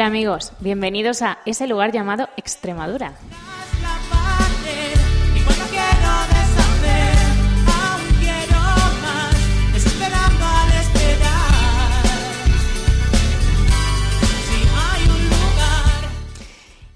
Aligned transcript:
Hola 0.00 0.06
amigos, 0.06 0.54
bienvenidos 0.60 1.20
a 1.20 1.40
ese 1.44 1.66
lugar 1.66 1.92
llamado 1.92 2.30
Extremadura. 2.38 3.12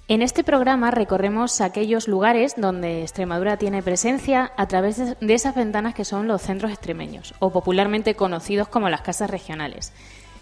En 0.09 0.23
este 0.23 0.43
programa 0.43 0.91
recorremos 0.91 1.61
aquellos 1.61 2.09
lugares 2.09 2.55
donde 2.57 3.03
Extremadura 3.03 3.59
tiene 3.59 3.83
presencia 3.83 4.53
a 4.57 4.67
través 4.67 5.21
de 5.21 5.35
esas 5.35 5.55
ventanas 5.55 5.95
que 5.95 6.07
son 6.07 6.27
los 6.27 6.41
centros 6.41 6.71
extremeños, 6.73 7.35
o 7.39 7.51
popularmente 7.51 8.15
conocidos 8.15 8.69
como 8.69 8.89
las 8.89 9.03
casas 9.03 9.29
regionales. 9.29 9.93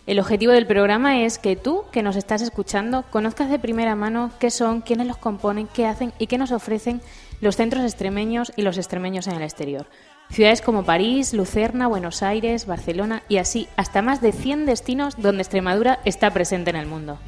El 0.04 0.18
objetivo 0.18 0.52
del 0.52 0.66
programa 0.66 1.20
es 1.20 1.38
que 1.38 1.54
tú, 1.54 1.84
que 1.92 2.02
nos 2.02 2.16
estás 2.16 2.42
escuchando, 2.42 3.04
conozcas 3.10 3.48
de 3.48 3.60
primera 3.60 3.94
mano 3.94 4.32
qué 4.40 4.50
son, 4.50 4.80
quiénes 4.80 5.06
los 5.06 5.16
componen, 5.16 5.68
qué 5.68 5.86
hacen 5.86 6.12
y 6.18 6.26
qué 6.26 6.38
nos 6.38 6.50
ofrecen 6.50 7.00
los 7.40 7.54
centros 7.54 7.84
extremeños 7.84 8.52
y 8.56 8.62
los 8.62 8.78
extremeños 8.78 9.28
en 9.28 9.34
el 9.34 9.42
exterior. 9.42 9.86
Ciudades 10.28 10.60
como 10.60 10.84
París, 10.84 11.34
Lucerna, 11.34 11.86
Buenos 11.86 12.24
Aires, 12.24 12.66
Barcelona 12.66 13.22
y 13.28 13.36
así 13.36 13.68
hasta 13.76 14.02
más 14.02 14.20
de 14.20 14.32
100 14.32 14.66
destinos 14.66 15.14
donde 15.18 15.42
Extremadura 15.42 16.00
está 16.04 16.32
presente 16.32 16.70
en 16.70 16.76
el 16.76 16.86
mundo. 16.86 17.18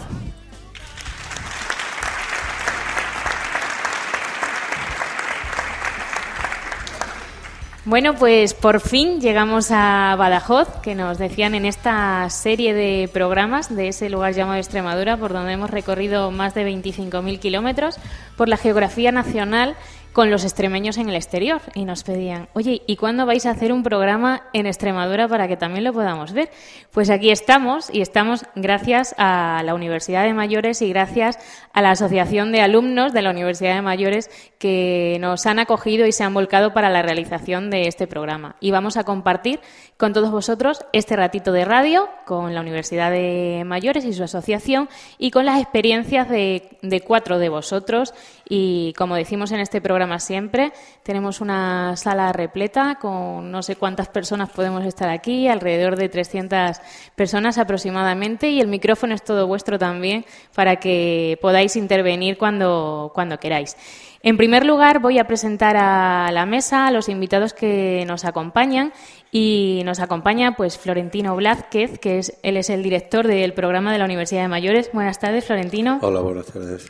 Bueno, 7.86 8.14
pues 8.14 8.54
por 8.54 8.80
fin 8.80 9.20
llegamos 9.20 9.70
a 9.70 10.16
Badajoz, 10.16 10.68
que 10.80 10.94
nos 10.94 11.18
decían 11.18 11.54
en 11.54 11.66
esta 11.66 12.30
serie 12.30 12.72
de 12.72 13.10
programas 13.12 13.76
de 13.76 13.88
ese 13.88 14.08
lugar 14.08 14.32
llamado 14.32 14.56
Extremadura, 14.56 15.18
por 15.18 15.34
donde 15.34 15.52
hemos 15.52 15.70
recorrido 15.70 16.30
más 16.30 16.54
de 16.54 16.66
25.000 16.66 17.38
kilómetros 17.38 17.96
por 18.38 18.48
la 18.48 18.56
geografía 18.56 19.12
nacional 19.12 19.76
con 20.14 20.30
los 20.30 20.44
extremeños 20.44 20.96
en 20.96 21.08
el 21.10 21.16
exterior. 21.16 21.60
Y 21.74 21.84
nos 21.84 22.04
pedían, 22.04 22.48
oye, 22.54 22.82
¿y 22.86 22.96
cuándo 22.96 23.26
vais 23.26 23.44
a 23.46 23.50
hacer 23.50 23.72
un 23.72 23.82
programa 23.82 24.44
en 24.52 24.66
Extremadura 24.66 25.26
para 25.26 25.48
que 25.48 25.56
también 25.56 25.82
lo 25.82 25.92
podamos 25.92 26.32
ver? 26.32 26.50
Pues 26.92 27.10
aquí 27.10 27.30
estamos 27.30 27.92
y 27.92 28.00
estamos 28.00 28.46
gracias 28.54 29.14
a 29.18 29.60
la 29.64 29.74
Universidad 29.74 30.22
de 30.22 30.32
Mayores 30.32 30.80
y 30.82 30.88
gracias 30.88 31.36
a 31.72 31.82
la 31.82 31.90
Asociación 31.90 32.52
de 32.52 32.60
Alumnos 32.60 33.12
de 33.12 33.22
la 33.22 33.30
Universidad 33.30 33.74
de 33.74 33.82
Mayores 33.82 34.30
que 34.60 35.18
nos 35.20 35.46
han 35.46 35.58
acogido 35.58 36.06
y 36.06 36.12
se 36.12 36.22
han 36.22 36.32
volcado 36.32 36.72
para 36.72 36.90
la 36.90 37.02
realización 37.02 37.68
de 37.68 37.88
este 37.88 38.06
programa. 38.06 38.54
Y 38.60 38.70
vamos 38.70 38.96
a 38.96 39.02
compartir 39.02 39.58
con 39.96 40.12
todos 40.12 40.30
vosotros 40.30 40.86
este 40.92 41.16
ratito 41.16 41.50
de 41.50 41.64
radio 41.64 42.08
con 42.24 42.54
la 42.54 42.60
Universidad 42.60 43.10
de 43.10 43.64
Mayores 43.66 44.04
y 44.04 44.12
su 44.12 44.22
asociación 44.22 44.88
y 45.18 45.32
con 45.32 45.44
las 45.44 45.60
experiencias 45.60 46.28
de, 46.28 46.78
de 46.82 47.00
cuatro 47.00 47.40
de 47.40 47.48
vosotros. 47.48 48.14
Y 48.48 48.92
como 48.96 49.16
decimos 49.16 49.50
en 49.50 49.58
este 49.58 49.80
programa 49.80 50.03
siempre, 50.18 50.72
tenemos 51.02 51.40
una 51.40 51.96
sala 51.96 52.32
repleta 52.32 52.96
con 53.00 53.50
no 53.50 53.62
sé 53.62 53.76
cuántas 53.76 54.08
personas 54.08 54.50
podemos 54.50 54.84
estar 54.84 55.08
aquí, 55.08 55.48
alrededor 55.48 55.96
de 55.96 56.08
300 56.08 56.78
personas 57.14 57.58
aproximadamente, 57.58 58.50
y 58.50 58.60
el 58.60 58.68
micrófono 58.68 59.14
es 59.14 59.22
todo 59.22 59.46
vuestro 59.46 59.78
también 59.78 60.24
para 60.54 60.76
que 60.76 61.38
podáis 61.40 61.76
intervenir 61.76 62.38
cuando, 62.38 63.10
cuando 63.14 63.38
queráis. 63.38 63.76
En 64.22 64.38
primer 64.38 64.64
lugar, 64.64 65.00
voy 65.00 65.18
a 65.18 65.26
presentar 65.26 65.76
a 65.76 66.30
la 66.32 66.46
mesa 66.46 66.86
a 66.86 66.90
los 66.90 67.10
invitados 67.10 67.52
que 67.52 68.04
nos 68.06 68.24
acompañan 68.24 68.94
y 69.30 69.82
nos 69.84 70.00
acompaña 70.00 70.56
pues 70.56 70.78
Florentino 70.78 71.36
Blázquez, 71.36 71.98
que 71.98 72.18
es 72.18 72.38
él 72.42 72.56
es 72.56 72.70
el 72.70 72.82
director 72.82 73.26
del 73.26 73.52
programa 73.52 73.92
de 73.92 73.98
la 73.98 74.06
Universidad 74.06 74.40
de 74.40 74.48
Mayores. 74.48 74.90
Buenas 74.94 75.18
tardes, 75.18 75.44
Florentino. 75.44 75.98
Hola, 76.00 76.20
buenas 76.20 76.46
tardes. 76.46 76.88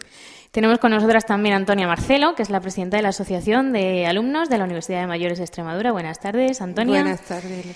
Tenemos 0.54 0.78
con 0.78 0.92
nosotras 0.92 1.26
también 1.26 1.54
a 1.54 1.56
Antonia 1.56 1.88
Marcelo, 1.88 2.36
que 2.36 2.42
es 2.44 2.48
la 2.48 2.60
presidenta 2.60 2.96
de 2.96 3.02
la 3.02 3.08
Asociación 3.08 3.72
de 3.72 4.06
Alumnos 4.06 4.48
de 4.48 4.56
la 4.56 4.62
Universidad 4.62 5.00
de 5.00 5.08
Mayores 5.08 5.38
de 5.38 5.44
Extremadura. 5.44 5.90
Buenas 5.90 6.20
tardes, 6.20 6.60
Antonia. 6.62 7.02
Buenas 7.02 7.22
tardes. 7.22 7.66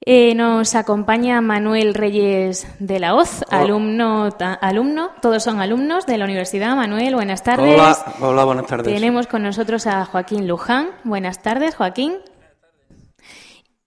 Eh, 0.00 0.34
nos 0.34 0.74
acompaña 0.74 1.42
Manuel 1.42 1.92
Reyes 1.92 2.66
de 2.78 2.98
la 3.00 3.14
Hoz, 3.14 3.44
Hola. 3.50 3.60
alumno, 3.60 4.32
ta- 4.32 4.54
alumno, 4.54 5.10
todos 5.20 5.42
son 5.44 5.60
alumnos 5.60 6.06
de 6.06 6.16
la 6.16 6.24
universidad. 6.24 6.74
Manuel, 6.74 7.14
buenas 7.14 7.42
tardes. 7.42 7.74
Hola, 7.78 7.98
hola, 8.20 8.44
buenas 8.44 8.66
tardes. 8.66 8.92
Tenemos 8.94 9.26
con 9.26 9.42
nosotros 9.42 9.86
a 9.86 10.02
Joaquín 10.06 10.48
Luján. 10.48 10.88
Buenas 11.04 11.42
tardes, 11.42 11.76
Joaquín. 11.76 12.14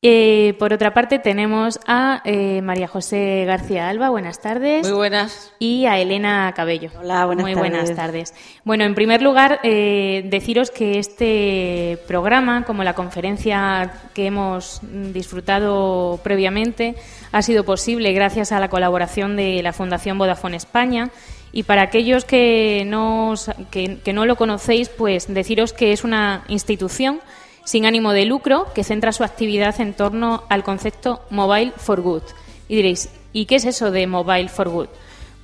Eh, 0.07 0.53
por 0.59 0.71
otra 0.71 0.93
parte, 0.93 1.17
tenemos 1.17 1.79
a 1.88 2.21
eh, 2.25 2.61
María 2.61 2.88
José 2.88 3.43
García 3.47 3.89
Alba. 3.89 4.11
Buenas 4.11 4.39
tardes. 4.39 4.88
Muy 4.88 4.95
buenas. 4.95 5.51
Y 5.57 5.88
a 5.88 5.97
Elena 5.97 6.53
Cabello. 6.55 6.91
Hola, 6.99 7.25
buenas 7.25 7.43
Muy 7.43 7.55
tardes. 7.55 7.71
buenas 7.71 7.95
tardes. 7.95 8.33
Bueno, 8.63 8.83
en 8.83 8.93
primer 8.93 9.23
lugar, 9.23 9.61
eh, 9.63 10.21
deciros 10.29 10.69
que 10.69 10.99
este 10.99 11.97
programa, 12.07 12.66
como 12.66 12.83
la 12.83 12.93
conferencia 12.93 13.93
que 14.13 14.27
hemos 14.27 14.79
mm, 14.83 15.11
disfrutado 15.11 16.19
previamente, 16.22 16.93
ha 17.31 17.41
sido 17.41 17.63
posible 17.63 18.13
gracias 18.13 18.51
a 18.51 18.59
la 18.59 18.69
colaboración 18.69 19.35
de 19.35 19.63
la 19.63 19.73
Fundación 19.73 20.19
Vodafone 20.19 20.57
España. 20.57 21.09
Y 21.52 21.63
para 21.63 21.81
aquellos 21.81 22.25
que 22.25 22.84
no, 22.85 23.34
que 23.72 24.13
no 24.13 24.28
lo 24.28 24.35
conocéis, 24.35 24.90
pues 24.90 25.34
deciros 25.34 25.73
que 25.73 25.93
es 25.93 26.03
una 26.03 26.43
institución 26.47 27.22
sin 27.66 27.85
ánimo 27.85 28.14
de 28.14 28.26
lucro 28.26 28.67
que 28.73 28.85
centra 28.85 29.12
su 29.12 29.26
actividad 29.26 29.82
en 29.82 29.94
torno 29.94 30.44
al 30.47 30.64
concepto 30.64 31.22
Mobile 31.29 31.73
for 31.76 32.00
Good. 32.00 32.23
Y 32.70 32.78
diréis, 32.78 33.09
¿y 33.34 33.46
qué 33.47 33.56
es 33.56 33.66
eso 33.66 33.91
de 33.91 34.08
Mobile 34.08 34.47
for 34.47 34.70
Good? 34.70 34.88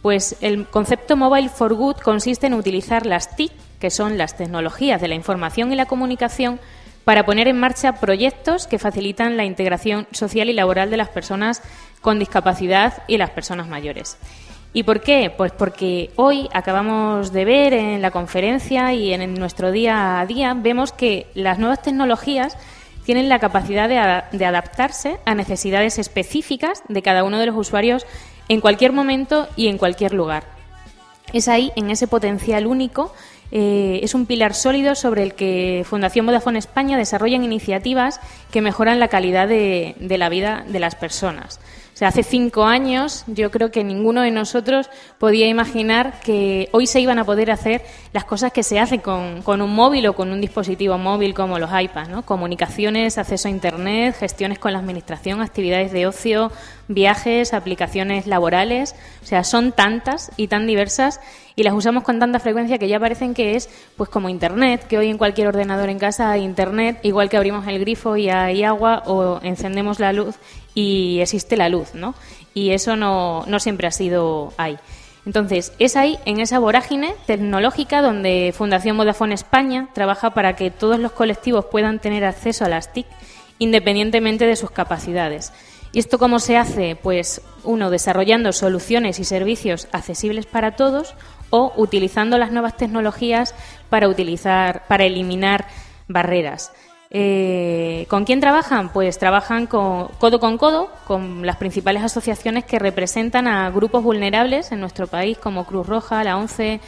Pues 0.02 0.38
el 0.40 0.66
concepto 0.68 1.18
Mobile 1.18 1.50
for 1.50 1.74
Good 1.74 1.98
consiste 1.98 2.48
en 2.48 2.54
utilizar 2.54 3.06
las 3.06 3.36
TIC, 3.36 3.52
que 3.80 3.90
son 3.90 4.18
las 4.18 4.38
tecnologías 4.38 5.02
de 5.02 5.08
la 5.08 5.16
información 5.16 5.74
y 5.74 5.76
la 5.76 5.88
comunicación, 5.88 6.60
para 7.04 7.26
poner 7.26 7.48
en 7.48 7.60
marcha 7.60 7.94
proyectos 7.94 8.68
que 8.68 8.80
facilitan 8.80 9.36
la 9.36 9.44
integración 9.44 10.08
social 10.12 10.50
y 10.50 10.54
laboral 10.54 10.92
de 10.92 10.98
las 10.98 11.10
personas 11.10 11.62
con 12.02 12.20
discapacidad 12.20 13.04
y 13.08 13.18
las 13.18 13.32
personas 13.32 13.68
mayores. 13.68 14.18
¿Y 14.74 14.84
por 14.84 15.02
qué? 15.02 15.34
Pues 15.36 15.52
porque 15.52 16.12
hoy 16.16 16.48
acabamos 16.54 17.34
de 17.34 17.44
ver 17.44 17.74
en 17.74 18.02
la 18.02 18.12
conferencia 18.12 18.94
y 18.94 19.14
en 19.14 19.34
nuestro 19.34 19.72
día 19.72 20.22
a 20.22 20.26
día, 20.26 20.54
vemos 20.54 20.94
que 20.94 21.28
las 21.34 21.60
nuevas 21.60 21.82
tecnologías 21.82 22.58
tienen 23.04 23.28
la 23.28 23.40
capacidad 23.40 23.90
de, 23.90 24.46
adaptarse 24.46 25.18
a 25.26 25.36
necesidades 25.36 26.00
específicas 26.00 26.84
de 26.88 27.02
cada 27.02 27.26
uno 27.26 27.38
de 27.38 27.48
los 27.48 27.58
usuarios 27.58 28.06
en 28.48 28.62
cualquier 28.62 28.94
momento 28.94 29.50
y 29.58 29.68
en 29.68 29.78
cualquier 29.78 30.14
lugar. 30.14 30.46
Es 31.34 31.50
ahí, 31.50 31.74
en 31.76 31.90
ese 31.90 32.08
potencial 32.08 32.66
único, 32.66 33.14
eh, 33.52 34.00
es 34.04 34.16
un 34.16 34.26
pilar 34.26 34.54
sólido 34.54 34.96
sobre 34.96 35.24
el 35.24 35.34
que 35.34 35.84
Fundación 35.86 36.26
Vodafone 36.26 36.60
España 36.60 36.98
desarrollan 36.98 37.44
iniciativas 37.44 38.22
que 38.52 38.62
mejoran 38.62 39.02
la 39.02 39.10
calidad 39.10 39.50
de 39.50 39.96
la 40.00 40.30
vida 40.30 40.64
de 40.66 40.80
las 40.80 40.96
personas. 40.96 41.60
Sea, 42.02 42.08
hace 42.08 42.24
cinco 42.24 42.64
años 42.64 43.26
yo 43.28 43.52
creo 43.52 43.70
que 43.70 43.84
ninguno 43.84 44.24
de 44.24 44.32
nosotros 44.32 44.90
podía 45.20 45.48
imaginar 45.48 46.20
que 46.22 46.68
hoy 46.72 46.88
se 46.88 47.00
iban 47.00 47.20
a 47.20 47.26
poder 47.26 47.52
hacer 47.52 47.84
las 48.12 48.26
cosas 48.26 48.52
que 48.52 48.64
se 48.64 48.80
hacen 48.80 49.02
con, 49.02 49.44
con 49.44 49.62
un 49.62 49.76
móvil 49.76 50.08
o 50.08 50.14
con 50.14 50.32
un 50.32 50.42
dispositivo 50.42 50.98
móvil 50.98 51.36
como 51.36 51.60
los 51.60 51.70
iPads, 51.72 52.10
¿no? 52.10 52.26
Comunicaciones, 52.26 53.20
acceso 53.20 53.50
a 53.50 53.52
Internet, 53.52 54.16
gestiones 54.18 54.58
con 54.58 54.74
la 54.74 54.80
Administración, 54.80 55.42
actividades 55.42 55.92
de 55.92 56.08
ocio, 56.08 56.52
viajes, 56.88 57.54
aplicaciones 57.54 58.26
laborales. 58.26 58.96
O 59.22 59.26
sea, 59.28 59.44
son 59.44 59.72
tantas 59.72 60.32
y 60.38 60.48
tan 60.48 60.66
diversas 60.66 61.20
y 61.56 61.64
las 61.64 61.74
usamos 61.74 62.04
con 62.04 62.18
tanta 62.18 62.40
frecuencia 62.40 62.78
que 62.78 62.88
ya 62.88 63.00
parecen 63.00 63.34
que 63.34 63.56
es 63.56 63.70
pues 63.96 64.10
como 64.10 64.30
Internet, 64.30 64.88
que 64.88 64.98
hoy 64.98 65.10
en 65.10 65.18
cualquier 65.18 65.48
ordenador 65.48 65.90
en 65.90 66.00
casa 66.00 66.32
hay 66.32 66.44
Internet, 66.44 67.00
igual 67.04 67.30
que 67.30 67.38
abrimos 67.38 67.68
el 67.68 67.80
grifo 67.80 68.18
y 68.18 68.30
hay 68.30 68.64
agua 68.64 69.04
o 69.06 69.40
encendemos 69.44 70.00
la 70.00 70.14
luz 70.14 70.36
y 70.74 71.20
existe 71.20 71.58
la 71.58 71.70
luz, 71.70 71.94
¿no? 71.94 72.16
Y 72.54 72.72
eso 72.72 72.96
no, 72.96 73.46
no 73.48 73.60
siempre 73.60 73.88
ha 73.88 73.92
sido 73.92 74.54
ahí. 74.58 74.78
Entonces, 75.26 75.74
es 75.78 75.96
ahí, 75.96 76.18
en 76.26 76.40
esa 76.40 76.58
vorágine 76.60 77.14
tecnológica, 77.28 78.02
donde 78.02 78.54
Fundación 78.58 78.98
Vodafone 78.98 79.36
España 79.36 79.90
trabaja 79.94 80.32
para 80.32 80.56
que 80.56 80.72
todos 80.72 81.00
los 81.00 81.12
colectivos 81.12 81.66
puedan 81.66 82.00
tener 82.00 82.26
acceso 82.26 82.66
a 82.66 82.70
las 82.70 82.92
TIC 82.92 83.06
independientemente 83.60 84.48
de 84.48 84.56
sus 84.56 84.72
capacidades. 84.72 85.54
¿Y 85.94 86.00
esto 86.00 86.18
cómo 86.18 86.40
se 86.40 86.58
hace? 86.58 86.96
Pues 86.96 87.42
uno, 87.64 87.92
desarrollando 87.92 88.54
soluciones 88.54 89.20
y 89.20 89.24
servicios 89.24 89.88
accesibles 89.92 90.48
para 90.48 90.76
todos 90.76 91.14
o 91.52 91.72
utilizando 91.76 92.40
las 92.40 92.52
nuevas 92.52 92.76
tecnologías 92.76 93.54
para 93.90 94.08
utilizar, 94.08 94.88
para 94.88 95.04
eliminar 95.04 95.68
barreras. 96.08 96.72
Eh, 97.14 98.06
¿Con 98.08 98.24
quién 98.24 98.40
trabajan? 98.40 98.94
Pues 98.94 99.20
trabajan 99.20 99.68
con, 99.68 100.08
codo 100.18 100.40
con 100.40 100.58
codo 100.58 100.90
con 101.06 101.46
las 101.46 101.58
principales 101.58 102.04
asociaciones 102.04 102.64
que 102.64 102.80
representan 102.80 103.50
a 103.50 103.70
grupos 103.70 104.02
vulnerables 104.02 104.72
en 104.72 104.80
nuestro 104.80 105.08
país, 105.08 105.38
como 105.38 105.66
Cruz 105.66 105.86
Roja, 105.88 106.24
la 106.24 106.38
ONCE, 106.38 106.80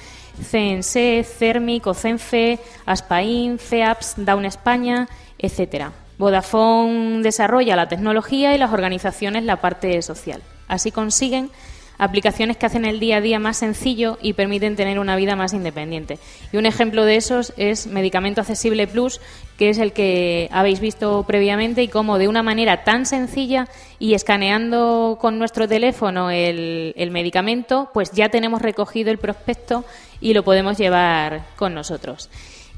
CNC, 0.49 1.25
CERMIC, 1.25 1.85
OCENFE, 1.85 2.57
ASPAIN, 2.85 3.59
CEAPS, 3.59 4.13
Down 4.17 4.45
España, 4.45 5.09
etcétera. 5.37 5.91
Vodafone 6.17 7.21
desarrolla 7.21 7.75
la 7.75 7.89
tecnología 7.89 8.55
y 8.55 8.57
las 8.57 8.71
organizaciones 8.71 9.43
la 9.43 9.57
parte 9.57 10.01
social. 10.01 10.41
Así 10.69 10.91
consiguen 10.91 11.51
aplicaciones 11.97 12.57
que 12.57 12.65
hacen 12.65 12.85
el 12.85 12.99
día 12.99 13.17
a 13.17 13.21
día 13.21 13.39
más 13.39 13.57
sencillo 13.57 14.17
y 14.21 14.33
permiten 14.33 14.75
tener 14.75 14.99
una 14.99 15.15
vida 15.15 15.35
más 15.35 15.53
independiente. 15.53 16.19
Y 16.51 16.57
un 16.57 16.65
ejemplo 16.65 17.05
de 17.05 17.15
esos 17.15 17.53
es 17.57 17.87
Medicamento 17.87 18.41
Accesible 18.41 18.87
Plus, 18.87 19.21
que 19.57 19.69
es 19.69 19.77
el 19.77 19.93
que 19.93 20.49
habéis 20.51 20.79
visto 20.79 21.23
previamente 21.27 21.83
y 21.83 21.87
cómo 21.87 22.17
de 22.17 22.27
una 22.27 22.43
manera 22.43 22.83
tan 22.83 23.05
sencilla 23.05 23.67
y 23.99 24.13
escaneando 24.13 25.17
con 25.19 25.39
nuestro 25.39 25.67
teléfono 25.67 26.31
el, 26.31 26.93
el 26.97 27.11
medicamento, 27.11 27.89
pues 27.93 28.11
ya 28.11 28.29
tenemos 28.29 28.61
recogido 28.61 29.11
el 29.11 29.17
prospecto 29.17 29.85
y 30.21 30.33
lo 30.33 30.43
podemos 30.43 30.77
llevar 30.77 31.45
con 31.55 31.73
nosotros 31.73 32.29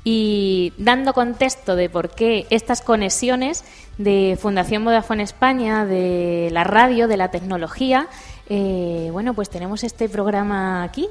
y 0.08 0.72
dando 0.78 1.14
contexto 1.14 1.76
de 1.76 1.90
por 1.90 2.12
qué 2.12 2.46
estas 2.52 2.82
conexiones 2.82 3.66
de 3.98 4.38
Fundación 4.40 4.86
Vodafone 4.86 5.24
España, 5.24 5.86
de 5.86 6.50
la 6.52 6.64
radio, 6.64 7.08
de 7.08 7.18
la 7.18 7.32
tecnología, 7.32 8.08
eh, 8.48 9.10
bueno, 9.12 9.34
pues 9.34 9.50
tenemos 9.50 9.84
este 9.84 10.08
programa 10.08 10.84
aquí. 10.84 11.08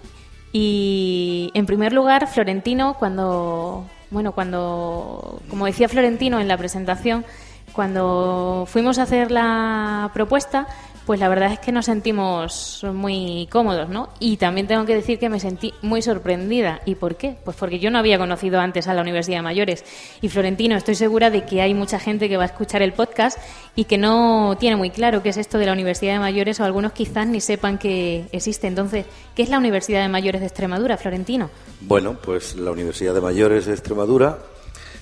Y 0.53 1.51
en 1.55 1.67
primer 1.67 1.93
lugar, 1.93 2.29
Florentino, 2.29 2.95
cuando, 2.97 3.85
bueno, 4.15 4.33
cuando, 4.33 5.43
como 5.51 5.67
decía 5.67 5.89
Florentino 5.89 6.41
en 6.41 6.49
la 6.49 6.57
presentación, 6.57 7.25
cuando 7.73 8.65
fuimos 8.67 8.99
a 8.99 9.03
hacer 9.03 9.33
la 9.33 10.11
propuesta, 10.15 10.69
pues 11.07 11.21
la 11.21 11.29
verdad 11.29 11.53
es 11.53 11.59
que 11.59 11.71
nos 11.71 11.85
sentimos 11.87 12.85
muy 12.93 13.47
cómodos, 13.51 13.89
¿no? 13.91 14.09
Y 14.21 14.39
también 14.39 14.67
tengo 14.67 14.87
que 14.87 14.95
decir 14.95 15.19
que 15.19 15.29
me 15.29 15.39
sentí 15.39 15.75
muy 15.83 16.01
sorprendida. 16.01 16.81
¿Y 16.87 16.95
por 16.95 17.17
qué? 17.17 17.37
Pues 17.45 17.57
porque 17.57 17.79
yo 17.79 17.91
no 17.91 17.99
había 17.99 18.19
conocido 18.19 18.59
antes 18.59 18.89
a 18.89 18.95
la 18.95 19.03
Universidad 19.03 19.39
de 19.39 19.43
Mayores. 19.43 19.85
Y 20.23 20.29
Florentino, 20.29 20.77
estoy 20.77 20.95
segura 20.95 21.31
de 21.31 21.45
que 21.45 21.61
hay 21.61 21.75
mucha 21.75 21.99
gente 21.99 22.29
que 22.29 22.39
va 22.39 22.45
a 22.45 22.47
escuchar 22.47 22.81
el 22.81 22.95
podcast 22.95 23.39
y 23.77 23.85
que 23.85 23.99
no 23.99 24.57
tiene 24.59 24.77
muy 24.77 24.91
claro 24.91 25.23
qué 25.23 25.29
es 25.29 25.37
esto 25.37 25.59
de 25.59 25.67
la 25.67 25.73
Universidad 25.73 26.15
de 26.15 26.21
Mayores 26.21 26.59
o 26.61 26.65
algunos 26.65 26.93
quizás 26.93 27.27
ni 27.27 27.41
sepan 27.41 27.77
que 27.77 28.25
existe. 28.33 28.67
Entonces, 28.67 29.05
¿qué 29.35 29.43
es 29.43 29.51
la 29.51 29.59
Universidad 29.59 30.01
de 30.01 30.09
Mayores 30.09 30.41
de 30.41 30.47
Extremadura, 30.47 30.97
Florentino? 30.97 31.51
Bueno, 31.83 32.17
pues 32.23 32.57
la 32.57 32.71
Universidad 32.71 33.13
de 33.13 33.21
Mayores 33.21 33.67
de 33.67 33.73
Extremadura 33.73 34.39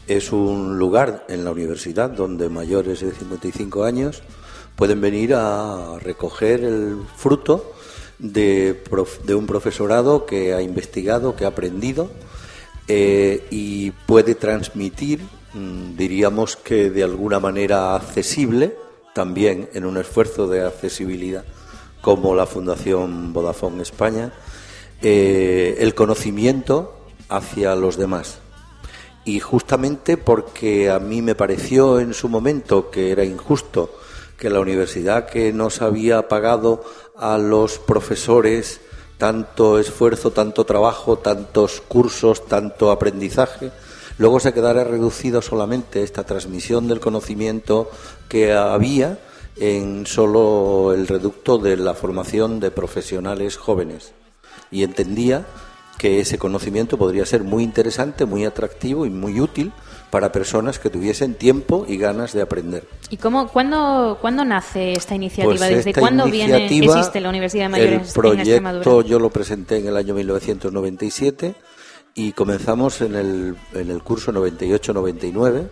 es 0.08 0.32
un 0.32 0.78
lugar 0.78 1.26
en 1.28 1.44
la 1.44 1.52
universidad 1.52 2.10
donde 2.10 2.48
mayores 2.48 3.00
de 3.00 3.12
55 3.12 3.84
años 3.84 4.22
pueden 4.76 5.00
venir 5.00 5.34
a 5.34 5.98
recoger 6.00 6.64
el 6.64 6.98
fruto 7.16 7.72
de, 8.18 8.82
un 9.28 9.46
profesorado 9.46 10.26
que 10.26 10.54
ha 10.54 10.62
investigado, 10.62 11.34
que 11.34 11.44
ha 11.44 11.48
aprendido 11.48 12.10
eh, 12.88 13.46
y 13.50 13.90
puede 13.90 14.34
transmitir, 14.34 15.20
mm, 15.54 15.96
diríamos 15.96 16.56
que 16.56 16.90
de 16.90 17.02
alguna 17.02 17.40
manera 17.40 17.94
accesible, 17.94 18.76
también 19.14 19.68
en 19.74 19.84
un 19.84 19.98
esfuerzo 19.98 20.46
de 20.48 20.64
accesibilidad 20.64 21.44
como 22.00 22.34
la 22.34 22.46
Fundación 22.46 23.32
Vodafone 23.32 23.82
España, 23.82 24.32
eh, 25.02 25.76
el 25.78 25.94
conocimiento 25.94 26.96
hacia 27.28 27.74
los 27.74 27.96
demás. 27.96 28.38
Y 29.24 29.38
justamente 29.38 30.16
porque 30.16 30.90
a 30.90 30.98
mí 30.98 31.22
me 31.22 31.36
pareció 31.36 32.00
en 32.00 32.12
su 32.12 32.28
momento 32.28 32.90
que 32.90 33.12
era 33.12 33.24
injusto 33.24 33.90
que 34.38 34.50
la 34.50 34.60
universidad 34.60 35.26
que 35.26 35.52
nos 35.52 35.82
había 35.82 36.28
pagado 36.28 36.84
a 37.16 37.38
los 37.38 37.78
profesores 37.78 38.80
tanto 39.18 39.78
esfuerzo, 39.78 40.32
tanto 40.32 40.64
trabajo, 40.64 41.18
tantos 41.18 41.80
cursos, 41.80 42.46
tanto 42.46 42.90
aprendizaje, 42.90 43.70
luego 44.18 44.40
se 44.40 44.52
quedara 44.52 44.82
reducido 44.82 45.40
solamente 45.42 46.02
esta 46.02 46.24
transmisión 46.24 46.88
del 46.88 46.98
conocimiento 46.98 47.88
que 48.28 48.52
había 48.52 49.18
en 49.56 50.06
solo 50.06 50.92
el 50.92 51.06
reducto 51.06 51.58
de 51.58 51.76
la 51.76 51.94
formación 51.94 52.58
de 52.58 52.72
profesionales 52.72 53.56
jóvenes. 53.56 54.12
Y 54.72 54.82
entendía 54.82 55.46
que 55.98 56.20
ese 56.20 56.38
conocimiento 56.38 56.98
podría 56.98 57.24
ser 57.26 57.44
muy 57.44 57.62
interesante, 57.62 58.24
muy 58.24 58.44
atractivo 58.44 59.06
y 59.06 59.10
muy 59.10 59.40
útil 59.40 59.72
para 60.10 60.30
personas 60.32 60.78
que 60.78 60.90
tuviesen 60.90 61.34
tiempo 61.34 61.86
y 61.88 61.96
ganas 61.96 62.32
de 62.32 62.42
aprender. 62.42 62.86
¿Y 63.08 63.16
cómo, 63.16 63.48
cuándo, 63.48 64.18
cuándo 64.20 64.44
nace 64.44 64.92
esta 64.92 65.14
iniciativa? 65.14 65.54
Pues 65.54 65.60
¿Desde 65.60 65.94
cuándo 65.94 66.26
viene, 66.26 66.66
existe 66.66 67.20
la 67.20 67.28
Universidad 67.28 67.64
de 67.64 67.68
Mayores 67.70 68.08
el 68.08 68.14
proyecto 68.14 69.02
yo 69.02 69.18
lo 69.18 69.30
presenté 69.30 69.78
en 69.78 69.86
el 69.86 69.96
año 69.96 70.14
1997 70.14 71.54
y 72.14 72.32
comenzamos 72.32 73.00
en 73.00 73.14
el, 73.14 73.56
en 73.72 73.90
el 73.90 74.02
curso 74.02 74.32
98-99. 74.32 75.68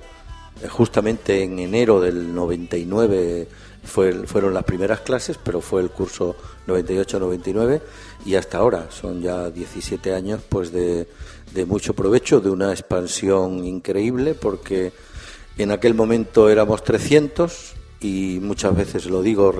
Eh, 0.62 0.68
justamente 0.68 1.42
en 1.42 1.58
enero 1.58 2.00
del 2.00 2.34
99 2.34 3.48
fue, 3.84 4.12
fueron 4.26 4.54
las 4.54 4.64
primeras 4.64 5.00
clases, 5.00 5.38
pero 5.42 5.60
fue 5.60 5.82
el 5.82 5.90
curso 5.90 6.36
98-99 6.66 7.80
y 8.24 8.34
hasta 8.34 8.58
ahora 8.58 8.90
son 8.90 9.22
ya 9.22 9.50
17 9.50 10.14
años 10.14 10.40
pues 10.48 10.72
de, 10.72 11.06
mucho 11.66 11.94
provecho, 11.94 12.40
de 12.40 12.50
una 12.50 12.72
expansión 12.72 13.64
increíble, 13.64 14.34
porque 14.34 14.92
en 15.58 15.72
aquel 15.72 15.94
momento 15.94 16.48
éramos 16.48 16.84
300 16.84 17.74
y 18.00 18.38
muchas 18.40 18.74
veces 18.74 19.06
lo 19.06 19.22
digo, 19.22 19.52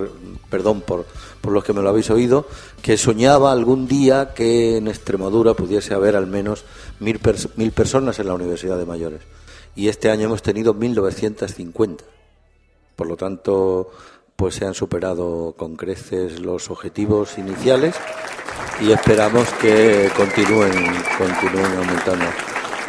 perdón 0.49 0.81
por, 0.81 1.05
por 1.41 1.53
los 1.53 1.65
que 1.65 1.73
me 1.73 1.83
lo 1.83 1.91
habéis 1.91 2.11
oído, 2.11 2.47
que 2.83 2.97
soñaba 2.97 3.53
algún 3.53 3.87
día 3.87 4.33
que 4.35 4.77
en 4.79 4.89
Extremadura 4.89 5.55
pudiese 5.55 5.93
haber 5.93 6.17
al 6.17 6.27
menos 6.27 6.65
mil, 7.01 7.21
mil 7.57 7.73
personas 7.73 8.19
en 8.19 8.27
la 8.29 8.35
Universidad 8.35 8.79
de 8.79 8.87
Mayores. 8.87 9.21
Y 9.77 9.89
este 9.89 10.11
año 10.11 10.25
hemos 10.25 10.43
tenido 10.43 10.75
1950. 10.75 12.05
Por 12.97 13.07
lo 13.07 13.17
tanto, 13.17 13.91
pues 14.41 14.55
se 14.55 14.65
han 14.65 14.73
superado 14.73 15.55
con 15.55 15.77
creces 15.77 16.41
los 16.41 16.71
objetivos 16.71 17.37
iniciales 17.37 17.95
y 18.81 18.91
esperamos 18.91 19.47
que 19.61 20.11
continúen, 20.17 20.73
continúen 21.19 21.77
aumentando. 21.77 22.25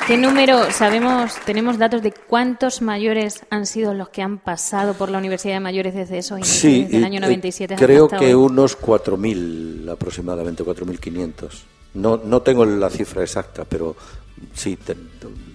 ¿Qué 0.08 0.16
número, 0.16 0.72
sabemos, 0.72 1.36
tenemos 1.46 1.78
datos 1.78 2.02
de 2.04 2.14
cuántos 2.14 2.82
mayores 2.82 3.42
han 3.50 3.66
sido 3.66 3.94
los 3.94 4.08
que 4.08 4.22
han 4.22 4.40
pasado 4.40 4.94
por 4.94 5.10
la 5.10 5.18
Universidad 5.18 5.56
de 5.56 5.60
Mayores 5.60 5.94
desde 5.94 6.20
eso, 6.20 6.38
sí, 6.42 6.84
desde 6.84 6.98
el 7.00 7.04
año 7.04 7.20
97 7.20 7.76
creo 7.76 8.08
que 8.08 8.34
unos 8.34 8.80
4.000 8.80 9.92
aproximadamente, 9.92 10.64
4.500. 10.64 11.50
No, 11.96 12.16
no 12.16 12.42
tengo 12.44 12.66
la 12.66 12.90
cifra 12.90 13.24
exacta, 13.24 13.66
pero 13.68 13.98
sí, 14.54 14.78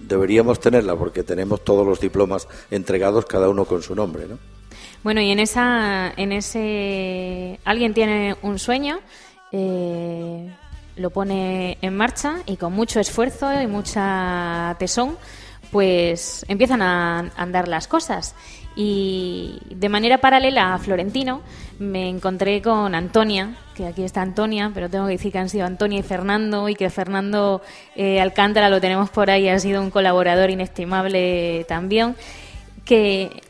deberíamos 0.07 0.59
tenerla 0.59 0.95
porque 0.95 1.23
tenemos 1.23 1.65
todos 1.65 1.87
los 1.87 1.99
diplomas 1.99 2.47
entregados, 2.69 3.25
cada 3.25 3.49
uno 3.49 3.65
con 3.65 3.81
su 3.81 3.95
nombre, 3.95 4.27
¿no? 4.27 4.56
Bueno, 5.07 5.21
y 5.21 5.31
en 5.31 5.39
esa, 5.39 6.11
en 6.17 6.33
ese, 6.33 7.61
alguien 7.63 7.93
tiene 7.93 8.35
un 8.41 8.59
sueño 8.59 8.99
eh, 9.53 10.51
lo 10.97 11.11
pone 11.11 11.77
en 11.81 11.95
marcha 11.95 12.39
y 12.45 12.57
con 12.57 12.73
mucho 12.73 12.99
esfuerzo 12.99 13.49
y 13.61 13.67
mucha 13.67 14.75
tesón, 14.79 15.17
pues 15.71 16.45
empiezan 16.49 16.81
a 16.81 17.31
andar 17.37 17.69
las 17.69 17.87
cosas. 17.87 18.35
Y 18.75 19.61
de 19.69 19.87
manera 19.87 20.17
paralela 20.17 20.73
a 20.73 20.77
Florentino 20.77 21.41
me 21.79 22.09
encontré 22.09 22.61
con 22.61 22.93
Antonia, 22.93 23.55
que 23.75 23.87
aquí 23.87 24.03
está 24.03 24.21
Antonia, 24.21 24.71
pero 24.73 24.89
tengo 24.89 25.05
que 25.05 25.13
decir 25.13 25.31
que 25.31 25.39
han 25.39 25.47
sido 25.47 25.65
Antonia 25.65 25.99
y 25.99 26.03
Fernando 26.03 26.67
y 26.67 26.75
que 26.75 26.89
Fernando 26.89 27.61
eh, 27.95 28.19
Alcántara 28.19 28.67
lo 28.67 28.81
tenemos 28.81 29.09
por 29.09 29.29
ahí, 29.29 29.47
ha 29.47 29.57
sido 29.57 29.81
un 29.81 29.89
colaborador 29.89 30.49
inestimable 30.49 31.65
también, 31.69 32.17
que 32.83 33.46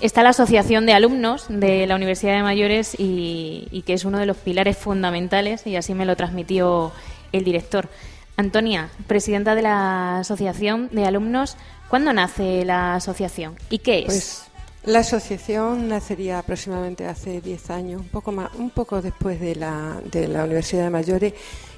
está 0.00 0.22
la 0.22 0.30
Asociación 0.30 0.86
de 0.86 0.92
Alumnos 0.92 1.46
de 1.48 1.86
la 1.86 1.96
Universidad 1.96 2.34
de 2.34 2.42
Mayores 2.42 2.94
y, 2.98 3.82
que 3.86 3.94
es 3.94 4.04
uno 4.04 4.18
de 4.18 4.26
los 4.26 4.36
pilares 4.36 4.76
fundamentales 4.76 5.66
y 5.66 5.76
así 5.76 5.94
me 5.94 6.04
lo 6.04 6.16
transmitió 6.16 6.92
el 7.32 7.44
director. 7.44 7.88
Antonia, 8.36 8.90
presidenta 9.06 9.54
de 9.54 9.62
la 9.62 10.18
Asociación 10.18 10.88
de 10.92 11.04
Alumnos, 11.04 11.56
¿cuándo 11.88 12.12
nace 12.12 12.64
la 12.64 12.94
asociación 12.94 13.56
y 13.70 13.78
qué 13.78 14.00
es? 14.00 14.04
Pues 14.06 14.42
la 14.84 15.00
asociación 15.00 15.88
nacería 15.88 16.38
aproximadamente 16.38 17.06
hace 17.06 17.40
10 17.40 17.70
años, 17.70 18.00
un 18.00 18.08
poco 18.08 18.30
más, 18.30 18.54
un 18.54 18.70
poco 18.70 19.02
después 19.02 19.40
de 19.40 19.56
la, 19.56 20.00
de 20.04 20.28
la 20.28 20.44
Universidad 20.44 20.84
de 20.84 20.90
Mayores 20.90 21.34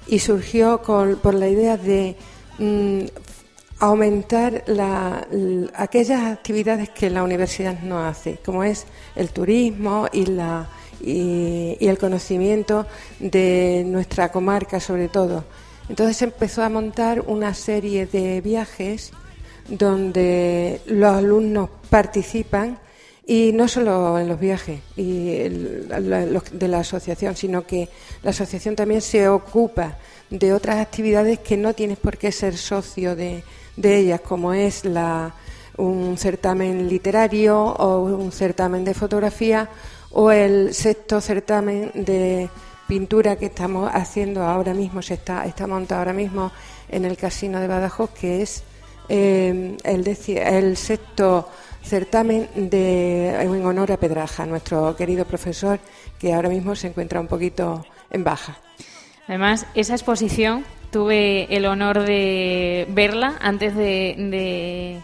y 0.07 0.19
surgió 0.19 0.83
con, 0.83 1.17
por 1.17 1.35
la 1.35 1.49
idea 1.49 1.77
de 1.77 2.17
mm, 2.59 3.05
aumentar 3.81 4.63
la, 4.67 5.27
aquellas 5.75 6.23
actividades 6.23 6.91
que 6.91 7.11
la 7.11 7.23
universidad 7.23 7.81
no 7.81 7.99
hace, 7.99 8.39
como 8.45 8.63
es 8.63 8.87
el 9.17 9.31
turismo 9.31 10.07
y 10.13 10.27
la 10.27 10.69
y, 11.03 11.79
el 11.81 11.99
conocimiento 11.99 12.87
de 13.19 13.83
nuestra 13.87 14.31
comarca 14.31 14.81
sobre 14.81 15.09
todo. 15.09 15.45
Entonces 15.89 16.19
se 16.19 16.27
empezó 16.27 16.63
a 16.63 16.69
montar 16.69 17.23
una 17.27 17.55
serie 17.55 18.07
de 18.07 18.41
viajes 18.43 19.13
donde 19.69 20.81
los 20.87 21.15
alumnos 21.15 21.71
participan 21.89 22.79
y 23.27 23.53
no 23.53 23.67
solo 23.69 24.19
en 24.19 24.29
los 24.29 24.39
viajes 24.39 24.81
y 24.97 25.37
el- 25.37 25.89
de 26.53 26.69
la 26.69 26.81
asociación, 26.81 27.35
sino 27.37 27.67
que 27.67 27.89
la 28.23 28.31
asociación 28.31 28.77
también 28.77 29.01
se 29.01 29.29
ocupa 29.29 29.97
de 30.29 30.53
otras 30.53 30.77
actividades 30.79 31.39
que 31.39 31.57
no 31.57 31.73
tienes 31.75 31.99
por 31.99 32.19
qué 32.19 32.31
ser 32.33 32.57
socio 32.57 33.17
de, 33.17 33.43
de 33.81 33.97
ellas, 33.99 34.21
como 34.21 34.53
es 34.53 34.85
la, 34.85 35.33
un 35.77 36.17
certamen 36.19 36.89
literario 36.89 37.59
o 37.59 38.03
un 38.05 38.33
certamen 38.33 38.85
de 38.85 38.95
fotografía 38.95 39.69
o 40.13 40.31
el 40.31 40.75
sexto 40.75 41.21
certamen 41.21 41.91
de 41.95 42.49
pintura 42.87 43.37
que 43.37 43.47
estamos 43.47 43.91
haciendo 43.93 44.43
ahora 44.43 44.75
mismo, 44.75 45.01
se 45.01 45.15
está, 45.15 45.45
está 45.47 45.67
montado 45.67 46.01
ahora 46.01 46.13
mismo 46.13 46.51
en 46.89 47.05
el 47.05 47.17
Casino 47.17 47.61
de 47.61 47.69
Badajoz, 47.69 48.11
que 48.11 48.43
es 48.43 48.65
eh, 49.09 49.77
el, 49.85 50.19
el 50.27 50.77
sexto 50.77 51.49
certamen 51.83 52.49
de, 52.57 53.41
en 53.41 53.65
honor 53.65 53.93
a 53.93 53.97
Pedraja, 53.97 54.45
nuestro 54.45 54.95
querido 54.97 55.25
profesor, 55.25 55.79
que 56.19 56.35
ahora 56.35 56.49
mismo 56.49 56.75
se 56.75 56.89
encuentra 56.89 57.21
un 57.21 57.29
poquito 57.29 57.87
en 58.11 58.25
baja. 58.25 58.59
Además, 59.29 59.67
esa 59.75 59.95
exposición 59.95 60.65
tuve 60.91 61.47
el 61.55 61.67
honor 61.67 62.01
de 62.05 62.87
verla 62.91 63.37
antes 63.41 63.75
de, 63.77 64.15
de- 64.19 65.01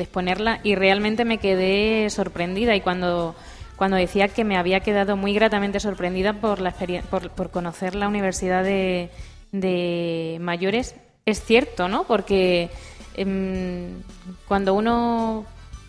exponerla 0.00 0.60
y 0.64 0.74
realmente 0.74 1.24
me 1.24 1.38
quedé 1.38 2.08
sorprendida 2.10 2.74
y 2.74 2.80
cuando, 2.80 3.34
cuando 3.76 3.96
decía 3.96 4.28
que 4.28 4.44
me 4.44 4.56
había 4.56 4.80
quedado 4.80 5.16
muy 5.16 5.34
gratamente 5.34 5.78
sorprendida 5.80 6.32
por, 6.34 6.60
la 6.60 6.74
por, 7.10 7.30
por 7.30 7.50
conocer 7.50 7.94
la 7.94 8.08
Universidad 8.08 8.64
de, 8.64 9.10
de 9.52 10.38
Mayores, 10.40 10.94
es 11.26 11.42
cierto, 11.44 11.88
¿no? 11.88 12.04
Porque 12.04 12.70
em, 13.16 14.02
cuando 14.48 14.74
uno... 14.74 15.46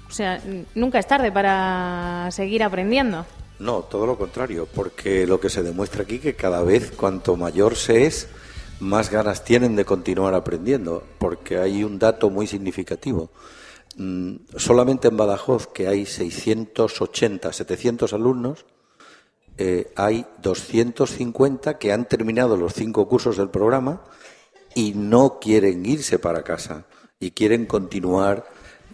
O 0.08 0.12
sea, 0.12 0.40
nunca 0.76 1.00
es 1.00 1.08
tarde 1.08 1.32
para 1.32 2.28
seguir 2.32 2.62
aprendiendo. 2.62 3.26
No, 3.58 3.80
todo 3.82 4.06
lo 4.06 4.18
contrario, 4.20 4.68
porque 4.72 5.26
lo 5.26 5.40
que 5.40 5.50
se 5.50 5.64
demuestra 5.64 6.04
aquí 6.04 6.20
que 6.20 6.36
cada 6.36 6.62
vez 6.62 6.92
cuanto 6.92 7.36
mayor 7.36 7.76
se 7.76 8.06
es, 8.06 8.30
más 8.80 9.10
ganas 9.10 9.44
tienen 9.44 9.76
de 9.76 9.86
continuar 9.86 10.34
aprendiendo, 10.34 11.04
porque 11.18 11.58
hay 11.58 11.84
un 11.84 11.98
dato 12.00 12.30
muy 12.30 12.48
significativo. 12.48 13.30
Mm, 13.98 14.36
solamente 14.58 15.08
en 15.08 15.18
Badajoz, 15.18 15.68
que 15.68 15.88
hay 15.88 16.06
680, 16.06 17.54
700 17.54 18.14
alumnos, 18.14 18.66
eh, 19.58 19.94
hay 19.96 20.26
250 20.42 21.78
que 21.78 21.94
han 21.94 22.06
terminado 22.10 22.58
los 22.58 22.74
cinco 22.74 23.08
cursos 23.08 23.38
del 23.38 23.50
programa 23.50 24.02
y 24.74 24.92
no 24.94 25.40
quieren 25.40 25.86
irse 25.86 26.20
para 26.20 26.44
casa 26.44 26.86
y 27.22 27.32
quieren 27.32 27.66
continuar 27.66 28.46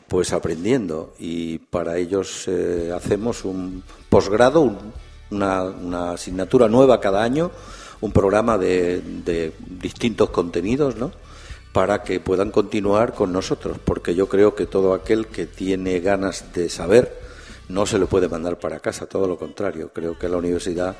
pues 0.08 0.34
aprendiendo 0.34 1.14
y 1.18 1.58
para 1.58 1.98
ellos 1.98 2.48
eh, 2.48 2.92
hacemos 2.96 3.44
un 3.46 3.84
posgrado, 4.10 4.62
un- 4.62 4.94
una, 5.32 5.64
una 5.64 6.12
asignatura 6.12 6.68
nueva 6.68 7.00
cada 7.00 7.24
año, 7.24 7.50
un 8.02 8.12
programa 8.12 8.58
de, 8.58 9.02
de 9.02 9.54
distintos 9.80 10.32
contenidos, 10.32 10.96
¿no? 10.98 11.12
Para 11.72 12.04
que 12.04 12.20
puedan 12.20 12.52
continuar 12.52 13.14
con 13.14 13.32
nosotros, 13.32 13.78
porque 13.84 14.14
yo 14.14 14.28
creo 14.28 14.56
que 14.56 14.66
todo 14.66 14.94
aquel 14.94 15.28
que 15.28 15.46
tiene 15.46 16.00
ganas 16.02 16.52
de 16.54 16.68
saber 16.70 17.18
no 17.70 17.86
se 17.86 17.98
le 17.98 18.06
puede 18.06 18.28
mandar 18.28 18.60
para 18.60 18.80
casa, 18.80 19.06
todo 19.06 19.28
lo 19.28 19.38
contrario. 19.38 19.92
Creo 19.94 20.20
que 20.20 20.28
la 20.28 20.38
universidad 20.38 20.98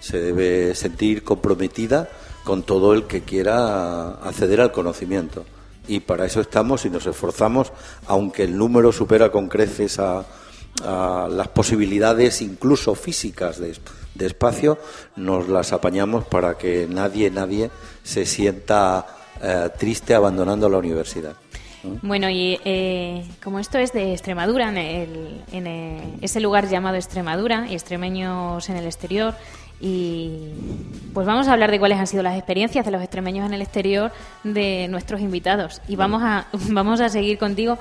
se 0.00 0.20
debe 0.20 0.74
sentir 0.74 1.22
comprometida 1.22 2.08
con 2.44 2.62
todo 2.62 2.94
el 2.94 3.04
que 3.04 3.22
quiera 3.22 4.14
acceder 4.14 4.60
al 4.60 4.72
conocimiento. 4.72 5.44
Y 5.86 6.00
para 6.00 6.24
eso 6.24 6.40
estamos 6.40 6.84
y 6.86 6.90
nos 6.90 7.06
esforzamos, 7.06 7.72
aunque 8.06 8.44
el 8.44 8.56
número 8.56 8.92
supera 8.92 9.30
con 9.30 9.48
creces 9.48 9.98
a, 9.98 10.24
a 10.82 11.28
las 11.30 11.48
posibilidades 11.48 12.40
incluso 12.40 12.94
físicas 12.94 13.58
de, 13.58 13.68
de 13.68 13.78
espacio, 14.18 14.78
nos 15.16 15.48
las 15.48 15.72
apañamos 15.72 16.24
para 16.24 16.56
que 16.56 16.86
nadie, 16.88 17.30
nadie 17.30 17.70
se 18.02 18.26
sienta 18.26 19.06
eh, 19.42 19.68
triste 19.78 20.14
abandonando 20.14 20.68
la 20.68 20.78
universidad. 20.78 21.34
Bueno, 22.00 22.30
y 22.30 22.58
eh, 22.64 23.26
como 23.42 23.58
esto 23.58 23.76
es 23.78 23.92
de 23.92 24.12
Extremadura, 24.14 24.70
en, 24.70 24.78
el- 24.78 25.42
en 25.52 26.18
ese 26.22 26.40
lugar 26.40 26.66
llamado 26.68 26.96
Extremadura, 26.96 27.66
y 27.68 27.74
extremeños 27.74 28.68
en 28.70 28.76
el 28.76 28.86
exterior, 28.86 29.34
y 29.80 30.30
pues 31.12 31.26
vamos 31.26 31.46
a 31.46 31.52
hablar 31.52 31.70
de 31.70 31.78
cuáles 31.78 31.98
han 31.98 32.06
sido 32.06 32.22
las 32.22 32.36
experiencias 32.36 32.86
de 32.86 32.90
los 32.90 33.02
extremeños 33.02 33.44
en 33.44 33.52
el 33.52 33.60
exterior 33.60 34.12
de 34.44 34.86
nuestros 34.88 35.20
invitados. 35.20 35.82
Y 35.86 35.96
vamos 35.96 36.22
a, 36.22 36.46
vamos 36.70 37.00
a 37.02 37.10
seguir 37.10 37.36
contigo, 37.38 37.76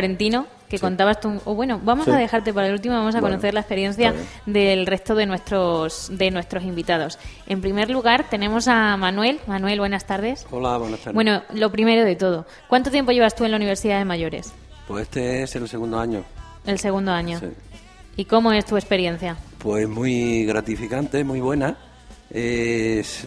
Florentino, 0.00 0.46
que 0.68 0.78
contabas 0.78 1.20
tú, 1.20 1.40
o 1.46 1.54
bueno, 1.54 1.80
vamos 1.82 2.04
Sí. 2.04 2.10
a 2.10 2.16
dejarte 2.16 2.52
para 2.52 2.66
el 2.66 2.74
último, 2.74 2.96
vamos 2.96 3.14
a 3.14 3.20
Bueno, 3.20 3.36
conocer 3.36 3.54
la 3.54 3.60
experiencia 3.60 4.12
del 4.44 4.84
resto 4.86 5.14
de 5.14 5.24
nuestros, 5.24 6.10
de 6.12 6.30
nuestros 6.30 6.64
invitados. 6.64 7.18
En 7.46 7.62
primer 7.62 7.88
lugar, 7.88 8.26
tenemos 8.28 8.68
a 8.68 8.94
Manuel. 8.98 9.40
Manuel, 9.46 9.78
buenas 9.78 10.04
tardes. 10.06 10.46
Hola, 10.50 10.76
buenas 10.76 11.00
tardes. 11.00 11.14
Bueno, 11.14 11.42
lo 11.54 11.72
primero 11.72 12.04
de 12.04 12.14
todo, 12.14 12.44
¿cuánto 12.68 12.90
tiempo 12.90 13.10
llevas 13.12 13.34
tú 13.34 13.44
en 13.46 13.52
la 13.52 13.56
Universidad 13.56 13.98
de 13.98 14.04
Mayores? 14.04 14.52
Pues 14.86 15.04
este 15.04 15.44
es 15.44 15.56
el 15.56 15.66
segundo 15.66 15.98
año. 15.98 16.22
El 16.66 16.78
segundo 16.78 17.10
año. 17.10 17.38
Sí. 17.40 17.46
¿Y 18.18 18.26
cómo 18.26 18.52
es 18.52 18.66
tu 18.66 18.76
experiencia? 18.76 19.34
Pues 19.58 19.88
muy 19.88 20.44
gratificante, 20.44 21.24
muy 21.24 21.40
buena. 21.40 21.74
Es 22.28 23.26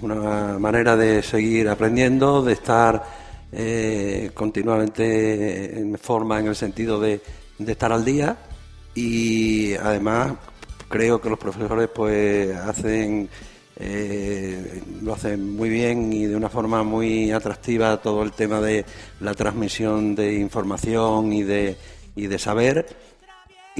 una 0.00 0.58
manera 0.58 0.96
de 0.96 1.22
seguir 1.22 1.68
aprendiendo, 1.68 2.42
de 2.42 2.54
estar 2.54 3.02
eh, 3.52 4.30
continuamente 4.34 5.78
en 5.78 5.98
forma 5.98 6.40
en 6.40 6.46
el 6.48 6.56
sentido 6.56 7.00
de, 7.00 7.20
estar 7.58 7.92
al 7.92 8.04
día. 8.04 8.36
Y 8.94 9.74
además 9.74 10.34
creo 10.88 11.20
que 11.20 11.30
los 11.30 11.38
profesores 11.38 11.88
pues 11.94 12.54
hacen 12.56 13.28
eh, 13.76 14.82
lo 15.00 15.14
hacen 15.14 15.56
muy 15.56 15.70
bien 15.70 16.12
y 16.12 16.26
de 16.26 16.36
una 16.36 16.50
forma 16.50 16.82
muy 16.82 17.30
atractiva 17.30 17.96
todo 18.02 18.22
el 18.22 18.32
tema 18.32 18.60
de 18.60 18.84
la 19.20 19.32
transmisión 19.32 20.14
de 20.14 20.34
información 20.34 21.32
y 21.32 21.44
de, 21.44 21.76
y 22.14 22.26
de 22.26 22.38
saber 22.38 22.86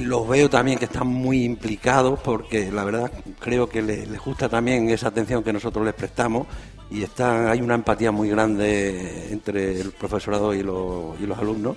los 0.00 0.28
veo 0.28 0.48
también 0.50 0.78
que 0.78 0.86
están 0.86 1.06
muy 1.06 1.44
implicados 1.44 2.18
porque 2.20 2.70
la 2.70 2.84
verdad 2.84 3.10
creo 3.38 3.68
que 3.68 3.82
les, 3.82 4.18
gusta 4.18 4.48
también 4.48 4.90
esa 4.90 5.08
atención 5.08 5.42
que 5.42 5.52
nosotros 5.52 5.84
les 5.84 5.94
prestamos 5.94 6.46
y 6.90 7.02
está, 7.02 7.50
hay 7.50 7.60
una 7.60 7.74
empatía 7.74 8.10
muy 8.10 8.28
grande 8.28 9.28
entre 9.30 9.80
el 9.80 9.92
profesorado 9.92 10.52
y 10.54 10.62
los, 10.62 11.18
y 11.20 11.26
los 11.26 11.38
alumnos. 11.38 11.76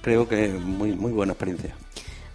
Creo 0.00 0.28
que 0.28 0.48
muy, 0.48 0.92
muy 0.92 1.12
buena 1.12 1.32
experiencia. 1.32 1.74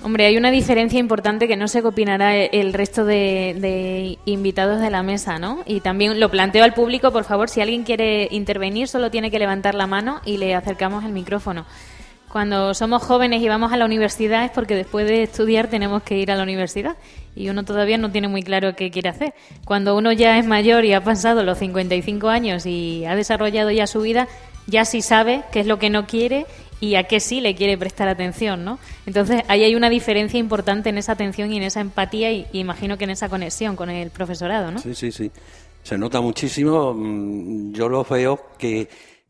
Hombre, 0.02 0.26
hay 0.26 0.38
una 0.38 0.50
diferencia 0.50 0.98
importante 0.98 1.48
que 1.48 1.58
no 1.58 1.68
sé 1.68 1.82
qué 1.82 1.88
opinará 1.88 2.36
el 2.36 2.74
resto 2.74 3.04
de 3.04 4.18
invitados 4.26 4.80
de 4.80 4.90
la 4.90 5.04
mesa, 5.04 5.40
¿no? 5.40 5.60
Y 5.66 5.82
también 5.82 6.20
lo 6.20 6.30
planteo 6.30 6.64
al 6.64 6.74
público, 6.74 7.12
por 7.12 7.26
favor, 7.26 7.50
si 7.50 7.60
alguien 7.60 7.84
quiere 7.84 8.30
intervenir, 8.32 8.88
solo 8.88 9.12
tiene 9.12 9.30
que 9.30 9.40
levantar 9.40 9.76
la 9.76 9.88
mano 9.88 10.22
y 10.26 10.38
le 10.38 10.56
acercamos 10.56 11.04
el 11.04 11.12
micrófono. 11.12 11.66
Cuando 12.32 12.74
somos 12.74 13.02
jóvenes 13.02 13.42
y 13.42 13.48
vamos 13.48 13.74
a 13.74 13.78
la 13.78 13.86
universidad 13.86 14.46
es 14.46 14.52
porque 14.52 14.76
después 14.76 15.08
de 15.08 15.24
estudiar 15.24 15.68
tenemos 15.68 16.04
que 16.04 16.18
ir 16.18 16.32
a 16.32 16.36
la 16.36 16.44
universidad 16.44 16.96
y 17.36 17.50
uno 17.50 17.64
todavía 17.66 17.98
no 17.98 18.12
tiene 18.12 18.28
muy 18.28 18.44
claro 18.44 18.76
qué 18.76 18.92
quiere 18.92 19.10
hacer. 19.10 19.34
Cuando 19.66 19.98
uno 19.98 20.12
ya 20.12 20.38
es 20.38 20.46
mayor 20.46 20.86
y 20.86 20.94
ha 20.94 21.04
pasado 21.04 21.44
los 21.44 21.58
55 21.58 22.30
años 22.30 22.66
y 22.66 23.04
ha 23.06 23.16
desarrollado 23.16 23.72
ya 23.72 23.88
su 23.88 24.02
vida, 24.02 24.28
ya 24.68 24.86
sí 24.86 25.02
sabe 25.02 25.44
qué 25.52 25.62
es 25.62 25.68
lo 25.68 25.80
que 25.80 25.90
no 25.90 26.06
quiere 26.06 26.46
y 26.80 26.96
a 26.96 27.04
qué 27.04 27.20
sí 27.20 27.42
le 27.42 27.56
quiere 27.56 27.78
prestar 27.78 28.08
atención, 28.08 28.64
¿no? 28.64 28.80
Entonces, 29.06 29.42
ahí 29.48 29.64
hay 29.64 29.76
una 29.76 29.90
diferencia 29.90 30.40
importante 30.40 30.90
en 30.90 30.98
esa 30.98 31.14
atención 31.14 31.52
y 31.52 31.58
en 31.58 31.64
esa 31.64 31.82
empatía 31.82 32.32
y, 32.32 32.46
imagino 32.54 32.98
que 32.98 33.04
en 33.04 33.10
esa 33.10 33.28
conexión 33.28 33.76
con 33.76 33.90
el 33.90 34.12
profesorado, 34.12 34.72
¿no? 34.72 34.80
Sí, 34.80 34.96
sí, 34.96 35.12
sí. 35.12 35.32
Se 35.84 35.98
nota 35.98 36.22
muchísimo. 36.22 36.94
mm, 36.94 37.74
Yo 37.74 37.90
lo 37.90 38.04
veo 38.04 38.40
que, 38.58 38.88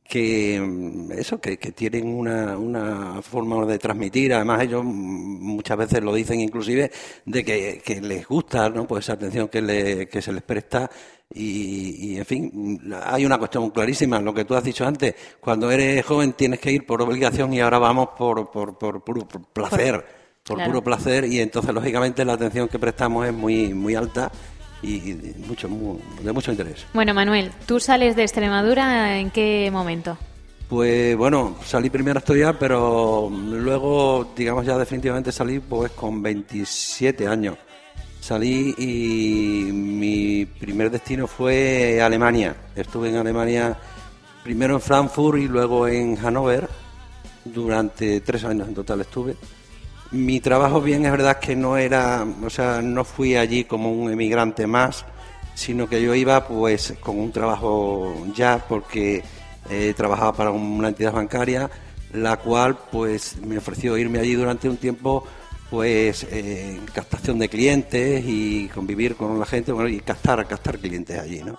que 0.10 0.60
mm, 0.60 1.12
eso, 1.12 1.40
que, 1.40 1.58
que 1.60 1.72
tienen 1.72 2.08
una, 2.08 2.58
una 2.58 3.22
forma 3.22 3.64
de 3.68 3.78
transmitir. 3.78 4.34
Además, 4.34 4.64
ellos 4.64 4.84
mm, 4.84 4.88
muchas 4.90 5.78
veces 5.78 6.02
lo 6.02 6.14
dicen 6.14 6.40
inclusive 6.42 6.92
de 7.26 7.46
que, 7.46 7.82
que 7.86 8.02
les 8.02 8.28
gusta, 8.28 8.70
¿no? 8.70 8.88
Pues 8.88 9.06
esa 9.06 9.14
atención 9.14 9.48
que, 9.50 9.62
le, 9.62 10.08
que 10.10 10.22
se 10.22 10.34
les 10.34 10.42
presta. 10.42 10.90
Y, 11.32 12.14
y, 12.14 12.18
en 12.18 12.26
fin, 12.26 12.52
mm, 12.52 12.94
hay 13.04 13.24
una 13.24 13.38
cuestión 13.38 13.70
clarísima, 13.70 14.20
lo 14.20 14.34
que 14.34 14.46
tú 14.46 14.56
has 14.56 14.64
dicho 14.64 14.84
antes, 14.86 15.14
cuando 15.40 15.70
eres 15.70 16.04
joven 16.04 16.34
tienes 16.34 16.60
que 16.60 16.72
ir 16.72 16.88
por 16.88 17.02
obligación 17.04 17.54
y 17.54 17.60
ahora 17.62 17.78
vamos 17.78 18.10
por, 18.18 18.50
por, 18.50 18.80
por 18.80 19.04
puro 19.04 19.28
placer, 19.54 20.04
por 20.44 20.58
Claro. 20.58 20.72
puro 20.72 20.84
placer 20.84 21.26
y 21.26 21.40
entonces 21.40 21.72
lógicamente 21.72 22.26
la 22.26 22.34
atención 22.34 22.68
que 22.68 22.80
prestamos 22.80 23.28
es 23.28 23.34
muy, 23.34 23.76
muy 23.76 23.94
alta 23.94 24.32
y, 24.82 24.96
y 25.12 25.36
mucho, 25.48 25.68
mu- 25.70 26.00
de 26.22 26.32
mucho 26.32 26.52
interés. 26.52 26.86
Bueno, 26.94 27.14
Manuel, 27.14 27.52
¿tú 27.66 27.80
sales 27.80 28.16
de 28.16 28.24
Extremadura 28.24 29.18
en 29.18 29.30
qué 29.32 29.70
momento? 29.72 30.18
Pues 30.70 31.18
bueno, 31.18 31.56
salí 31.66 31.90
primero 31.90 32.18
a 32.18 32.22
estudiar, 32.22 32.58
pero 32.60 33.30
luego, 33.32 34.32
digamos 34.36 34.66
ya 34.66 34.78
definitivamente 34.78 35.32
salí 35.32 35.60
pues 35.60 35.92
con 35.94 36.22
27 36.22 37.28
años. 37.28 37.58
Salí 38.22 38.76
y 38.78 39.72
mi 39.72 40.46
primer 40.46 40.92
destino 40.92 41.26
fue 41.26 42.02
Alemania. 42.02 42.56
Estuve 42.76 43.10
en 43.10 43.16
Alemania 43.16 43.76
primero 44.44 44.76
en 44.76 44.82
Frankfurt 44.82 45.40
y 45.40 45.48
luego 45.48 45.88
en 45.88 46.16
Hannover. 46.18 46.70
Durante 47.46 48.20
tres 48.22 48.44
años 48.44 48.68
en 48.68 48.76
total 48.76 49.02
estuve. 49.02 49.36
Mi 50.12 50.40
trabajo 50.40 50.82
bien 50.82 51.06
es 51.06 51.12
verdad 51.12 51.40
que 51.40 51.56
no 51.56 51.78
era, 51.78 52.26
o 52.44 52.50
sea, 52.50 52.82
no 52.82 53.04
fui 53.04 53.36
allí 53.36 53.66
como 53.66 53.92
un 53.92 54.12
emigrante 54.12 54.66
más, 54.66 55.06
sino 55.54 55.88
que 55.88 56.02
yo 56.02 56.16
iba 56.16 56.48
pues 56.48 56.96
con 57.00 57.20
un 57.20 57.32
trabajo 57.32 58.26
ya 58.34 58.64
porque 58.68 59.24
eh, 59.70 59.94
trabajaba 59.96 60.34
para 60.34 60.52
una 60.52 60.88
entidad 60.88 61.14
bancaria, 61.14 61.70
la 62.14 62.38
cual 62.38 62.76
pues 62.92 63.38
me 63.38 63.60
ofreció 63.60 63.98
irme 63.98 64.18
allí 64.20 64.34
durante 64.34 64.68
un 64.68 64.78
tiempo 64.78 65.26
pues 65.70 66.26
eh, 66.32 66.80
captación 66.92 67.38
de 67.38 67.48
clientes 67.48 68.24
y 68.26 68.68
convivir 68.70 69.16
con 69.16 69.40
la 69.40 69.46
gente 69.46 69.72
y 69.90 70.00
captar, 70.00 70.48
captar 70.48 70.80
clientes 70.80 71.20
allí, 71.20 71.44
¿no? 71.44 71.56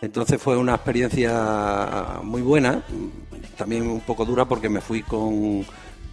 Entonces 0.00 0.40
fue 0.40 0.56
una 0.56 0.74
experiencia 0.74 2.20
muy 2.22 2.40
buena, 2.40 2.82
también 3.56 3.86
un 3.86 4.00
poco 4.00 4.24
dura 4.24 4.46
porque 4.46 4.68
me 4.68 4.80
fui 4.80 5.02
con, 5.02 5.64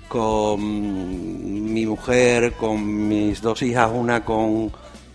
con 0.10 1.74
mi 1.74 1.86
mujer, 1.86 2.54
con 2.54 3.08
mis 3.08 3.42
dos 3.42 3.62
hijas, 3.62 3.92
una 3.94 4.26
con 4.26 4.72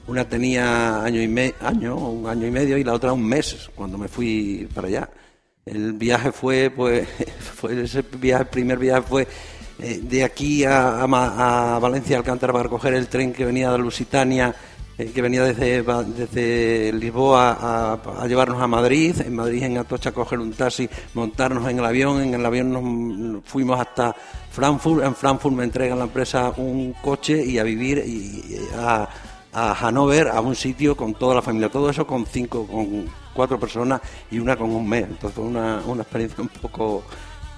una 0.06 0.28
tenía 0.28 1.02
año 1.02 1.20
y 1.20 1.28
me, 1.28 1.54
año, 1.60 1.96
un 1.96 2.26
año 2.28 2.46
y 2.46 2.50
medio 2.50 2.78
y 2.78 2.84
la 2.84 2.92
otra 2.92 3.12
un 3.12 3.26
mes 3.26 3.70
cuando 3.74 3.98
me 3.98 4.08
fui 4.08 4.68
para 4.74 4.88
allá. 4.88 5.10
El 5.66 5.94
viaje 5.94 6.30
fue, 6.30 6.70
pues, 6.70 7.08
fue 7.54 7.82
ese 7.82 8.02
viaje, 8.18 8.44
primer 8.44 8.78
viaje 8.78 9.02
fue 9.02 9.28
eh, 9.78 10.00
de 10.02 10.22
aquí 10.22 10.64
a, 10.64 11.02
a 11.02 11.74
a 11.76 11.78
Valencia, 11.78 12.16
Alcántara, 12.16 12.52
para 12.52 12.68
coger 12.68 12.94
el 12.94 13.08
tren 13.08 13.32
que 13.32 13.44
venía 13.44 13.72
de 13.72 13.78
Lusitania, 13.78 14.54
eh, 14.96 15.10
que 15.12 15.22
venía 15.22 15.42
desde, 15.42 15.82
desde 15.82 16.92
Lisboa 16.92 17.96
a, 18.20 18.26
llevarnos 18.26 18.62
a 18.62 18.66
Madrid. 18.66 19.20
En 19.20 19.34
Madrid, 19.34 19.62
en 19.64 19.78
Atocha, 19.78 20.12
coger 20.12 20.38
un 20.38 20.52
taxi, 20.52 20.88
montarnos 21.14 21.68
en 21.68 21.78
el 21.78 21.84
avión. 21.84 22.22
En 22.22 22.34
el 22.34 22.46
avión 22.46 22.72
nos, 22.72 23.44
fuimos 23.44 23.80
hasta 23.80 24.14
Frankfurt. 24.50 25.04
En 25.04 25.14
Frankfurt 25.14 25.54
me 25.54 25.64
entregan 25.64 25.98
la 25.98 26.04
empresa 26.04 26.52
un 26.56 26.94
coche 27.02 27.44
y 27.44 27.58
a 27.58 27.64
vivir 27.64 27.98
y, 28.06 28.56
a, 28.76 29.08
a 29.52 29.74
Hannover, 29.74 30.28
a 30.28 30.40
un 30.40 30.54
sitio 30.54 30.96
con 30.96 31.14
toda 31.14 31.34
la 31.34 31.42
familia. 31.42 31.68
Todo 31.68 31.90
eso 31.90 32.06
con 32.06 32.24
cinco, 32.26 32.66
con 32.66 33.06
cuatro 33.34 33.58
personas 33.58 34.00
y 34.30 34.38
una 34.38 34.56
con 34.56 34.70
un 34.70 34.88
mes. 34.88 35.04
Entonces 35.08 35.38
una, 35.38 35.82
una 35.86 36.02
experiencia 36.02 36.40
un 36.40 36.48
poco, 36.48 37.02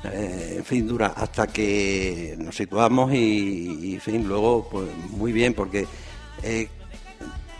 eh, 0.04 0.54
en 0.56 0.64
fin, 0.64 0.86
dura 0.86 1.12
hasta 1.14 1.46
que 1.46 2.34
nos 2.38 2.56
situamos 2.56 3.12
y, 3.12 3.98
fin, 4.00 4.26
luego, 4.26 4.68
pues 4.70 4.88
muy 5.10 5.32
bien, 5.32 5.54
porque 5.54 5.86
eh, 6.42 6.68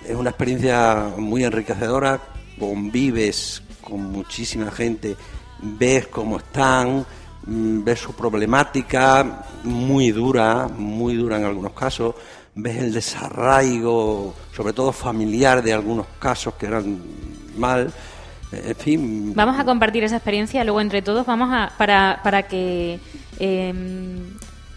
es 0.08 0.16
una 0.16 0.30
experiencia 0.30 1.12
muy 1.16 1.44
enriquecedora, 1.44 2.20
convives 2.58 3.62
con 3.82 4.10
muchísima 4.12 4.70
gente, 4.70 5.16
ves 5.60 6.06
cómo 6.08 6.38
están, 6.38 7.04
mm, 7.46 7.84
ves 7.84 8.00
su 8.00 8.12
problemática, 8.14 9.44
muy 9.64 10.10
dura, 10.10 10.68
muy 10.68 11.16
dura 11.16 11.38
en 11.38 11.44
algunos 11.44 11.72
casos, 11.72 12.14
ves 12.54 12.76
el 12.76 12.92
desarraigo, 12.92 14.34
sobre 14.54 14.72
todo 14.72 14.92
familiar 14.92 15.62
de 15.62 15.72
algunos 15.72 16.06
casos 16.18 16.54
que 16.54 16.66
eran 16.66 16.98
mal, 17.56 17.92
eh, 18.52 18.62
en 18.68 18.76
fin. 18.76 19.32
Vamos 19.34 19.58
a 19.58 19.64
compartir 19.64 20.04
esa 20.04 20.16
experiencia, 20.16 20.64
luego 20.64 20.80
entre 20.80 21.02
todos 21.02 21.26
vamos 21.26 21.50
a 21.52 21.72
para, 21.76 22.20
para 22.22 22.44
que 22.44 22.98
eh, 23.38 23.74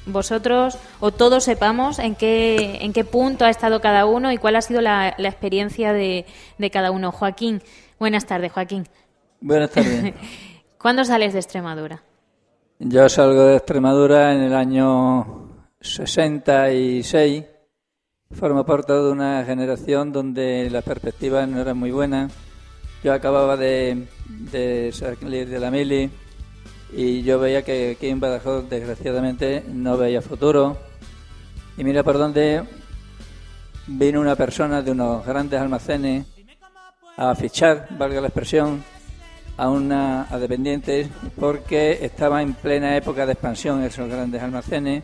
vosotros 0.06 0.78
o 1.00 1.12
todos 1.12 1.44
sepamos 1.44 2.00
en 2.00 2.16
qué 2.16 2.80
en 2.82 2.94
qué 2.94 3.04
punto 3.04 3.46
ha 3.46 3.50
estado 3.50 3.82
cada 3.82 4.06
uno 4.06 4.32
y 4.32 4.38
cuál 4.38 4.56
ha 4.56 4.62
sido 4.62 4.82
la, 4.82 5.14
la 5.18 5.30
experiencia 5.30 5.94
de, 5.94 6.26
de 6.58 6.70
cada 6.70 6.92
uno. 6.92 7.12
Joaquín, 7.12 7.62
buenas 8.00 8.26
tardes, 8.26 8.52
Joaquín. 8.52 8.88
Buenas 9.42 9.72
tardes. 9.72 10.14
¿Cuándo 10.78 11.04
sales 11.04 11.34
de 11.34 11.40
Extremadura? 11.40 12.02
Yo 12.80 13.10
salgo 13.10 13.44
de 13.44 13.58
Extremadura 13.58 14.34
en 14.34 14.42
el 14.42 14.54
año 14.56 15.50
66. 15.82 17.44
Formo 18.32 18.66
parte 18.66 18.94
de 18.94 19.12
una 19.12 19.44
generación 19.44 20.12
donde 20.12 20.70
las 20.70 20.84
perspectivas 20.84 21.48
no 21.48 21.60
eran 21.60 21.78
muy 21.78 21.92
buenas. 21.92 22.32
Yo 23.04 23.12
acababa 23.12 23.58
de, 23.58 24.08
de 24.28 24.92
salir 24.94 25.50
de 25.50 25.60
la 25.60 25.72
mili 25.72 26.10
y 26.91 27.21
yo 27.23 27.39
veía 27.39 27.62
que 27.63 27.91
aquí 27.91 28.08
en 28.08 28.19
Badajoz, 28.19 28.69
desgraciadamente, 28.69 29.63
no 29.67 29.97
veía 29.97 30.21
futuro. 30.21 30.78
Y 31.78 31.84
mira 31.84 32.04
por 32.04 32.17
dónde 32.17 32.63
vino 33.88 34.21
una 34.21 34.36
persona 34.36 34.82
de 34.82 34.91
unos 34.91 35.25
grandes 35.25 35.60
almacenes 35.60 36.25
a 37.17 37.36
fichar, 37.36 37.88
valga 37.97 38.21
la 38.21 38.28
expresión, 38.28 38.84
a 39.60 39.69
una 39.69 40.25
a 40.30 40.39
dependientes 40.39 41.10
porque 41.38 41.99
estaba 42.02 42.41
en 42.41 42.54
plena 42.54 42.95
época 42.95 43.25
de 43.25 43.34
expansión 43.34 43.84
esos 43.84 44.08
grandes 44.08 44.41
almacenes 44.41 45.04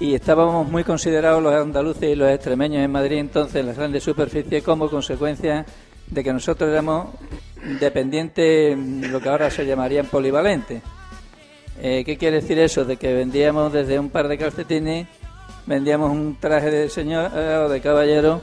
y 0.00 0.14
estábamos 0.14 0.66
muy 0.70 0.84
considerados 0.84 1.42
los 1.42 1.54
andaluces 1.54 2.04
y 2.04 2.14
los 2.14 2.30
extremeños 2.30 2.82
en 2.82 2.90
Madrid 2.90 3.18
entonces 3.18 3.56
en 3.56 3.66
las 3.66 3.76
grandes 3.76 4.02
superficies 4.02 4.62
como 4.62 4.88
consecuencia 4.88 5.66
de 6.06 6.24
que 6.24 6.32
nosotros 6.32 6.70
éramos 6.70 7.08
dependientes 7.62 8.76
lo 8.76 9.20
que 9.20 9.28
ahora 9.28 9.50
se 9.50 9.64
llamarían 9.64 10.06
polivalentes. 10.06 10.82
Eh, 11.80 12.02
¿Qué 12.04 12.16
quiere 12.16 12.40
decir 12.40 12.58
eso? 12.58 12.84
De 12.84 12.96
que 12.96 13.12
vendíamos 13.14 13.72
desde 13.72 13.98
un 13.98 14.10
par 14.10 14.28
de 14.28 14.38
calcetines, 14.38 15.06
vendíamos 15.66 16.10
un 16.10 16.36
traje 16.38 16.70
de 16.70 16.88
señor 16.88 17.30
eh, 17.34 17.56
o 17.64 17.68
de 17.68 17.80
caballero 17.80 18.42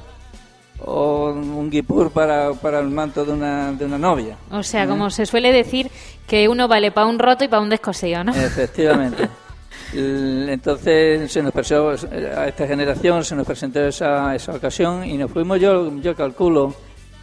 o 0.86 1.32
un 1.32 1.70
guipur 1.70 2.12
para, 2.12 2.54
para 2.54 2.80
el 2.80 2.88
manto 2.88 3.26
de 3.26 3.34
una, 3.34 3.72
de 3.74 3.86
una 3.86 3.98
novia. 3.98 4.38
O 4.52 4.64
sea, 4.64 4.88
como 4.88 5.10
se 5.10 5.26
suele 5.26 5.52
decir 5.52 5.92
que 6.26 6.48
uno 6.48 6.68
vale 6.68 6.92
para 6.92 7.08
un 7.08 7.20
roto 7.20 7.44
y 7.44 7.48
para 7.48 7.62
un 7.62 7.70
descosío, 7.70 8.24
¿no? 8.24 8.34
Efectivamente. 8.34 9.28
Entonces 9.94 11.32
se 11.32 11.42
nos 11.42 11.52
presentó, 11.52 11.90
a 11.90 12.48
esta 12.48 12.68
generación 12.68 13.24
se 13.24 13.36
nos 13.36 13.46
presentó 13.46 13.82
esa, 13.82 14.36
esa 14.36 14.54
ocasión 14.54 15.04
y 15.04 15.18
nos 15.18 15.32
fuimos, 15.32 15.60
yo, 15.60 15.92
yo 16.00 16.16
calculo 16.16 16.76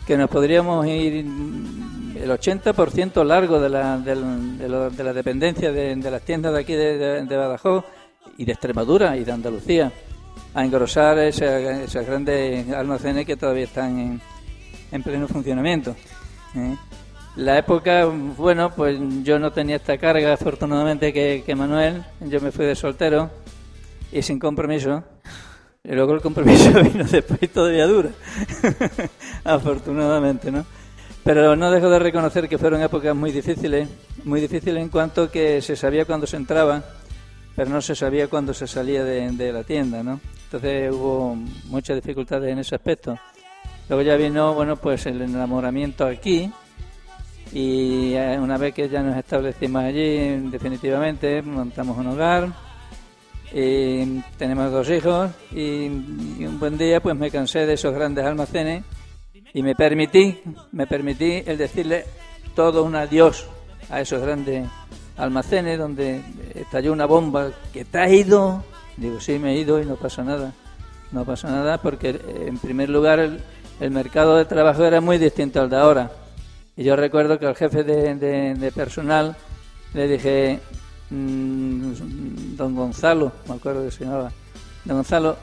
que 0.07 0.16
nos 0.16 0.31
podríamos 0.31 0.87
ir 0.87 1.27
el 2.16 2.31
80% 2.31 3.25
largo 3.25 3.61
de 3.61 3.69
la, 3.69 3.99
de, 3.99 4.14
la 5.05 5.12
dependencia 5.12 5.73
de, 5.73 5.97
las 5.97 6.23
tiendas 6.23 6.53
de 6.53 6.61
aquí 6.61 6.75
de, 6.75 7.37
Badajoz 7.37 7.85
y 8.38 8.45
de 8.45 8.53
Extremadura 8.53 9.16
y 9.16 9.25
de 9.25 9.33
Andalucía 9.33 9.92
a 10.55 10.64
engrosar 10.64 11.19
esos 11.19 12.07
grandes 12.07 12.71
almacenes 12.71 13.27
que 13.27 13.37
todavía 13.37 13.64
están 13.64 13.99
en, 13.99 14.21
en 14.92 15.03
pleno 15.03 15.29
funcionamiento. 15.29 15.95
¿eh? 16.55 16.77
La 17.37 17.59
época, 17.59 18.07
bueno, 18.07 18.71
pues 18.71 18.99
yo 19.23 19.38
no 19.38 19.53
tenía 19.53 19.77
esta 19.77 19.99
carga, 19.99 20.33
afortunadamente, 20.33 21.12
que 21.12 21.55
Manuel. 21.55 22.03
Yo 22.21 22.40
me 22.40 22.51
fui 22.51 22.64
de 22.64 22.75
soltero 22.75 23.31
y 24.11 24.23
sin 24.23 24.38
compromiso. 24.38 25.05
Y 25.88 25.94
luego 25.94 26.14
el 26.14 26.20
compromiso 26.20 26.72
vino 26.83 27.05
después 27.05 27.40
y 27.42 27.49
todavía 27.49 27.87
dura. 27.87 28.11
afortunadamente, 29.44 30.51
¿no? 30.51 30.66
Pero 31.22 31.55
no 31.55 31.70
dejo 31.70 31.88
de 31.88 31.99
reconocer 31.99 32.49
que 32.49 32.59
fueron 32.59 32.83
épocas 32.83 33.14
muy 33.14 33.31
difíciles. 33.31 33.88
Muy 34.25 34.40
difíciles 34.40 34.83
en 34.83 34.88
cuanto 34.88 35.31
que 35.31 35.62
se 35.62 35.77
sabía 35.77 36.05
cuándo 36.05 36.27
se 36.27 36.37
entraba, 36.37 36.83
pero 37.55 37.70
no 37.70 37.81
se 37.81 37.94
sabía 37.94 38.27
cuándo 38.29 38.53
se 38.53 38.66
salía 38.66 39.05
de, 39.05 39.31
de 39.31 39.53
la 39.53 39.62
tienda, 39.62 40.03
¿no? 40.03 40.20
Entonces 40.44 40.92
hubo 40.92 41.37
muchas 41.66 41.96
dificultades 41.96 42.51
en 42.51 42.59
ese 42.59 42.75
aspecto. 42.75 43.16
Luego 43.88 44.03
ya 44.03 44.16
vino, 44.16 44.55
bueno, 44.55 44.77
pues 44.77 45.07
el 45.07 45.22
enamoramiento 45.22 46.05
aquí 46.07 46.51
Y 47.53 48.14
eh, 48.14 48.37
una 48.40 48.59
vez 48.59 48.75
que 48.75 48.88
ya 48.88 49.03
nos 49.03 49.16
establecimos 49.16 49.85
allí, 49.85 50.49
definitivamente 50.51 51.42
montamos 51.42 51.96
un 51.96 52.09
hogar, 52.09 52.49
y 53.53 54.21
tenemos 54.39 54.71
dos 54.73 54.89
hijos 54.91 55.31
y, 55.53 55.87
un 55.89 56.59
buen 56.59 56.77
día 56.77 57.01
pues 57.01 57.17
me 57.17 57.31
cansé 57.31 57.67
de 57.67 57.75
esos 57.75 57.95
grandes 57.95 58.25
almacenes 58.25 58.85
y 59.55 59.63
me 59.63 59.75
permití, 59.75 60.41
me 60.73 60.87
permití 60.87 61.43
el 61.47 61.57
decirle 61.57 62.05
todo 62.55 62.83
un 62.83 62.97
adiós 62.97 63.47
a 63.91 64.01
esos 64.01 64.21
grandes 64.21 64.69
almacenes 65.17 65.79
donde 65.79 66.23
estalló 66.55 66.93
una 66.93 67.07
bomba 67.07 67.51
que 67.73 67.85
te 67.85 67.99
has 67.99 68.11
ido. 68.11 68.65
Digo, 68.97 69.21
sí, 69.21 69.39
me 69.39 69.53
he 69.53 69.59
ido 69.59 69.81
y 69.81 69.87
no 69.87 69.97
pasa 69.97 70.23
nada. 70.23 70.53
No 71.13 71.25
pasa 71.25 71.51
nada 71.51 71.79
porque 71.79 72.11
eh, 72.11 72.47
en 72.49 72.59
primer 72.59 72.89
lugar 72.89 73.21
el, 73.21 73.91
mercado 73.91 74.37
de 74.37 74.45
trabajo 74.45 74.85
era 74.85 75.01
muy 75.01 75.19
distinto 75.19 75.61
al 75.61 75.71
de 75.71 75.77
ahora. 75.77 76.11
Y 76.77 76.85
yo 76.85 76.97
recuerdo 76.97 77.39
que 77.39 77.47
al 77.47 77.57
jefe 77.57 77.85
de, 77.85 78.73
personal 78.75 79.37
le 79.95 80.09
dije, 80.09 80.61
don 81.11 82.75
Gonzalo, 82.75 83.33
me 83.49 83.55
acuerdo 83.55 83.85
que 83.85 83.90
se 83.90 84.05
llamaba, 84.05 84.33
don 84.85 84.97
Gonzalo, 84.97 85.37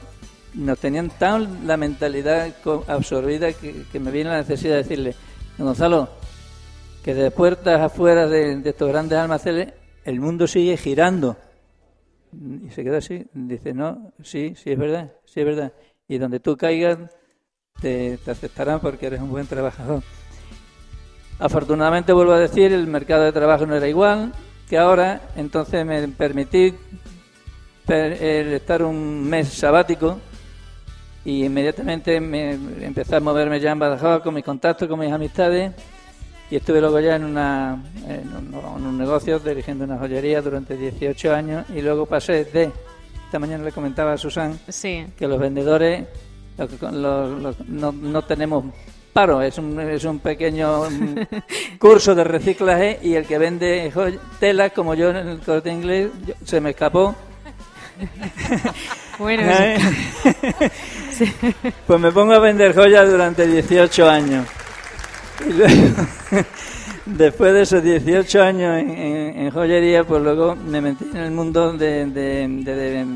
nos 0.54 0.78
tenían 0.78 1.10
tan 1.10 1.66
la 1.66 1.76
mentalidad 1.76 2.54
absorbida 2.86 3.52
que, 3.52 4.00
me 4.00 4.10
viene 4.10 4.30
la 4.30 4.38
necesidad 4.38 4.74
de 4.74 4.82
decirle, 4.82 5.14
don 5.56 5.68
Gonzalo, 5.68 6.08
que 7.02 7.14
de 7.14 7.30
puertas 7.30 7.80
afuera 7.80 8.26
de, 8.26 8.56
de 8.56 8.70
estos 8.70 8.88
grandes 8.88 9.18
almacenes 9.18 9.72
el 10.04 10.20
mundo 10.20 10.46
sigue 10.46 10.76
girando. 10.76 11.36
Y 12.32 12.70
se 12.70 12.82
quedó 12.82 12.98
así, 12.98 13.26
dice, 13.32 13.72
no, 13.74 14.12
sí, 14.22 14.54
sí 14.56 14.70
es 14.70 14.78
verdad, 14.78 15.12
sí 15.24 15.40
es 15.40 15.46
verdad. 15.46 15.72
Y 16.08 16.18
donde 16.18 16.40
tú 16.40 16.56
caigas 16.56 16.98
te, 17.80 18.18
te 18.18 18.30
aceptarán 18.30 18.80
porque 18.80 19.06
eres 19.06 19.20
un 19.20 19.30
buen 19.30 19.46
trabajador. 19.46 20.02
Afortunadamente, 21.38 22.12
vuelvo 22.12 22.32
a 22.32 22.38
decir, 22.38 22.72
el 22.72 22.86
mercado 22.86 23.24
de 23.24 23.32
trabajo 23.32 23.66
no 23.66 23.76
era 23.76 23.88
igual 23.88 24.32
que 24.74 24.78
ahora, 24.78 25.20
entonces 25.36 25.86
me 25.86 26.08
permití 26.08 26.74
per- 27.86 28.14
estar 28.20 28.82
un 28.82 29.22
mes 29.22 29.46
sabático 29.46 30.18
y 31.24 31.44
inmediatamente 31.44 32.18
me 32.18 32.54
empecé 32.84 33.14
a 33.14 33.20
moverme 33.20 33.60
ya 33.60 33.70
en 33.70 33.78
Badajoz 33.78 34.20
con 34.24 34.34
mis 34.34 34.42
contactos, 34.42 34.88
con 34.88 34.98
mis 34.98 35.12
amistades 35.12 35.70
y 36.50 36.56
estuve 36.56 36.80
luego 36.80 36.98
ya 36.98 37.14
en, 37.14 37.22
una, 37.24 37.84
en, 38.08 38.34
un, 38.36 38.52
en 38.78 38.84
un 38.86 38.98
negocio 38.98 39.38
dirigiendo 39.38 39.84
una 39.84 39.96
joyería 39.96 40.42
durante 40.42 40.76
18 40.76 41.32
años 41.32 41.66
y 41.72 41.80
luego 41.80 42.06
pasé 42.06 42.44
de, 42.44 42.72
esta 43.26 43.38
mañana 43.38 43.62
le 43.62 43.70
comentaba 43.70 44.14
a 44.14 44.18
Susan, 44.18 44.58
Sí. 44.68 45.06
que 45.16 45.28
los 45.28 45.38
vendedores 45.38 46.04
lo 46.58 46.66
que 46.66 46.76
con- 46.78 47.00
los- 47.00 47.40
los- 47.40 47.60
no, 47.68 47.92
no 47.92 48.22
tenemos 48.22 48.64
paro, 49.14 49.40
es 49.40 49.56
un, 49.56 49.80
es 49.80 50.04
un 50.04 50.18
pequeño 50.18 50.90
mm, 50.90 51.14
curso 51.78 52.14
de 52.14 52.24
reciclaje 52.24 52.98
y 53.02 53.14
el 53.14 53.24
que 53.24 53.38
vende 53.38 53.90
telas 54.38 54.72
como 54.72 54.94
yo 54.94 55.08
en 55.10 55.16
el 55.28 55.38
corte 55.38 55.70
inglés 55.72 56.10
yo- 56.26 56.34
se 56.44 56.60
me 56.60 56.70
escapó. 56.70 57.14
Bueno, 59.16 59.44
¿eh? 59.46 59.78
Pues 61.86 62.00
me 62.00 62.10
pongo 62.10 62.32
a 62.34 62.40
vender 62.40 62.74
joyas 62.74 63.08
durante 63.08 63.46
18 63.46 64.10
años. 64.10 64.44
Y 65.48 65.52
luego, 65.52 65.74
después 67.06 67.52
de 67.54 67.62
esos 67.62 67.80
18 67.80 68.42
años 68.42 68.76
en, 68.80 68.90
en- 68.90 69.38
en 69.38 69.50
joyería, 69.52 70.02
pues 70.02 70.20
luego 70.20 70.56
me 70.56 70.80
metí 70.80 71.04
en 71.12 71.16
el 71.18 71.30
mundo 71.30 71.72
de, 71.74 72.06
de- 72.06 72.48
de- 72.48 72.74
de- 72.74 73.06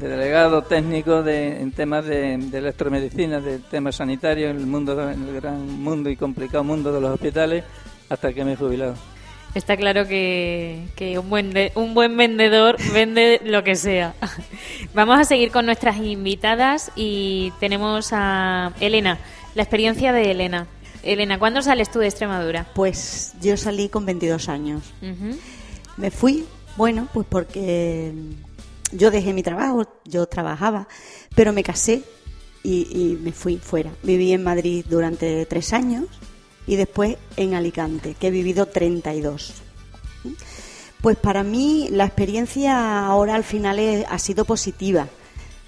de 0.00 0.08
delegado 0.08 0.62
técnico 0.62 1.22
de, 1.22 1.60
en 1.60 1.72
temas 1.72 2.06
de, 2.06 2.38
de 2.38 2.58
electromedicina, 2.58 3.40
de 3.40 3.58
temas 3.58 3.96
sanitarios, 3.96 4.50
en 4.50 4.56
el, 4.56 4.66
mundo, 4.66 5.10
en 5.10 5.28
el 5.28 5.34
gran 5.40 5.66
mundo 5.82 6.08
y 6.10 6.16
complicado 6.16 6.64
mundo 6.64 6.90
de 6.92 7.00
los 7.00 7.10
hospitales, 7.12 7.64
hasta 8.08 8.32
que 8.32 8.44
me 8.44 8.54
he 8.54 8.56
jubilado. 8.56 8.94
Está 9.54 9.76
claro 9.76 10.06
que, 10.06 10.84
que 10.96 11.18
un, 11.18 11.28
buen 11.28 11.50
de- 11.50 11.72
un 11.74 11.92
buen 11.92 12.16
vendedor 12.16 12.76
vende 12.94 13.40
lo 13.44 13.62
que 13.64 13.74
sea. 13.76 14.14
Vamos 14.94 15.18
a 15.18 15.24
seguir 15.24 15.50
con 15.50 15.66
nuestras 15.66 15.96
invitadas 15.98 16.92
y 16.96 17.52
tenemos 17.60 18.10
a 18.12 18.72
Elena, 18.80 19.18
la 19.54 19.62
experiencia 19.62 20.12
de 20.12 20.30
Elena. 20.30 20.66
Elena, 21.02 21.38
¿cuándo 21.38 21.62
sales 21.62 21.90
tú 21.90 21.98
de 21.98 22.06
Extremadura? 22.06 22.66
Pues 22.74 23.34
yo 23.42 23.56
salí 23.56 23.88
con 23.88 24.06
22 24.06 24.48
años. 24.48 24.82
Me 25.96 26.10
fui, 26.10 26.44
bueno, 26.76 27.08
pues 27.12 27.26
porque 27.28 28.12
yo 28.92 29.10
dejé 29.10 29.32
mi 29.32 29.42
trabajo, 29.42 29.86
yo 30.04 30.26
trabajaba, 30.26 30.88
pero 31.34 31.52
me 31.52 31.62
casé 31.62 32.02
y, 32.62 33.18
me 33.22 33.32
fui 33.32 33.56
fuera. 33.58 33.90
Viví 34.02 34.32
en 34.32 34.42
Madrid 34.44 34.84
durante 34.88 35.46
tres 35.46 35.72
años 35.72 36.04
y 36.66 36.76
después 36.76 37.16
en 37.36 37.54
Alicante, 37.54 38.14
que 38.18 38.28
he 38.28 38.30
vivido 38.30 38.66
32. 38.66 39.54
Pues 41.00 41.16
para 41.16 41.42
mí 41.42 41.88
la 41.90 42.04
experiencia 42.04 43.06
ahora 43.06 43.34
al 43.34 43.44
final 43.44 43.78
es- 43.78 44.04
ha 44.08 44.18
sido 44.18 44.44
positiva. 44.44 45.08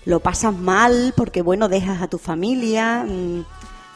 Lo 0.04 0.20
pasas 0.20 0.54
mal 0.54 1.14
porque, 1.16 1.40
bueno, 1.42 1.68
dejas 1.68 2.02
a 2.02 2.08
tu 2.08 2.18
familia. 2.18 3.04
mm, 3.08 3.40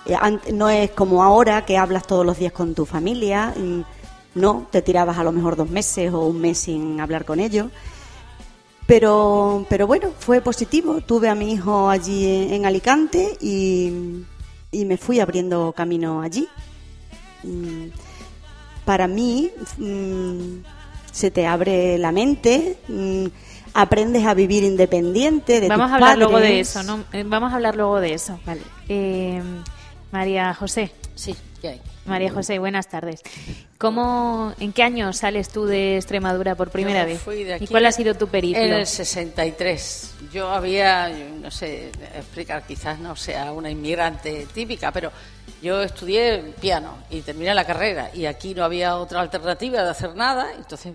eh, 0.06 0.52
No 0.52 0.70
es 0.70 0.90
como 0.92 1.22
ahora 1.22 1.64
que 1.66 1.76
hablas 1.76 2.06
todos 2.06 2.24
los 2.24 2.38
días 2.38 2.52
con 2.52 2.74
tu 2.74 2.86
familia. 2.86 3.52
No, 4.34 4.66
te 4.70 4.80
tirabas 4.82 5.18
a 5.18 5.24
lo 5.24 5.32
mejor 5.32 5.56
dos 5.56 5.68
meses 5.68 6.12
o 6.12 6.26
un 6.26 6.40
mes 6.40 6.58
sin 6.58 7.00
hablar 7.00 7.24
con 7.24 7.40
ellos. 7.40 7.66
Pero, 8.86 9.66
pero 9.68 9.86
bueno, 9.86 10.10
fue 10.18 10.40
positivo. 10.40 11.00
Tuve 11.00 11.28
a 11.28 11.34
mi 11.34 11.52
hijo 11.52 11.88
allí 11.90 12.24
en, 12.26 12.54
en 12.54 12.66
Alicante 12.66 13.36
y, 13.40 13.92
y 14.70 14.84
me 14.84 14.96
fui 14.96 15.18
abriendo 15.20 15.72
camino 15.76 16.20
allí. 16.22 16.46
Mm, 17.42 17.86
Para 18.84 19.08
mí 19.08 19.50
mm, 19.78 20.58
se 21.10 21.30
te 21.30 21.46
abre 21.46 21.98
la 21.98 22.12
mente, 22.12 22.78
mm, 22.88 23.26
aprendes 23.74 24.24
a 24.24 24.34
vivir 24.34 24.62
independiente 24.62 25.60
de 25.60 25.68
Vamos 25.68 25.86
tus 25.86 25.92
a 25.92 25.94
hablar 25.96 26.18
luego 26.18 26.38
de 26.38 26.60
eso, 26.60 26.82
¿no? 26.84 27.04
Eh, 27.12 27.24
Vamos 27.26 27.52
a 27.52 27.56
hablar 27.56 27.74
luego 27.74 28.00
de 28.00 28.14
eso. 28.14 28.38
Vale. 28.46 28.62
Eh, 28.88 29.42
María 30.12 30.54
José. 30.54 30.92
Sí, 31.14 31.34
María 32.06 32.30
José, 32.30 32.58
buenas 32.58 32.88
tardes. 32.88 33.22
¿Cómo, 33.78 34.54
¿En 34.60 34.72
qué 34.72 34.82
año 34.82 35.12
sales 35.12 35.48
tú 35.50 35.66
de 35.66 35.96
Extremadura 35.96 36.54
por 36.54 36.70
primera 36.70 37.02
Yo 37.02 37.08
vez? 37.08 37.20
fui 37.20 37.44
de 37.44 37.50
¿Y 37.50 37.52
aquí 37.52 37.66
cuál 37.66 37.84
ha 37.86 37.92
sido 37.92 38.14
tu 38.14 38.28
periplo? 38.28 38.62
En 38.62 38.72
el 38.72 38.86
63. 38.86 40.14
Yo 40.32 40.50
había, 40.50 41.08
no 41.08 41.50
sé 41.50 41.90
explicar, 42.14 42.64
quizás 42.66 42.98
no 42.98 43.16
sea 43.16 43.52
una 43.52 43.70
inmigrante 43.70 44.46
típica, 44.54 44.92
pero 44.92 45.10
yo 45.62 45.82
estudié 45.82 46.54
piano 46.60 46.98
y 47.10 47.22
terminé 47.22 47.54
la 47.54 47.64
carrera 47.64 48.10
y 48.14 48.26
aquí 48.26 48.54
no 48.54 48.64
había 48.64 48.96
otra 48.96 49.20
alternativa 49.20 49.82
de 49.82 49.90
hacer 49.90 50.14
nada, 50.14 50.52
entonces 50.56 50.92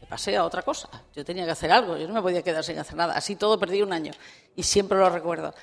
me 0.00 0.06
pasé 0.08 0.36
a 0.36 0.44
otra 0.44 0.62
cosa. 0.62 0.88
Yo 1.14 1.24
tenía 1.24 1.44
que 1.44 1.52
hacer 1.52 1.70
algo, 1.70 1.96
yo 1.96 2.08
no 2.08 2.14
me 2.14 2.22
podía 2.22 2.42
quedar 2.42 2.64
sin 2.64 2.78
hacer 2.78 2.96
nada. 2.96 3.14
Así 3.14 3.36
todo 3.36 3.58
perdí 3.58 3.80
un 3.82 3.92
año 3.92 4.12
y 4.56 4.62
siempre 4.64 4.98
lo 4.98 5.08
recuerdo. 5.08 5.54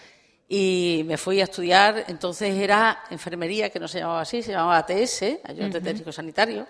Y 0.47 1.03
me 1.07 1.17
fui 1.17 1.41
a 1.41 1.45
estudiar, 1.45 2.05
entonces 2.07 2.55
era 2.55 3.03
enfermería, 3.09 3.69
que 3.71 3.79
no 3.79 3.87
se 3.87 3.99
llamaba 3.99 4.21
así, 4.21 4.43
se 4.43 4.51
llamaba 4.51 4.77
ATS, 4.77 5.23
ayudante 5.43 5.81
técnico 5.81 6.11
sanitario, 6.11 6.67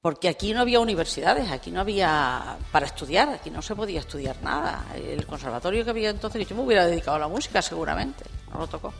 porque 0.00 0.28
aquí 0.28 0.54
no 0.54 0.60
había 0.62 0.80
universidades, 0.80 1.50
aquí 1.50 1.70
no 1.70 1.80
había 1.80 2.56
para 2.72 2.86
estudiar, 2.86 3.28
aquí 3.28 3.50
no 3.50 3.60
se 3.60 3.76
podía 3.76 4.00
estudiar 4.00 4.36
nada. 4.42 4.86
El 4.96 5.26
conservatorio 5.26 5.84
que 5.84 5.90
había 5.90 6.10
entonces, 6.10 6.48
yo 6.48 6.56
me 6.56 6.62
hubiera 6.62 6.86
dedicado 6.86 7.16
a 7.16 7.20
la 7.20 7.28
música 7.28 7.60
seguramente, 7.60 8.24
no 8.50 8.60
lo 8.60 8.66
tocó. 8.66 8.92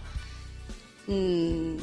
Mm, 1.06 1.76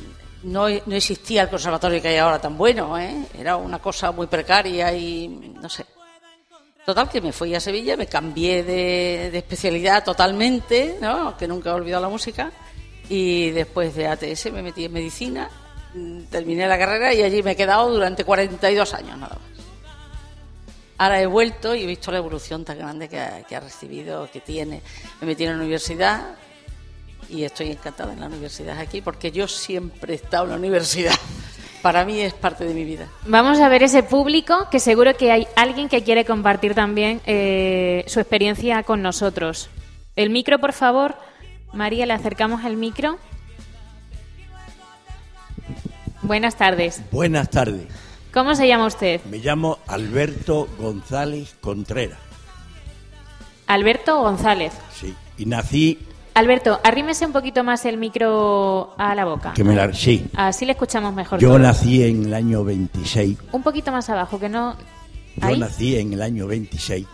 No, 0.44 0.70
no 0.70 0.96
existía 0.96 1.42
el 1.42 1.50
conservatorio 1.50 2.02
que 2.02 2.08
hay 2.10 2.18
ahora 2.18 2.40
tan 2.40 2.58
bueno, 2.58 2.98
¿eh? 2.98 3.26
era 3.38 3.58
una 3.58 3.80
cosa 3.80 4.12
muy 4.14 4.28
precaria 4.28 4.94
y 4.94 5.28
no 5.28 5.68
sé. 5.68 5.86
Total, 6.90 7.08
que 7.08 7.22
me 7.22 7.32
fui 7.32 7.54
a 7.54 7.60
Sevilla, 7.60 7.96
me 7.96 8.08
cambié 8.08 8.64
de, 8.64 9.38
especialidad 9.38 10.04
totalmente, 10.04 10.98
¿no? 11.00 11.38
que 11.38 11.48
nunca 11.48 11.70
he 11.70 11.74
olvidado 11.74 12.02
la 12.02 12.10
música, 12.10 12.52
y 13.08 13.52
después 13.52 13.94
de 13.94 14.08
ATS 14.08 14.52
me 14.52 14.64
metí 14.64 14.86
en 14.86 14.94
medicina, 14.94 15.52
mm, 15.94 16.22
terminé 16.32 16.68
la 16.68 16.80
carrera 16.80 17.14
y 17.14 17.22
allí 17.22 17.44
me 17.44 17.52
he 17.52 17.56
quedado 17.56 17.92
durante 17.92 18.24
42 18.24 18.92
años 18.96 19.20
nada 19.20 19.36
más. 19.36 19.66
Ahora 20.98 21.22
he 21.22 21.28
vuelto 21.28 21.76
y 21.76 21.84
he 21.84 21.86
visto 21.86 22.12
la 22.12 22.18
evolución 22.18 22.66
tan 22.66 22.80
grande 22.80 23.08
que 23.08 23.20
ha, 23.20 23.44
que 23.44 23.56
ha 23.56 23.60
recibido, 23.60 24.28
que 24.32 24.42
tiene. 24.42 24.82
Me 25.22 25.28
metí 25.28 25.44
en 25.44 25.52
la 25.52 25.58
universidad 25.58 26.38
y 27.30 27.44
estoy 27.44 27.70
encantada 27.70 28.14
en 28.14 28.20
la 28.20 28.26
universidad 28.26 28.80
aquí 28.80 29.02
porque 29.02 29.32
yo 29.32 29.48
siempre 29.48 30.14
he 30.14 30.16
estado 30.16 30.46
en 30.46 30.50
la 30.50 30.56
universidad. 30.56 31.14
Para 31.82 32.04
mí 32.04 32.20
es 32.20 32.34
parte 32.34 32.66
de 32.66 32.74
mi 32.74 32.84
vida. 32.84 33.08
Vamos 33.26 33.60
a 33.60 33.70
ver 33.70 33.84
ese 33.84 34.04
público 34.04 34.68
que 34.70 34.80
seguro 34.80 35.16
que 35.16 35.32
hay 35.32 35.48
alguien 35.56 35.88
que 35.88 36.04
quiere 36.04 36.26
compartir 36.26 36.76
también 36.76 37.22
eh, 37.26 38.04
su 38.08 38.20
experiencia 38.20 38.84
con 38.84 39.02
nosotros. 39.02 39.70
El 40.16 40.30
micro, 40.30 40.60
por 40.60 40.74
favor. 40.74 41.16
María, 41.72 42.06
le 42.06 42.14
acercamos 42.14 42.66
el 42.66 42.76
micro. 42.76 43.18
Buenas 46.22 46.58
tardes. 46.58 47.02
Buenas 47.12 47.50
tardes. 47.50 47.88
¿Cómo 48.34 48.54
se 48.54 48.68
llama 48.68 48.86
usted? 48.86 49.22
Me 49.26 49.38
llamo 49.38 49.80
Alberto 49.88 50.68
González 50.78 51.56
Contreras. 51.62 52.20
Alberto 53.68 54.22
González. 54.22 54.74
Sí. 54.94 55.16
Y 55.38 55.46
nací. 55.46 56.00
Alberto, 56.40 56.80
arrímese 56.86 57.26
un 57.26 57.34
poquito 57.34 57.66
más 57.66 57.84
el 57.84 57.98
micro 57.98 58.94
a 58.98 59.14
la 59.14 59.26
boca. 59.26 59.52
Que 59.54 59.64
me 59.66 59.76
la- 59.76 59.94
sí. 59.94 60.26
Así 60.36 60.66
le 60.66 60.72
escuchamos 60.72 61.14
mejor. 61.14 61.38
Yo 61.38 61.60
nací 61.60 62.02
en 62.02 62.24
el 62.28 62.34
año 62.34 62.64
26. 62.64 63.38
Un 63.52 63.62
poquito 63.62 63.92
más 63.92 64.10
abajo, 64.10 64.40
que 64.40 64.48
no... 64.48 64.78
Yo 65.36 65.48
Ahí. 65.48 65.60
nací 65.60 65.98
en 65.98 66.14
el 66.14 66.22
año 66.22 66.48
26 66.48 67.06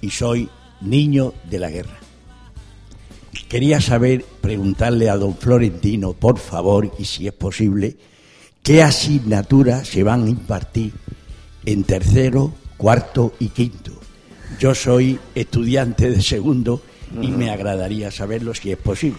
y 0.00 0.10
soy 0.10 0.48
niño 0.80 1.34
de 1.50 1.58
la 1.58 1.68
guerra. 1.68 1.98
Quería 3.50 3.82
saber, 3.82 4.24
preguntarle 4.40 5.10
a 5.10 5.16
don 5.16 5.36
Florentino, 5.36 6.14
por 6.14 6.38
favor, 6.38 6.90
y 6.98 7.04
si 7.04 7.26
es 7.26 7.34
posible, 7.34 7.98
qué 8.62 8.82
asignaturas 8.82 9.86
se 9.86 10.02
van 10.02 10.24
a 10.24 10.30
impartir 10.30 10.94
en 11.66 11.84
tercero, 11.84 12.54
cuarto 12.78 13.34
y 13.38 13.48
quinto. 13.48 13.92
Yo 14.58 14.74
soy 14.74 15.18
estudiante 15.34 16.10
de 16.10 16.22
segundo 16.22 16.80
y 17.20 17.28
me 17.28 17.50
agradaría 17.50 18.10
saberlo 18.10 18.54
si 18.54 18.72
es 18.72 18.78
posible. 18.78 19.18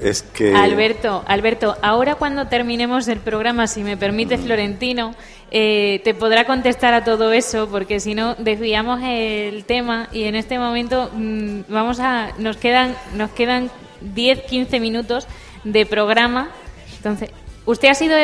Es 0.00 0.22
que... 0.22 0.54
Alberto, 0.54 1.22
Alberto, 1.26 1.76
ahora 1.80 2.16
cuando 2.16 2.48
terminemos 2.48 3.08
el 3.08 3.20
programa, 3.20 3.66
si 3.66 3.82
me 3.82 3.96
permite 3.96 4.38
Florentino, 4.38 5.14
eh, 5.50 6.00
te 6.04 6.14
podrá 6.14 6.46
contestar 6.46 6.94
a 6.94 7.04
todo 7.04 7.32
eso, 7.32 7.68
porque 7.70 8.00
si 8.00 8.14
no 8.14 8.34
desviamos 8.34 9.00
el 9.04 9.64
tema 9.64 10.08
y 10.12 10.24
en 10.24 10.34
este 10.34 10.58
momento 10.58 11.10
mm, 11.14 11.60
vamos 11.68 12.00
a 12.00 12.32
nos 12.38 12.56
quedan 12.56 12.96
nos 13.16 13.30
quedan 13.30 13.70
10, 14.00 14.42
15 14.42 14.80
minutos 14.80 15.28
de 15.62 15.86
programa. 15.86 16.50
Entonces, 16.96 17.30
¿usted 17.64 17.88
ha 17.88 17.94
sido 17.94 18.16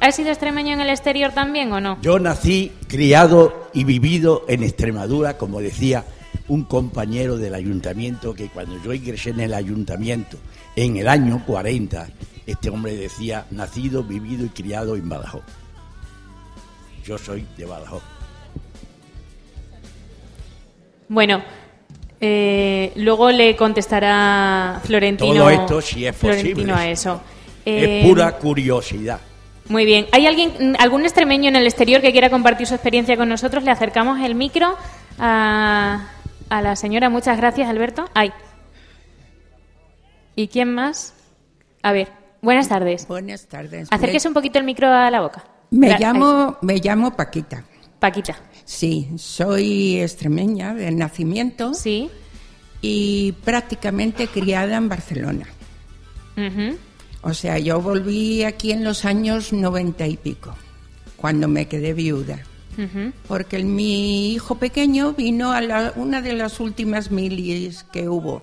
ha 0.00 0.12
sido 0.12 0.30
extremeño 0.30 0.72
en 0.72 0.80
el 0.80 0.88
exterior 0.88 1.32
también 1.32 1.72
o 1.72 1.80
no? 1.80 1.98
Yo 2.00 2.18
nací, 2.18 2.72
criado 2.88 3.68
y 3.72 3.84
vivido 3.84 4.44
en 4.48 4.62
Extremadura, 4.62 5.36
como 5.36 5.60
decía 5.60 6.04
un 6.48 6.64
compañero 6.64 7.36
del 7.36 7.54
ayuntamiento, 7.54 8.34
que 8.34 8.48
cuando 8.48 8.82
yo 8.82 8.92
ingresé 8.92 9.30
en 9.30 9.40
el 9.40 9.54
ayuntamiento 9.54 10.38
en 10.76 10.96
el 10.96 11.08
año 11.08 11.42
40, 11.46 12.08
este 12.46 12.70
hombre 12.70 12.94
decía, 12.94 13.46
nacido, 13.50 14.02
vivido 14.02 14.44
y 14.44 14.50
criado 14.50 14.96
en 14.96 15.08
Badajoz. 15.08 15.42
Yo 17.04 17.18
soy 17.18 17.46
de 17.56 17.64
Badajoz. 17.64 18.02
Bueno, 21.08 21.42
eh, 22.20 22.92
luego 22.96 23.30
le 23.30 23.54
contestará 23.56 24.80
Florentino 24.84 25.34
Todo 25.34 25.50
esto, 25.50 25.80
si 25.80 26.06
es 26.06 26.16
Florentino 26.16 26.54
posible. 26.54 26.72
a 26.72 26.90
eso. 26.90 27.20
Eh, 27.64 28.00
es 28.00 28.06
pura 28.06 28.32
curiosidad. 28.38 29.20
Muy 29.68 29.86
bien. 29.86 30.06
¿Hay 30.12 30.26
alguien, 30.26 30.76
algún 30.78 31.02
extremeño 31.02 31.48
en 31.48 31.56
el 31.56 31.66
exterior 31.66 32.00
que 32.02 32.12
quiera 32.12 32.28
compartir 32.28 32.66
su 32.66 32.74
experiencia 32.74 33.16
con 33.16 33.28
nosotros? 33.28 33.64
Le 33.64 33.70
acercamos 33.70 34.20
el 34.20 34.34
micro 34.34 34.76
a, 35.18 36.08
a 36.48 36.62
la 36.62 36.76
señora. 36.76 37.08
Muchas 37.10 37.36
gracias, 37.36 37.68
Alberto. 37.68 38.04
Ay. 38.14 38.32
¿Y 40.36 40.48
quién 40.48 40.74
más? 40.74 41.14
A 41.82 41.92
ver, 41.92 42.10
buenas 42.42 42.68
tardes. 42.68 43.06
Buenas 43.06 43.46
tardes. 43.46 43.88
Acérquese 43.90 44.28
un 44.28 44.34
poquito 44.34 44.58
el 44.58 44.64
micro 44.64 44.88
a 44.92 45.10
la 45.10 45.20
boca. 45.20 45.44
Me 45.70 45.98
llamo, 45.98 46.56
me 46.62 46.76
llamo 46.78 47.14
Paquita. 47.16 47.64
Paquita. 47.98 48.36
Sí, 48.64 49.10
soy 49.16 50.00
extremeña 50.00 50.74
de 50.74 50.90
nacimiento 50.90 51.74
Sí. 51.74 52.10
y 52.80 53.32
prácticamente 53.44 54.28
criada 54.28 54.76
en 54.76 54.88
Barcelona. 54.88 55.46
O 57.22 57.32
sea, 57.32 57.58
yo 57.58 57.80
volví 57.80 58.44
aquí 58.44 58.72
en 58.72 58.84
los 58.84 59.04
años 59.04 59.52
noventa 59.52 60.06
y 60.06 60.16
pico, 60.16 60.54
cuando 61.16 61.48
me 61.48 61.66
quedé 61.66 61.92
viuda. 61.94 62.38
Porque 63.28 63.56
el- 63.56 63.64
mi 63.64 64.32
hijo 64.32 64.56
pequeño 64.56 65.12
vino 65.12 65.52
a 65.52 65.60
la- 65.60 65.92
una 65.96 66.20
de 66.22 66.32
las 66.32 66.60
últimas 66.60 67.10
milis 67.10 67.84
que 67.92 68.08
hubo. 68.08 68.42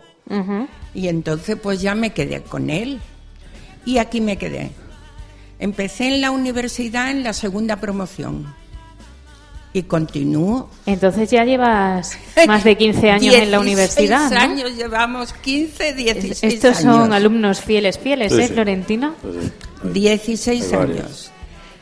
Y 0.93 1.07
entonces 1.07 1.57
pues 1.61 1.81
ya 1.81 1.95
me 1.95 2.11
quedé 2.11 2.41
con 2.41 2.69
él. 2.69 2.99
Y 3.85 3.97
aquí 3.97 4.21
me 4.21 4.37
quedé. 4.37 4.71
Empecé 5.59 6.07
en 6.07 6.21
la 6.21 6.31
universidad 6.31 7.11
en 7.11 7.23
la 7.23 7.33
segunda 7.33 7.75
promoción. 7.77 8.53
Y 9.73 9.83
continúo. 9.83 10.69
Entonces 10.85 11.29
ya 11.31 11.45
llevas 11.45 12.17
más 12.47 12.63
de 12.63 12.75
15 12.75 13.09
años 13.09 13.33
en 13.33 13.51
la 13.51 13.59
16 13.59 13.61
universidad, 13.61 14.29
¿no? 14.31 14.37
años 14.39 14.75
llevamos, 14.75 15.31
15, 15.33 15.93
16 15.93 16.43
Estos 16.55 16.79
años. 16.79 16.95
son 16.95 17.13
alumnos 17.13 17.61
fieles, 17.61 17.97
fieles, 17.97 18.33
Sí, 18.33 18.41
¿eh, 18.41 18.47
sí. 18.47 18.53
Florentino? 18.53 19.13
Pues 19.21 19.35
sí. 19.45 19.51
16 19.93 20.63
Hay 20.65 20.77
varios. 20.77 20.99
años. 21.05 21.31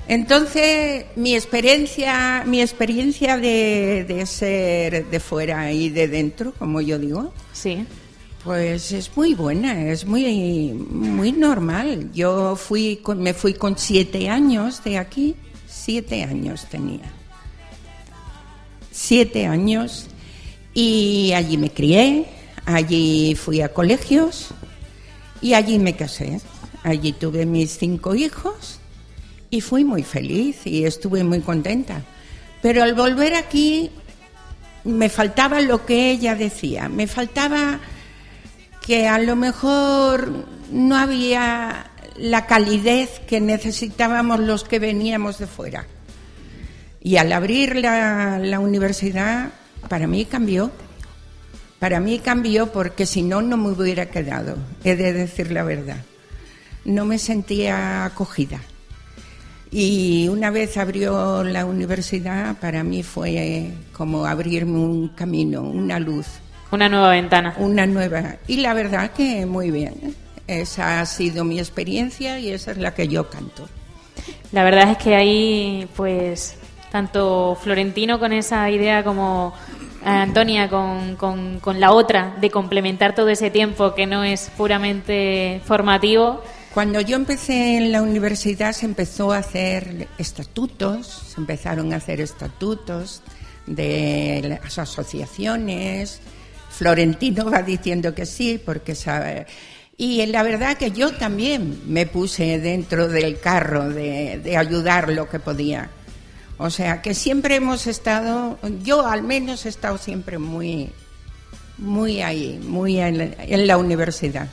Entonces, 0.09 1.05
mi 1.15 1.35
experiencia, 1.35 2.43
mi 2.47 2.61
experiencia 2.61 3.37
de, 3.37 4.03
de 4.07 4.25
ser 4.25 5.05
de 5.05 5.19
fuera 5.19 5.71
y 5.71 5.89
de 5.89 6.07
dentro, 6.07 6.51
como 6.53 6.81
yo 6.81 6.97
digo, 6.97 7.31
Sí. 7.53 7.85
pues 8.43 8.91
es 8.91 9.15
muy 9.15 9.35
buena, 9.35 9.85
es 9.91 10.07
muy, 10.07 10.73
muy 10.73 11.31
normal. 11.31 12.09
Yo 12.11 12.55
fui, 12.55 12.97
con- 13.03 13.21
me 13.21 13.35
fui 13.35 13.53
con 13.53 13.77
siete 13.77 14.29
años 14.29 14.83
de 14.83 14.97
aquí, 14.97 15.35
siete 15.67 16.23
años 16.23 16.65
tenía. 16.71 17.05
Siete 18.91 19.45
años 19.45 20.07
y 20.73 21.33
allí 21.35 21.57
me 21.57 21.69
crié, 21.69 22.25
allí 22.65 23.35
fui 23.35 23.61
a 23.61 23.69
colegios 23.71 24.47
y 25.39 25.53
allí 25.53 25.77
me 25.77 25.95
casé. 25.95 26.41
Allí 26.81 27.11
tuve 27.11 27.45
mis 27.45 27.77
cinco 27.77 28.15
hijos 28.15 28.78
y 29.49 29.61
fui 29.61 29.83
muy 29.83 30.03
feliz 30.03 30.65
y 30.65 30.85
estuve 30.85 31.23
muy 31.23 31.41
contenta. 31.41 32.01
Pero 32.61 32.83
al 32.83 32.93
volver 32.93 33.35
aquí 33.35 33.89
me 34.83 35.09
faltaba 35.09 35.61
lo 35.61 35.85
que 35.85 36.11
ella 36.11 36.35
decía, 36.35 36.89
me 36.89 37.07
faltaba 37.07 37.79
que 38.85 39.07
a 39.07 39.19
lo 39.19 39.35
mejor 39.35 40.45
no 40.71 40.97
había 40.97 41.91
la 42.17 42.45
calidez 42.45 43.19
que 43.27 43.39
necesitábamos 43.39 44.39
los 44.39 44.63
que 44.63 44.79
veníamos 44.79 45.37
de 45.37 45.47
fuera. 45.47 45.85
Y 47.01 47.17
al 47.17 47.31
abrir 47.31 47.77
la, 47.77 48.39
la 48.39 48.59
universidad, 48.59 49.51
para 49.87 50.05
mí 50.05 50.25
cambió. 50.25 50.71
Para 51.79 52.01
mí 52.01 52.19
cambió 52.19 52.73
porque 52.73 53.05
si 53.05 53.21
no, 53.21 53.41
no 53.41 53.55
me 53.55 53.69
hubiera 53.69 54.07
quedado, 54.07 54.57
he 54.83 54.97
de 54.97 55.13
decir 55.13 55.51
la 55.51 55.63
verdad. 55.63 56.03
No 56.83 57.05
me 57.05 57.17
sentía 57.19 58.03
acogida. 58.03 58.59
Y 59.71 60.27
una 60.29 60.49
vez 60.49 60.77
abrió 60.77 61.43
la 61.43 61.65
universidad, 61.65 62.57
para 62.57 62.83
mí 62.83 63.03
fue 63.03 63.71
como 63.93 64.25
abrirme 64.25 64.79
un 64.79 65.09
camino, 65.09 65.61
una 65.61 65.99
luz, 65.99 66.25
Una 66.71 66.89
nueva 66.89 67.09
ventana. 67.11 67.53
una 67.59 67.85
nueva. 67.85 68.37
Y 68.47 68.57
la 68.57 68.73
verdad 68.73 69.11
que 69.11 69.45
muy 69.45 69.69
bien. 69.69 70.15
Esa 70.47 70.99
ha 71.01 71.05
sido 71.05 71.43
mi 71.43 71.59
experiencia 71.59 72.39
y 72.39 72.49
esa 72.49 72.71
es 72.71 72.77
la 72.77 72.95
que 72.95 73.07
yo 73.07 73.29
canto. 73.29 73.69
La 74.51 74.63
verdad 74.63 74.89
es 74.89 74.97
que 74.97 75.13
ahí, 75.15 75.87
pues, 75.95 76.55
tanto 76.91 77.55
Florentino 77.61 78.17
con 78.19 78.33
esa 78.33 78.67
idea 78.71 79.03
como 79.03 79.53
eh, 80.03 80.09
Antonia 80.09 80.67
con, 80.67 81.15
con- 81.17 81.59
con 81.59 81.79
la 81.79 81.91
otra 81.91 82.35
de 82.41 82.49
complementar 82.49 83.13
todo 83.13 83.29
ese 83.29 83.51
tiempo 83.51 83.93
que 83.93 84.07
no 84.07 84.23
es 84.23 84.49
puramente 84.57 85.61
formativo. 85.65 86.41
Cuando 86.79 87.01
yo 87.01 87.17
empecé 87.17 87.75
en 87.75 87.91
la 87.91 88.01
universidad 88.01 88.71
se 88.71 88.85
empezó 88.85 89.33
a 89.33 89.39
hacer 89.39 90.07
estatutos, 90.17 91.07
se 91.33 91.41
empezaron 91.41 91.91
a 91.91 91.97
hacer 91.97 92.21
estatutos 92.21 93.21
de 93.65 94.39
las 94.45 94.79
asociaciones. 94.79 96.21
Florentino 96.69 97.51
va 97.51 97.63
diciendo 97.63 98.15
que 98.15 98.25
sí, 98.25 98.61
porque 98.65 98.95
sabe. 98.95 99.45
Y 99.97 100.25
la 100.27 100.41
verdad 100.41 100.77
que 100.77 100.91
yo 100.91 101.11
también 101.11 101.81
me 101.85 102.05
puse 102.05 102.59
dentro 102.59 103.09
del 103.09 103.41
carro 103.41 103.89
de, 103.89 104.55
ayudar 104.57 105.09
lo 105.09 105.27
que 105.27 105.41
podía. 105.41 105.89
O 106.57 106.69
sea 106.69 107.01
que 107.01 107.13
siempre 107.13 107.55
hemos 107.55 107.87
estado, 107.87 108.57
yo 108.85 109.05
al 109.05 109.23
menos 109.23 109.65
he 109.65 109.69
estado 109.69 109.97
siempre 109.97 110.37
muy, 110.37 110.91
muy 111.77 112.21
ahí, 112.21 112.57
muy 112.63 113.01
en 113.01 113.67
la 113.67 113.77
universidad. 113.77 114.47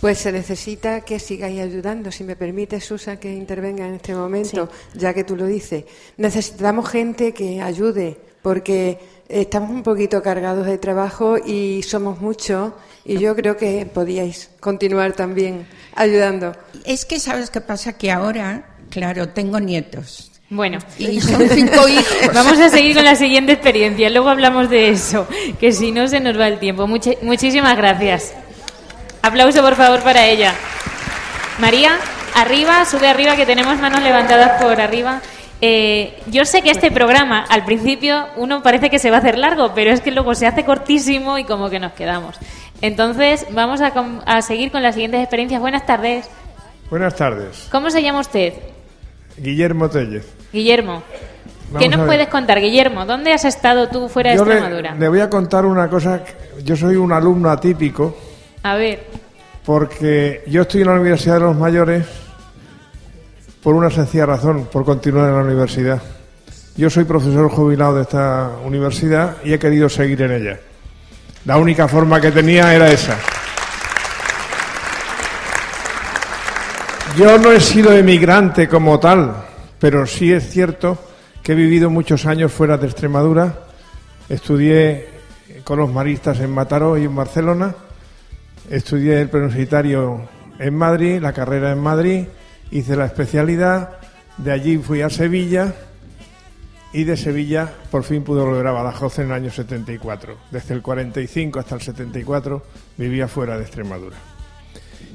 Pues 0.00 0.18
se 0.18 0.30
necesita 0.30 1.00
que 1.00 1.18
sigáis 1.18 1.60
ayudando. 1.60 2.12
Si 2.12 2.22
me 2.22 2.36
permite, 2.36 2.80
Susan, 2.80 3.18
que 3.18 3.32
intervenga 3.32 3.86
en 3.86 3.94
este 3.94 4.14
momento, 4.14 4.68
ya 4.94 5.12
que 5.12 5.24
tú 5.24 5.34
lo 5.36 5.46
dices. 5.46 5.84
Necesitamos 6.18 6.88
gente 6.88 7.32
que 7.32 7.60
ayude, 7.60 8.16
porque 8.40 8.98
estamos 9.28 9.70
un 9.70 9.82
poquito 9.82 10.22
cargados 10.22 10.66
de 10.66 10.78
trabajo 10.78 11.36
y 11.44 11.82
somos 11.82 12.20
muchos, 12.20 12.72
y 13.04 13.18
yo 13.18 13.34
creo 13.34 13.56
que 13.56 13.86
podíais 13.92 14.50
continuar 14.60 15.14
también 15.14 15.66
ayudando. 15.96 16.54
Es 16.84 17.04
que 17.04 17.18
sabes 17.18 17.50
qué 17.50 17.60
pasa 17.60 17.94
que 17.98 18.12
ahora, 18.12 18.76
claro, 18.90 19.28
tengo 19.30 19.58
nietos 19.58 20.30
Bueno, 20.48 20.78
y 20.96 21.20
son 21.20 21.48
cinco 21.48 21.88
hijos. 21.88 22.32
vamos 22.32 22.58
a 22.60 22.68
seguir 22.68 22.94
con 22.94 23.04
la 23.04 23.16
siguiente 23.16 23.52
experiencia. 23.52 24.08
Luego 24.10 24.28
hablamos 24.28 24.70
de 24.70 24.90
eso, 24.90 25.26
que 25.58 25.72
si 25.72 25.90
no 25.90 26.06
se 26.06 26.20
nos 26.20 26.38
va 26.38 26.46
el 26.46 26.60
tiempo. 26.60 26.86
Muchi- 26.86 27.18
muchísimas 27.22 27.76
gracias. 27.76 28.32
Aplauso, 29.22 29.62
por 29.62 29.74
favor, 29.74 30.00
para 30.02 30.26
ella. 30.26 30.54
María, 31.58 31.98
arriba, 32.34 32.84
sube 32.84 33.08
arriba, 33.08 33.36
que 33.36 33.46
tenemos 33.46 33.78
manos 33.78 34.02
levantadas 34.02 34.62
por 34.62 34.80
arriba. 34.80 35.20
Eh, 35.60 36.16
yo 36.28 36.44
sé 36.44 36.62
que 36.62 36.70
este 36.70 36.90
programa, 36.92 37.44
al 37.48 37.64
principio, 37.64 38.26
uno 38.36 38.62
parece 38.62 38.90
que 38.90 39.00
se 39.00 39.10
va 39.10 39.16
a 39.16 39.20
hacer 39.20 39.36
largo, 39.36 39.72
pero 39.74 39.90
es 39.90 40.00
que 40.00 40.12
luego 40.12 40.34
se 40.36 40.46
hace 40.46 40.64
cortísimo 40.64 41.36
y 41.36 41.44
como 41.44 41.68
que 41.68 41.80
nos 41.80 41.92
quedamos. 41.92 42.36
Entonces, 42.80 43.44
vamos 43.50 43.80
a, 43.80 43.92
a 44.24 44.42
seguir 44.42 44.70
con 44.70 44.82
las 44.82 44.94
siguientes 44.94 45.20
experiencias. 45.20 45.60
Buenas 45.60 45.84
tardes. 45.84 46.28
Buenas 46.90 47.16
tardes. 47.16 47.66
¿Cómo 47.72 47.90
se 47.90 48.02
llama 48.02 48.20
usted? 48.20 48.54
Guillermo 49.36 49.88
Tellez. 49.90 50.26
Guillermo. 50.52 51.02
¿Qué 51.10 51.72
Vamos 51.74 51.88
nos 51.90 51.94
a 51.94 52.02
ver. 52.02 52.06
puedes 52.06 52.28
contar, 52.28 52.60
Guillermo? 52.60 53.04
¿Dónde 53.04 53.32
has 53.32 53.44
estado 53.44 53.88
tú 53.88 54.08
fuera 54.08 54.30
de 54.30 54.36
Yo 54.36 54.44
Extremadura? 54.44 54.94
le 54.94 55.08
voy 55.08 55.20
a 55.20 55.28
contar 55.28 55.66
una 55.66 55.88
cosa. 55.90 56.20
Yo 56.62 56.76
soy 56.76 56.96
un 56.96 57.12
alumno 57.12 57.50
atípico 57.50 58.16
A 58.68 58.76
ver, 58.76 59.02
porque 59.64 60.42
yo 60.46 60.60
estoy 60.60 60.82
en 60.82 60.88
la 60.88 61.00
Universidad 61.00 61.36
de 61.36 61.40
los 61.40 61.56
Mayores 61.56 62.04
por 63.62 63.74
una 63.74 63.88
sencilla 63.88 64.26
razón, 64.26 64.68
por 64.70 64.84
continuar 64.84 65.30
en 65.30 65.36
la 65.36 65.42
universidad. 65.42 66.02
Yo 66.76 66.90
soy 66.90 67.04
profesor 67.04 67.48
jubilado 67.48 67.96
de 67.96 68.02
esta 68.02 68.50
universidad 68.62 69.38
y 69.42 69.54
he 69.54 69.58
querido 69.58 69.88
seguir 69.88 70.20
en 70.20 70.32
ella. 70.32 70.60
La 71.46 71.56
única 71.56 71.88
forma 71.88 72.20
que 72.20 72.30
tenía 72.30 72.74
era 72.74 72.92
esa. 72.92 73.16
Yo 77.16 77.38
no 77.38 77.52
he 77.52 77.60
sido 77.62 77.94
emigrante 77.94 78.68
como 78.68 79.00
tal, 79.00 79.34
pero 79.78 80.06
sí 80.06 80.30
es 80.30 80.46
cierto 80.50 80.98
que 81.42 81.52
he 81.52 81.54
vivido 81.54 81.88
muchos 81.88 82.26
años 82.26 82.52
fuera 82.52 82.76
de 82.76 82.86
Extremadura. 82.86 83.60
Estudié 84.28 85.08
con 85.64 85.78
los 85.78 85.90
maristas 85.90 86.38
en 86.40 86.50
Mataró 86.50 86.98
y 86.98 87.04
en 87.06 87.16
Barcelona. 87.16 87.74
Estudié 88.70 89.22
el 89.22 89.30
preuniversitario 89.30 90.28
en 90.58 90.74
Madrid, 90.74 91.20
la 91.22 91.32
carrera 91.32 91.72
en 91.72 91.78
Madrid, 91.78 92.26
hice 92.70 92.96
la 92.96 93.06
especialidad, 93.06 93.98
de 94.36 94.52
allí 94.52 94.76
fui 94.76 95.00
a 95.00 95.08
Sevilla 95.08 95.74
y 96.92 97.04
de 97.04 97.16
Sevilla 97.16 97.72
por 97.90 98.04
fin 98.04 98.24
pude 98.24 98.42
volver 98.42 98.66
a 98.66 98.72
Badajoz 98.72 99.20
en 99.20 99.26
el 99.26 99.32
año 99.32 99.50
74. 99.50 100.36
Desde 100.50 100.74
el 100.74 100.82
45 100.82 101.58
hasta 101.58 101.76
el 101.76 101.80
74 101.80 102.62
vivía 102.98 103.26
fuera 103.26 103.56
de 103.56 103.62
Extremadura. 103.62 104.18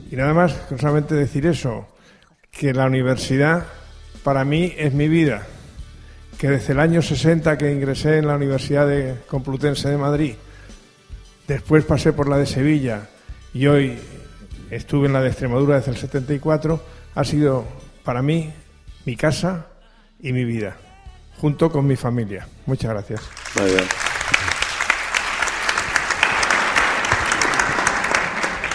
Y 0.10 0.16
nada 0.16 0.34
más, 0.34 0.56
solamente 0.80 1.14
decir 1.14 1.46
eso, 1.46 1.88
que 2.50 2.74
la 2.74 2.88
universidad 2.88 3.68
para 4.24 4.44
mí 4.46 4.74
es 4.76 4.96
mi 4.96 5.08
vida, 5.08 5.46
que 6.40 6.50
desde 6.50 6.74
el 6.74 6.80
año 6.80 7.04
60 7.04 7.56
que 7.60 7.72
ingresé 7.72 8.18
en 8.18 8.26
la 8.26 8.36
Universidad 8.36 8.88
de 8.88 9.18
Complutense 9.28 9.90
de 9.90 9.98
Madrid, 9.98 10.34
después 11.48 11.86
pasé 11.86 12.14
por 12.14 12.28
la 12.28 12.38
de 12.38 12.48
Sevilla 12.48 13.10
y 13.54 13.68
hoy 13.68 13.98
estuve 14.72 15.08
en 15.08 15.14
la 15.14 15.22
de 15.22 15.30
Extremadura 15.30 15.78
desde 15.78 15.92
el 15.92 15.98
74, 15.98 16.84
ha 17.16 17.24
sido 17.24 17.66
para 18.04 18.22
mí 18.22 18.52
mi 19.06 19.16
casa 19.16 19.68
y 20.20 20.34
mi 20.34 20.46
vida, 20.46 20.76
junto 21.40 21.72
con 21.72 21.86
mi 21.86 21.96
familia. 21.96 22.48
Muchas 22.66 22.92
gracias. 22.92 23.22
Muy 23.60 23.72
bien. 23.72 23.84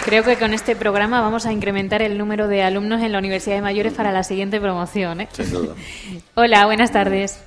creo 0.09 0.23
que 0.23 0.37
con 0.37 0.55
este 0.55 0.75
programa 0.75 1.21
vamos 1.21 1.45
a 1.45 1.53
incrementar 1.53 2.01
el 2.01 2.17
número 2.17 2.47
de 2.47 2.63
alumnos 2.63 3.03
en 3.03 3.11
la 3.11 3.19
Universidad 3.19 3.57
de 3.57 3.61
Mayores 3.61 3.93
para 3.93 4.11
la 4.11 4.23
siguiente 4.23 4.59
promoción. 4.59 5.21
¿eh? 5.21 5.29
Sin 5.31 5.51
duda. 5.51 5.75
Hola, 6.33 6.65
buenas 6.65 6.91
tardes. 6.91 7.39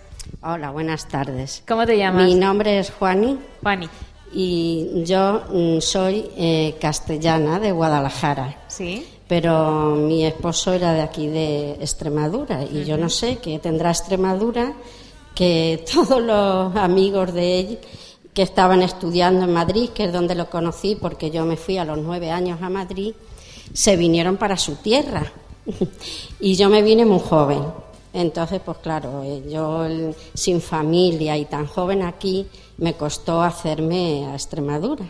Hola, 0.43 0.71
buenas 0.71 1.09
tardes. 1.09 1.65
¿Cómo 1.67 1.87
te 1.87 1.99
llamas? 1.99 2.25
Mi 2.25 2.37
nombre 2.37 2.79
es 2.79 2.91
Juani 2.91 3.37
Juani. 3.63 3.89
Y 4.33 5.05
yo 5.05 5.43
mm, 5.53 5.81
soy 5.81 6.27
eh, 6.37 6.77
castellana 6.81 7.59
de 7.59 7.73
Guadalajara. 7.73 8.65
Sí. 8.69 9.07
Pero 9.29 9.95
mi 9.97 10.25
esposo 10.25 10.73
era 10.73 10.93
de 10.93 11.01
aquí 11.01 11.27
de 11.27 11.73
Extremadura 11.81 12.65
y 12.65 12.85
yo 12.85 12.97
no 12.97 13.09
sé 13.09 13.39
qué 13.39 13.59
tendrá 13.59 13.91
Extremadura 13.91 14.75
que 15.35 15.85
todos 15.93 16.23
los 16.23 16.77
amigos 16.77 17.33
de 17.33 17.61
él 17.61 17.79
que 18.35 18.43
estaban 18.43 18.83
estudiando 18.83 19.45
en 19.45 19.53
Madrid, 19.53 19.91
que 19.91 20.05
es 20.05 20.13
donde 20.13 20.35
lo 20.35 20.49
conocí 20.49 20.97
porque 20.97 21.31
yo 21.31 21.45
me 21.45 21.57
fui 21.57 21.77
a 21.79 21.85
los 21.85 21.99
nueve 21.99 22.31
años 22.31 22.63
a 22.63 22.71
Madrid, 22.71 23.15
se 23.75 23.97
vinieron 23.97 24.37
para 24.37 24.57
su 24.57 24.77
tierra 24.77 25.33
y 26.41 26.57
yo 26.57 26.69
me 26.69 26.83
vine 26.83 27.05
muy 27.05 27.21
joven. 27.21 27.63
Entonces, 28.13 28.61
pues 28.65 28.79
claro, 28.79 29.23
eh, 29.25 29.43
yo 29.49 29.87
sin 30.35 30.61
familia 30.61 31.37
y 31.37 31.47
tan 31.47 31.67
joven 31.67 32.03
aquí, 32.03 32.47
me 32.79 32.95
costó 32.95 33.43
hacerme 33.43 34.27
a 34.27 34.35
Extremadura. 34.35 35.07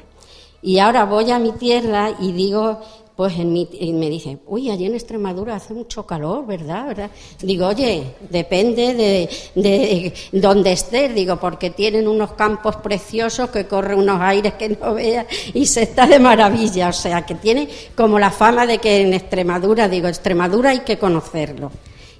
Y 0.62 0.78
ahora 0.78 1.04
voy 1.04 1.30
a 1.32 1.40
mi 1.40 1.50
tierra 1.52 2.10
y 2.20 2.30
digo, 2.30 2.78
pues 3.16 3.38
en 3.38 3.52
mi, 3.52 3.68
y 3.72 3.92
me 3.92 4.08
dicen, 4.08 4.40
uy, 4.46 4.70
allí 4.70 4.86
en 4.86 4.94
Extremadura 4.94 5.56
hace 5.56 5.74
mucho 5.74 6.06
calor, 6.06 6.46
¿verdad? 6.46 6.86
¿verdad? 6.86 7.10
Digo, 7.40 7.66
oye, 7.66 8.14
depende 8.30 8.94
de, 8.94 9.28
de 9.60 10.14
donde 10.32 10.72
estés, 10.72 11.14
digo, 11.14 11.36
porque 11.36 11.70
tienen 11.70 12.06
unos 12.08 12.32
campos 12.32 12.76
preciosos 12.76 13.50
que 13.50 13.66
corren 13.66 13.98
unos 13.98 14.20
aires 14.20 14.54
que 14.54 14.70
no 14.70 14.94
veas 14.94 15.26
y 15.52 15.66
se 15.66 15.82
está 15.82 16.06
de 16.06 16.20
maravilla. 16.20 16.88
O 16.88 16.92
sea, 16.92 17.26
que 17.26 17.34
tiene 17.34 17.68
como 17.96 18.18
la 18.18 18.30
fama 18.30 18.66
de 18.66 18.78
que 18.78 19.02
en 19.02 19.12
Extremadura, 19.12 19.88
digo, 19.88 20.08
Extremadura 20.08 20.70
hay 20.70 20.80
que 20.80 20.98
conocerlo. 20.98 21.70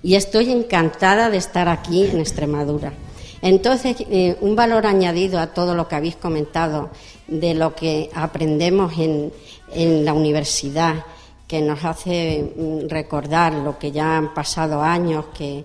Y 0.02 0.14
estoy 0.16 0.50
encantada 0.50 1.30
de 1.30 1.36
estar 1.36 1.68
aquí 1.68 2.06
en 2.06 2.18
Extremadura. 2.18 2.92
Entonces, 3.40 3.96
eh, 4.08 4.36
un 4.40 4.54
valor 4.54 4.86
añadido 4.86 5.38
a 5.40 5.48
todo 5.48 5.74
lo 5.74 5.88
que 5.88 5.96
habéis 5.96 6.16
comentado 6.16 6.90
de 7.26 7.54
lo 7.54 7.74
que 7.74 8.10
aprendemos 8.14 8.96
en, 8.98 9.32
en 9.72 10.04
la 10.04 10.12
universidad, 10.12 11.04
que 11.48 11.60
nos 11.60 11.84
hace 11.84 12.52
mm, 12.56 12.88
recordar 12.88 13.52
lo 13.52 13.78
que 13.78 13.90
ya 13.92 14.16
han 14.16 14.32
pasado 14.32 14.80
años, 14.80 15.26
que 15.36 15.64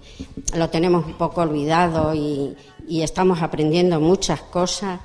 lo 0.56 0.69
tenemos 0.69 1.06
un 1.06 1.13
poco 1.13 1.41
olvidado 1.41 2.13
y, 2.13 2.56
y 2.88 3.02
estamos 3.04 3.41
aprendiendo 3.41 4.00
muchas 4.00 4.41
cosas, 4.41 5.00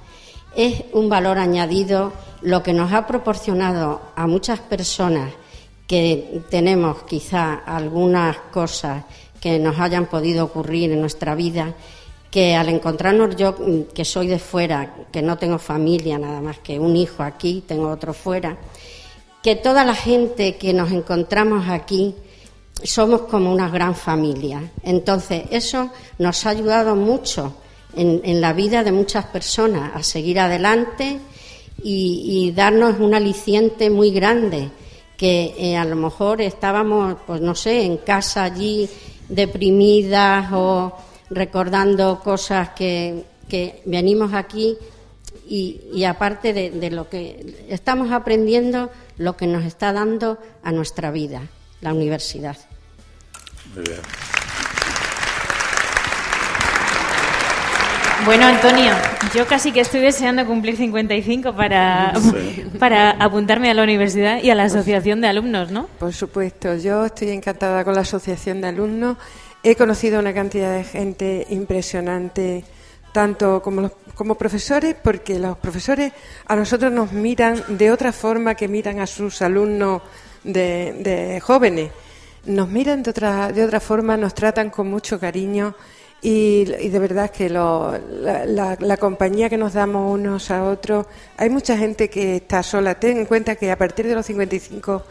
es 0.57 0.85
un 0.93 1.09
valor 1.09 1.39
añadido 1.39 2.13
lo 2.41 2.63
que 2.63 2.73
nos 2.73 2.93
ha 2.93 3.07
proporcionado 3.07 4.01
a 4.17 4.27
muchas 4.27 4.61
personas 4.61 5.33
que 5.87 6.43
tenemos 6.49 7.03
quizá 7.03 7.55
algunas 7.67 8.37
cosas 8.51 9.05
que 9.43 9.59
nos 9.59 9.81
hayan 9.81 10.07
podido 10.07 10.45
ocurrir 10.45 10.93
en 10.93 11.01
nuestra 11.01 11.35
vida, 11.35 11.75
que 12.31 12.55
al 12.55 12.69
encontrarnos 12.69 13.35
yo, 13.35 13.53
mm, 13.59 13.93
que 13.93 14.05
soy 14.05 14.29
de 14.29 14.39
fuera, 14.39 14.95
que 15.11 15.21
no 15.21 15.37
tengo 15.37 15.59
familia 15.59 16.17
nada 16.17 16.41
más 16.41 16.61
que 16.61 16.79
un 16.79 16.95
hijo 16.95 17.25
aquí, 17.25 17.65
tengo 17.67 17.89
otro 17.89 18.15
fuera, 18.15 18.57
que 19.43 19.57
toda 19.57 19.85
la 19.85 19.97
gente 19.97 20.57
que 20.57 20.73
nos 20.73 20.93
encontramos 20.93 21.69
aquí 21.69 22.15
somos 22.85 23.23
como 23.23 23.53
una 23.53 23.69
gran 23.69 23.97
familia. 23.97 24.63
Entonces, 24.85 25.43
eso 25.51 25.91
nos 26.21 26.47
ha 26.47 26.51
ayudado 26.51 26.95
mucho 26.95 27.57
en, 27.97 28.41
la 28.41 28.53
vida 28.53 28.85
de 28.85 28.93
muchas 28.93 29.25
personas 29.27 29.91
a 29.95 30.05
seguir 30.05 30.39
adelante 30.39 31.19
y, 31.83 32.47
y 32.47 32.53
darnos 32.53 33.01
un 33.01 33.13
aliciente 33.13 33.91
muy 33.91 34.13
grande, 34.13 34.71
que 35.17 35.55
eh, 35.59 35.77
a 35.77 35.85
lo 35.85 35.97
mejor 35.97 36.41
estábamos, 36.41 37.17
pues 37.27 37.41
no 37.41 37.57
sé, 37.57 37.85
en 37.85 37.99
casa 37.99 38.45
allí 38.45 38.89
deprimidas 39.33 40.53
o 40.53 40.93
recordando 41.31 42.21
cosas 42.21 42.71
que, 42.71 43.25
que 43.49 43.83
venimos 43.87 44.35
aquí 44.35 44.77
y, 45.49 45.81
y 45.93 46.05
aparte 46.05 46.53
de, 46.53 46.71
de 46.71 46.91
lo 46.91 47.09
que 47.09 47.65
estamos 47.69 48.13
aprendiendo, 48.13 48.91
lo 49.17 49.37
que 49.37 49.47
nos 49.47 49.65
está 49.65 49.93
dando 49.93 50.39
a 50.63 50.71
nuestra 50.73 51.11
vida, 51.11 51.43
la 51.81 51.93
universidad. 51.93 52.57
Muy 53.75 53.85
bien. 53.85 54.01
Bueno, 58.25 58.47
Antonio, 58.47 58.93
yo 59.35 59.47
casi 59.47 59.73
que 59.73 59.81
estoy 59.81 60.01
deseando 60.01 60.45
cumplir 60.47 60.77
55 60.77 61.55
para, 61.55 62.13
Sí. 62.21 62.65
para 62.79 63.11
apuntarme 63.13 63.71
a 63.71 63.75
la 63.75 63.83
universidad 63.83 64.43
y 64.43 64.51
a 64.51 64.55
la 64.55 64.65
asociación 64.65 65.21
de 65.21 65.29
alumnos, 65.29 65.71
¿no? 65.71 65.87
Por 65.99 66.13
supuesto, 66.13 66.77
yo 66.77 67.07
estoy 67.07 67.31
encantada 67.31 67.85
con 67.85 67.95
la 67.95 68.01
asociación 68.03 68.61
de 68.61 68.69
alumnos. 68.69 69.17
He 69.63 69.77
conocido 69.77 70.19
una 70.21 70.35
cantidad 70.35 70.75
de 70.77 70.85
gente 70.85 71.47
impresionante, 71.51 72.65
tanto 73.13 73.63
como, 73.63 73.83
los- 73.83 73.93
como 74.15 74.35
profesores, 74.35 74.97
porque 75.03 75.39
los 75.39 75.57
profesores 75.59 76.13
a 76.47 76.57
nosotros 76.57 76.93
nos 76.93 77.13
miran 77.13 77.63
de 77.69 77.91
otra 77.91 78.13
forma 78.13 78.55
que 78.55 78.69
miran 78.69 78.99
a 79.01 79.07
sus 79.07 79.41
alumnos 79.43 80.03
de, 80.45 80.95
de 81.01 81.41
jóvenes. 81.41 81.91
Nos 82.47 82.69
miran 82.69 83.03
de 83.05 83.11
otra, 83.11 83.53
de 83.53 83.65
otra 83.65 83.79
forma, 83.79 84.17
nos 84.17 84.35
tratan 84.35 84.71
con 84.71 84.91
mucho 84.91 85.21
cariño 85.21 85.77
y, 86.23 86.65
y 86.81 86.89
de 86.89 86.99
verdad 86.99 87.31
que 87.31 87.51
lo- 87.51 87.99
la, 88.09 88.47
la- 88.47 88.77
la 88.81 88.97
compañía 88.97 89.51
que 89.51 89.59
nos 89.59 89.73
damos 89.75 90.13
unos 90.15 90.51
a 90.51 90.65
otros, 90.65 91.07
hay 91.37 91.51
mucha 91.51 91.77
gente 91.77 92.09
que 92.09 92.37
está 92.37 92.63
sola. 92.63 92.95
Ten 92.95 93.19
en 93.19 93.27
cuenta 93.27 93.57
que 93.57 93.71
a 93.71 93.77
partir 93.77 94.07
de 94.07 94.15
los 94.15 94.27
55 94.27 95.03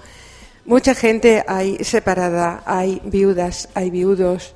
Mucha 0.63 0.93
gente 0.93 1.43
hay 1.47 1.83
separada, 1.83 2.61
hay 2.67 3.01
viudas, 3.03 3.67
hay 3.73 3.89
viudos. 3.89 4.53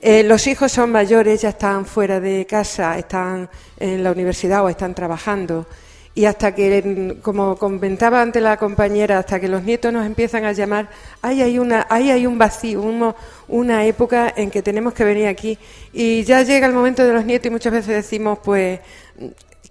Eh, 0.00 0.24
los 0.24 0.48
hijos 0.48 0.72
son 0.72 0.90
mayores, 0.90 1.42
ya 1.42 1.50
están 1.50 1.86
fuera 1.86 2.18
de 2.18 2.44
casa, 2.44 2.98
están 2.98 3.48
en 3.78 4.02
la 4.02 4.10
universidad 4.10 4.64
o 4.64 4.68
están 4.68 4.94
trabajando. 4.96 5.66
Y 6.14 6.26
hasta 6.26 6.54
que, 6.54 7.16
como 7.22 7.56
comentaba 7.56 8.22
ante 8.22 8.40
la 8.40 8.56
compañera, 8.56 9.18
hasta 9.18 9.40
que 9.40 9.48
los 9.48 9.64
nietos 9.64 9.92
nos 9.92 10.06
empiezan 10.06 10.44
a 10.44 10.52
llamar, 10.52 10.88
ahí 11.22 11.42
hay, 11.42 11.58
una, 11.58 11.86
ahí 11.90 12.10
hay 12.10 12.26
un 12.26 12.38
vacío, 12.38 13.14
una 13.48 13.84
época 13.84 14.32
en 14.36 14.50
que 14.50 14.62
tenemos 14.62 14.94
que 14.94 15.04
venir 15.04 15.26
aquí. 15.26 15.58
Y 15.92 16.22
ya 16.22 16.42
llega 16.42 16.68
el 16.68 16.72
momento 16.72 17.04
de 17.04 17.12
los 17.12 17.24
nietos 17.24 17.46
y 17.46 17.50
muchas 17.50 17.72
veces 17.72 17.94
decimos, 17.94 18.38
pues, 18.44 18.78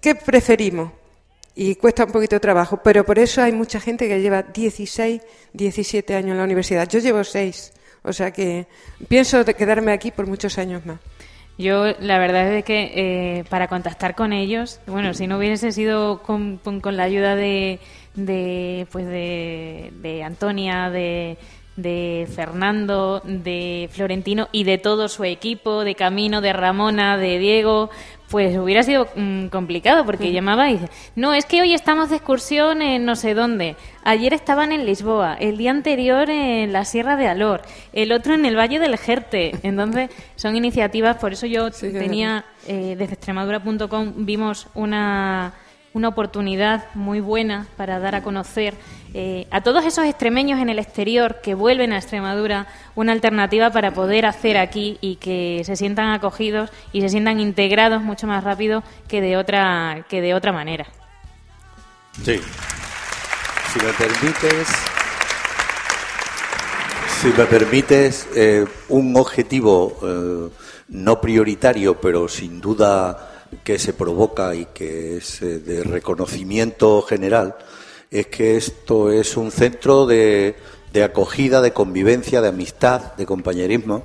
¿qué 0.02 0.14
preferimos? 0.14 0.90
y 1.54 1.76
cuesta 1.76 2.04
un 2.04 2.12
poquito 2.12 2.36
de 2.36 2.40
trabajo, 2.40 2.80
pero 2.82 3.04
por 3.04 3.18
eso 3.18 3.40
hay 3.40 3.52
mucha 3.52 3.78
gente 3.80 4.08
que 4.08 4.20
lleva 4.20 4.42
16, 4.42 5.22
17 5.52 6.14
años 6.14 6.32
en 6.32 6.38
la 6.38 6.44
universidad. 6.44 6.88
Yo 6.88 6.98
llevo 6.98 7.22
6, 7.22 7.72
o 8.02 8.12
sea 8.12 8.32
que 8.32 8.66
pienso 9.08 9.44
quedarme 9.44 9.92
aquí 9.92 10.10
por 10.10 10.26
muchos 10.26 10.58
años 10.58 10.84
más. 10.84 10.98
Yo, 11.56 11.84
la 12.00 12.18
verdad 12.18 12.52
es 12.52 12.64
que 12.64 12.92
eh, 13.38 13.44
para 13.48 13.68
contactar 13.68 14.16
con 14.16 14.32
ellos, 14.32 14.80
bueno, 14.86 15.14
si 15.14 15.26
no 15.28 15.38
hubiese 15.38 15.70
sido 15.70 16.20
con, 16.22 16.58
con- 16.58 16.96
la 16.96 17.04
ayuda 17.04 17.36
de, 17.36 17.78
de, 18.14 18.86
pues 18.90 19.06
de, 19.06 19.92
de 20.02 20.24
Antonia, 20.24 20.90
de, 20.90 21.38
de 21.76 22.26
Fernando, 22.34 23.22
de 23.24 23.88
Florentino 23.92 24.48
y 24.50 24.64
de 24.64 24.78
todo 24.78 25.08
su 25.08 25.22
equipo, 25.22 25.84
de 25.84 25.94
Camino, 25.94 26.40
de 26.40 26.52
Ramona, 26.52 27.16
de 27.18 27.38
Diego, 27.38 27.88
pues 28.34 28.58
hubiera 28.58 28.82
sido 28.82 29.06
mm, 29.14 29.46
complicado 29.46 30.04
porque 30.04 30.32
llamaba 30.32 30.68
y 30.68 30.72
dice, 30.72 30.88
no, 31.14 31.34
es 31.34 31.46
que 31.46 31.60
hoy 31.60 31.72
estamos 31.72 32.10
de 32.10 32.16
excursión 32.16 32.82
en 32.82 33.04
no 33.04 33.14
sé 33.14 33.32
dónde, 33.32 33.76
ayer 34.02 34.34
estaban 34.34 34.72
en 34.72 34.86
Lisboa, 34.86 35.36
el 35.38 35.56
día 35.56 35.70
anterior 35.70 36.28
en 36.28 36.72
la 36.72 36.84
Sierra 36.84 37.14
de 37.14 37.28
Alor, 37.28 37.62
el 37.92 38.10
otro 38.10 38.34
en 38.34 38.44
el 38.44 38.56
Valle 38.56 38.80
del 38.80 38.98
Jerte. 38.98 39.52
Entonces, 39.62 40.10
son 40.34 40.56
iniciativas, 40.56 41.18
por 41.18 41.32
eso 41.32 41.46
yo 41.46 41.70
tenía, 41.70 42.44
eh, 42.66 42.96
desde 42.98 43.14
extremadura.com 43.14 44.26
vimos 44.26 44.66
una, 44.74 45.54
una 45.94 46.08
oportunidad 46.08 46.86
muy 46.94 47.20
buena 47.20 47.68
para 47.76 48.00
dar 48.00 48.16
a 48.16 48.22
conocer 48.22 48.74
eh, 49.14 49.46
a 49.52 49.62
todos 49.62 49.84
esos 49.84 50.04
extremeños 50.04 50.60
en 50.60 50.68
el 50.68 50.80
exterior 50.80 51.40
que 51.40 51.54
vuelven 51.54 51.92
a 51.92 51.98
Extremadura 51.98 52.66
una 52.96 53.12
alternativa 53.12 53.70
para 53.70 53.94
poder 53.94 54.26
hacer 54.26 54.56
aquí 54.56 54.98
y 55.00 55.16
que 55.16 55.62
se 55.64 55.76
sientan 55.76 56.10
acogidos 56.10 56.70
y 56.92 57.00
se 57.00 57.08
sientan 57.08 57.38
integrados 57.38 58.02
mucho 58.02 58.26
más 58.26 58.42
rápido 58.42 58.82
que 59.06 59.20
de 59.20 59.36
otra, 59.36 60.04
que 60.08 60.20
de 60.20 60.34
otra 60.34 60.52
manera. 60.52 60.86
Sí. 62.24 62.40
Si 63.72 63.78
me 63.78 63.92
permites, 63.92 64.68
si 67.20 67.28
me 67.28 67.44
permites, 67.44 68.28
eh, 68.34 68.64
un 68.88 69.16
objetivo 69.16 69.96
eh, 70.02 70.48
no 70.88 71.20
prioritario, 71.20 72.00
pero 72.00 72.28
sin 72.28 72.60
duda 72.60 73.33
que 73.62 73.78
se 73.78 73.92
provoca 73.92 74.54
y 74.54 74.66
que 74.66 75.18
es 75.18 75.42
eh, 75.42 75.58
de 75.58 75.84
reconocimiento 75.84 77.02
general, 77.02 77.56
es 78.10 78.26
que 78.28 78.56
esto 78.56 79.10
es 79.10 79.36
un 79.36 79.50
centro 79.50 80.06
de, 80.06 80.56
de 80.92 81.02
acogida, 81.02 81.60
de 81.60 81.72
convivencia, 81.72 82.40
de 82.40 82.48
amistad, 82.48 83.14
de 83.16 83.26
compañerismo 83.26 84.04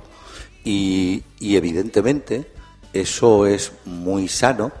y, 0.64 1.22
evidentemente 1.40 2.50
eso 2.92 3.46
es 3.46 3.72
muy 3.84 4.26
sano, 4.26 4.72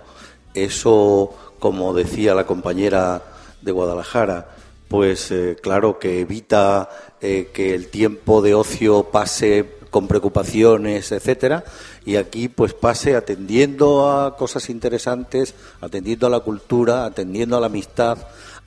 eso, 0.52 1.32
como 1.60 1.94
decía 1.94 2.34
la 2.34 2.46
compañera 2.46 3.22
de 3.62 3.70
Guadalajara, 3.70 4.56
pues 4.88 5.30
eh, 5.30 5.56
claro 5.62 6.00
que 6.00 6.20
evita 6.20 6.90
eh, 7.20 7.50
que 7.54 7.74
el 7.74 7.86
tiempo 7.88 8.42
de 8.42 8.54
ocio 8.54 9.04
pase 9.04 9.78
con 9.90 10.06
preocupaciones, 10.06 11.12
etcétera, 11.12 11.64
y 12.04 12.16
aquí 12.16 12.48
pues 12.48 12.74
pase 12.74 13.16
atendiendo 13.16 14.10
a 14.10 14.36
cosas 14.36 14.70
interesantes, 14.70 15.54
atendiendo 15.80 16.26
a 16.26 16.30
la 16.30 16.40
cultura, 16.40 17.04
atendiendo 17.04 17.56
a 17.56 17.60
la 17.60 17.66
amistad, 17.66 18.18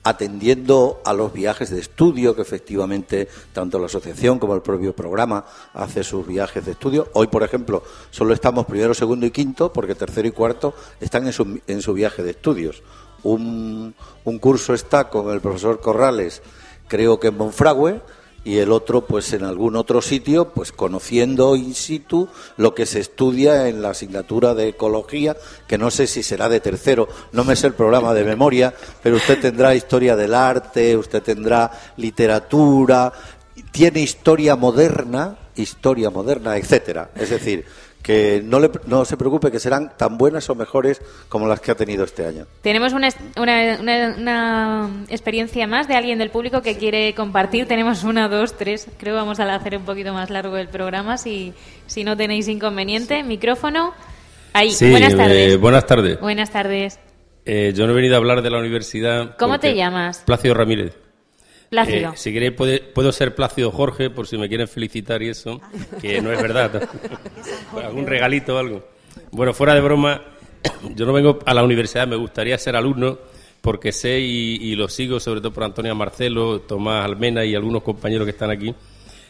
atendiendo 0.04 1.00
a 1.04 1.14
los 1.14 1.32
viajes 1.32 1.70
de 1.70 1.80
estudio 1.80 2.36
que 2.36 2.42
efectivamente 2.42 3.26
tanto 3.54 3.78
la 3.78 3.86
asociación 3.86 4.38
como 4.38 4.54
el 4.54 4.60
propio 4.60 4.94
programa 4.94 5.46
hace 5.72 6.04
sus 6.04 6.26
viajes 6.26 6.64
de 6.66 6.72
estudio. 6.72 7.08
Hoy, 7.14 7.28
por 7.28 7.42
ejemplo, 7.42 7.82
solo 8.10 8.34
estamos 8.34 8.66
primero, 8.66 8.92
segundo 8.92 9.24
y 9.24 9.30
quinto 9.30 9.72
porque 9.72 9.94
tercero 9.94 10.28
y 10.28 10.32
cuarto 10.32 10.74
están 11.00 11.26
en 11.26 11.32
su, 11.32 11.58
en 11.66 11.80
su 11.80 11.94
viaje 11.94 12.22
de 12.22 12.32
estudios. 12.32 12.82
Un, 13.22 13.94
un 14.24 14.38
curso 14.38 14.74
está 14.74 15.08
con 15.08 15.30
el 15.30 15.40
profesor 15.40 15.80
Corrales, 15.80 16.42
creo 16.86 17.18
que 17.18 17.28
en 17.28 17.38
Monfragüe, 17.38 18.02
y 18.44 18.58
el 18.58 18.70
otro 18.70 19.06
pues 19.06 19.32
en 19.32 19.42
algún 19.42 19.76
otro 19.76 20.02
sitio 20.02 20.50
pues 20.50 20.70
conociendo 20.70 21.56
in 21.56 21.74
situ 21.74 22.28
lo 22.56 22.74
que 22.74 22.86
se 22.86 23.00
estudia 23.00 23.68
en 23.68 23.82
la 23.82 23.90
asignatura 23.90 24.54
de 24.54 24.68
ecología 24.68 25.36
que 25.66 25.78
no 25.78 25.90
sé 25.90 26.06
si 26.06 26.22
será 26.22 26.48
de 26.48 26.60
tercero 26.60 27.08
no 27.32 27.44
me 27.44 27.56
sé 27.56 27.66
el 27.66 27.74
programa 27.74 28.12
de 28.12 28.24
memoria 28.24 28.74
pero 29.02 29.16
usted 29.16 29.40
tendrá 29.40 29.74
historia 29.74 30.14
del 30.14 30.34
arte 30.34 30.96
usted 30.96 31.22
tendrá 31.22 31.70
literatura 31.96 33.12
tiene 33.72 34.00
historia 34.00 34.56
moderna 34.56 35.38
historia 35.56 36.10
moderna 36.10 36.56
etcétera. 36.56 37.10
Es 37.14 37.30
decir 37.30 37.64
que 38.04 38.42
no, 38.44 38.60
le, 38.60 38.70
no 38.86 39.04
se 39.06 39.16
preocupe 39.16 39.50
que 39.50 39.58
serán 39.58 39.96
tan 39.96 40.18
buenas 40.18 40.48
o 40.50 40.54
mejores 40.54 41.00
como 41.30 41.48
las 41.48 41.58
que 41.60 41.70
ha 41.70 41.74
tenido 41.74 42.04
este 42.04 42.26
año 42.26 42.46
Tenemos 42.60 42.92
una, 42.92 43.08
una, 43.36 43.78
una- 43.80 44.14
una 44.18 44.90
experiencia 45.08 45.66
más 45.66 45.88
de 45.88 45.94
alguien 45.96 46.18
del 46.18 46.28
público 46.30 46.60
que 46.62 46.76
quiere 46.76 47.14
compartir. 47.14 47.66
Tenemos 47.66 48.04
una, 48.04 48.28
dos, 48.28 48.56
tres. 48.58 48.86
Creo 48.98 49.14
que 49.14 49.20
vamos 49.20 49.40
a 49.40 49.52
hacer 49.54 49.76
un 49.78 49.84
poquito 49.84 50.12
más 50.12 50.28
largo 50.30 50.56
el 50.58 50.68
programa 50.68 51.16
si, 51.16 51.54
si 51.86 52.04
no 52.04 52.14
tenéis 52.16 52.46
inconveniente. 52.48 53.22
Micrófono. 53.22 53.94
Ahí. 54.52 54.70
Sí, 54.70 54.90
buenas 54.90 55.16
tardes. 55.16 55.52
eh, 55.52 55.56
buenas 55.56 55.86
tardes. 55.86 56.20
Buenas 56.20 56.50
tardes. 56.52 57.00
Eh, 57.46 57.72
yo 57.74 57.86
no 57.86 57.92
he 57.92 57.96
venido 57.96 58.14
a 58.14 58.18
hablar 58.18 58.42
de 58.42 58.50
la 58.50 58.58
universidad. 58.58 59.34
¿Cómo 59.38 59.58
te 59.58 59.74
llamas? 59.74 60.22
Plácido 60.26 60.54
Ramírez. 60.54 60.94
Plácido. 61.74 62.10
Eh, 62.12 62.16
si 62.16 62.32
queréis, 62.32 62.52
puede- 62.52 62.78
puedo 62.80 63.10
ser 63.10 63.34
Plácido 63.34 63.70
Jorge, 63.72 64.10
por 64.10 64.26
si 64.28 64.38
me 64.38 64.48
quieren 64.48 64.68
felicitar 64.68 65.22
y 65.22 65.28
eso, 65.30 65.60
que 66.00 66.20
no 66.20 66.32
es 66.32 66.40
verdad. 66.40 66.88
Algún 67.84 68.06
regalito 68.06 68.54
o 68.54 68.58
algo. 68.58 68.84
Bueno, 69.32 69.52
fuera 69.52 69.74
de 69.74 69.80
broma, 69.80 70.22
yo 70.94 71.04
no 71.06 71.12
vengo 71.12 71.40
a 71.44 71.52
la 71.54 71.64
universidad, 71.64 72.06
me 72.06 72.16
gustaría 72.16 72.56
ser 72.58 72.76
alumno, 72.76 73.18
porque 73.60 73.92
sé 73.92 74.20
y, 74.20 74.56
y 74.60 74.76
lo 74.76 74.88
sigo, 74.88 75.18
sobre 75.18 75.40
todo 75.40 75.52
por 75.52 75.64
Antonio 75.64 75.94
Marcelo, 75.94 76.60
Tomás 76.60 77.04
Almena 77.04 77.44
y 77.44 77.54
algunos 77.54 77.82
compañeros 77.82 78.24
que 78.26 78.30
están 78.32 78.50
aquí, 78.50 78.74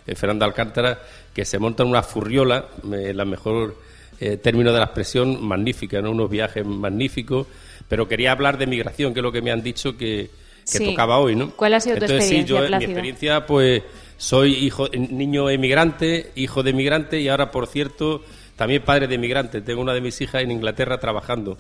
eh, 0.07 0.15
Fernando 0.15 0.45
Alcántara, 0.45 1.01
que 1.33 1.45
se 1.45 1.59
montan 1.59 1.87
una 1.87 2.03
furriola, 2.03 2.67
eh, 2.93 3.13
la 3.15 3.25
mejor 3.25 3.77
eh, 4.21 4.37
término 4.37 4.71
de 4.73 4.79
la 4.79 4.85
expresión, 4.85 5.43
magnífica, 5.43 6.03
¿no? 6.03 6.11
unos 6.11 6.29
viajes 6.29 6.65
magníficos, 6.67 7.47
pero 7.89 8.07
quería 8.07 8.33
hablar 8.33 8.59
de 8.59 8.67
migración, 8.67 9.15
que 9.15 9.21
es 9.21 9.25
lo 9.25 9.33
que 9.33 9.41
me 9.43 9.51
han 9.51 9.63
dicho 9.63 9.97
que, 9.97 10.31
que 10.71 10.79
Sí. 10.79 10.87
tocaba 10.87 11.19
hoy, 11.19 11.37
¿no? 11.37 11.51
¿Cuál 11.57 11.75
ha 11.75 11.81
sido 11.81 11.97
tu 11.97 12.05
Entonces, 12.05 12.29
sí, 12.29 12.37
experiencia, 12.37 12.57
yo, 12.57 12.63
mi 12.63 12.69
Plácido? 12.69 12.91
experiencia, 12.91 13.47
pues, 13.47 13.83
soy 14.17 14.53
hijo, 14.55 14.89
niño 14.89 15.51
emigrante, 15.51 16.31
hijo 16.37 16.63
de 16.63 16.71
emigrante 16.71 17.21
y 17.21 17.29
ahora, 17.29 17.51
por 17.51 17.67
cierto, 17.67 18.23
también 18.57 18.83
padre 18.83 19.07
de 19.09 19.17
emigrante. 19.17 19.61
Tengo 19.61 19.83
una 19.83 19.93
de 19.93 20.01
mis 20.01 20.21
hijas 20.21 20.43
en 20.43 20.51
Inglaterra 20.51 20.99
trabajando. 20.99 21.59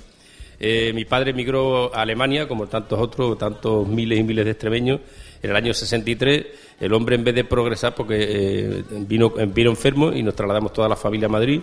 Eh, 0.60 0.92
mi 0.94 1.04
padre 1.04 1.32
emigró 1.32 1.94
a 1.94 2.02
Alemania, 2.02 2.46
como 2.46 2.66
tantos 2.68 2.98
otros, 3.00 3.36
tantos 3.36 3.86
miles 3.88 4.20
y 4.20 4.22
miles 4.22 4.44
de 4.44 4.52
extremeños, 4.52 5.00
en 5.42 5.50
el 5.50 5.56
año 5.56 5.74
63. 5.74 6.46
El 6.80 6.92
hombre, 6.92 7.16
en 7.16 7.24
vez 7.24 7.34
de 7.34 7.44
progresar, 7.44 7.94
porque 7.94 8.16
eh, 8.20 8.82
vino, 9.06 9.30
vino 9.30 9.70
enfermo 9.70 10.12
y 10.12 10.22
nos 10.22 10.34
trasladamos 10.34 10.72
toda 10.72 10.88
la 10.88 10.96
familia 10.96 11.26
a 11.26 11.30
Madrid. 11.30 11.60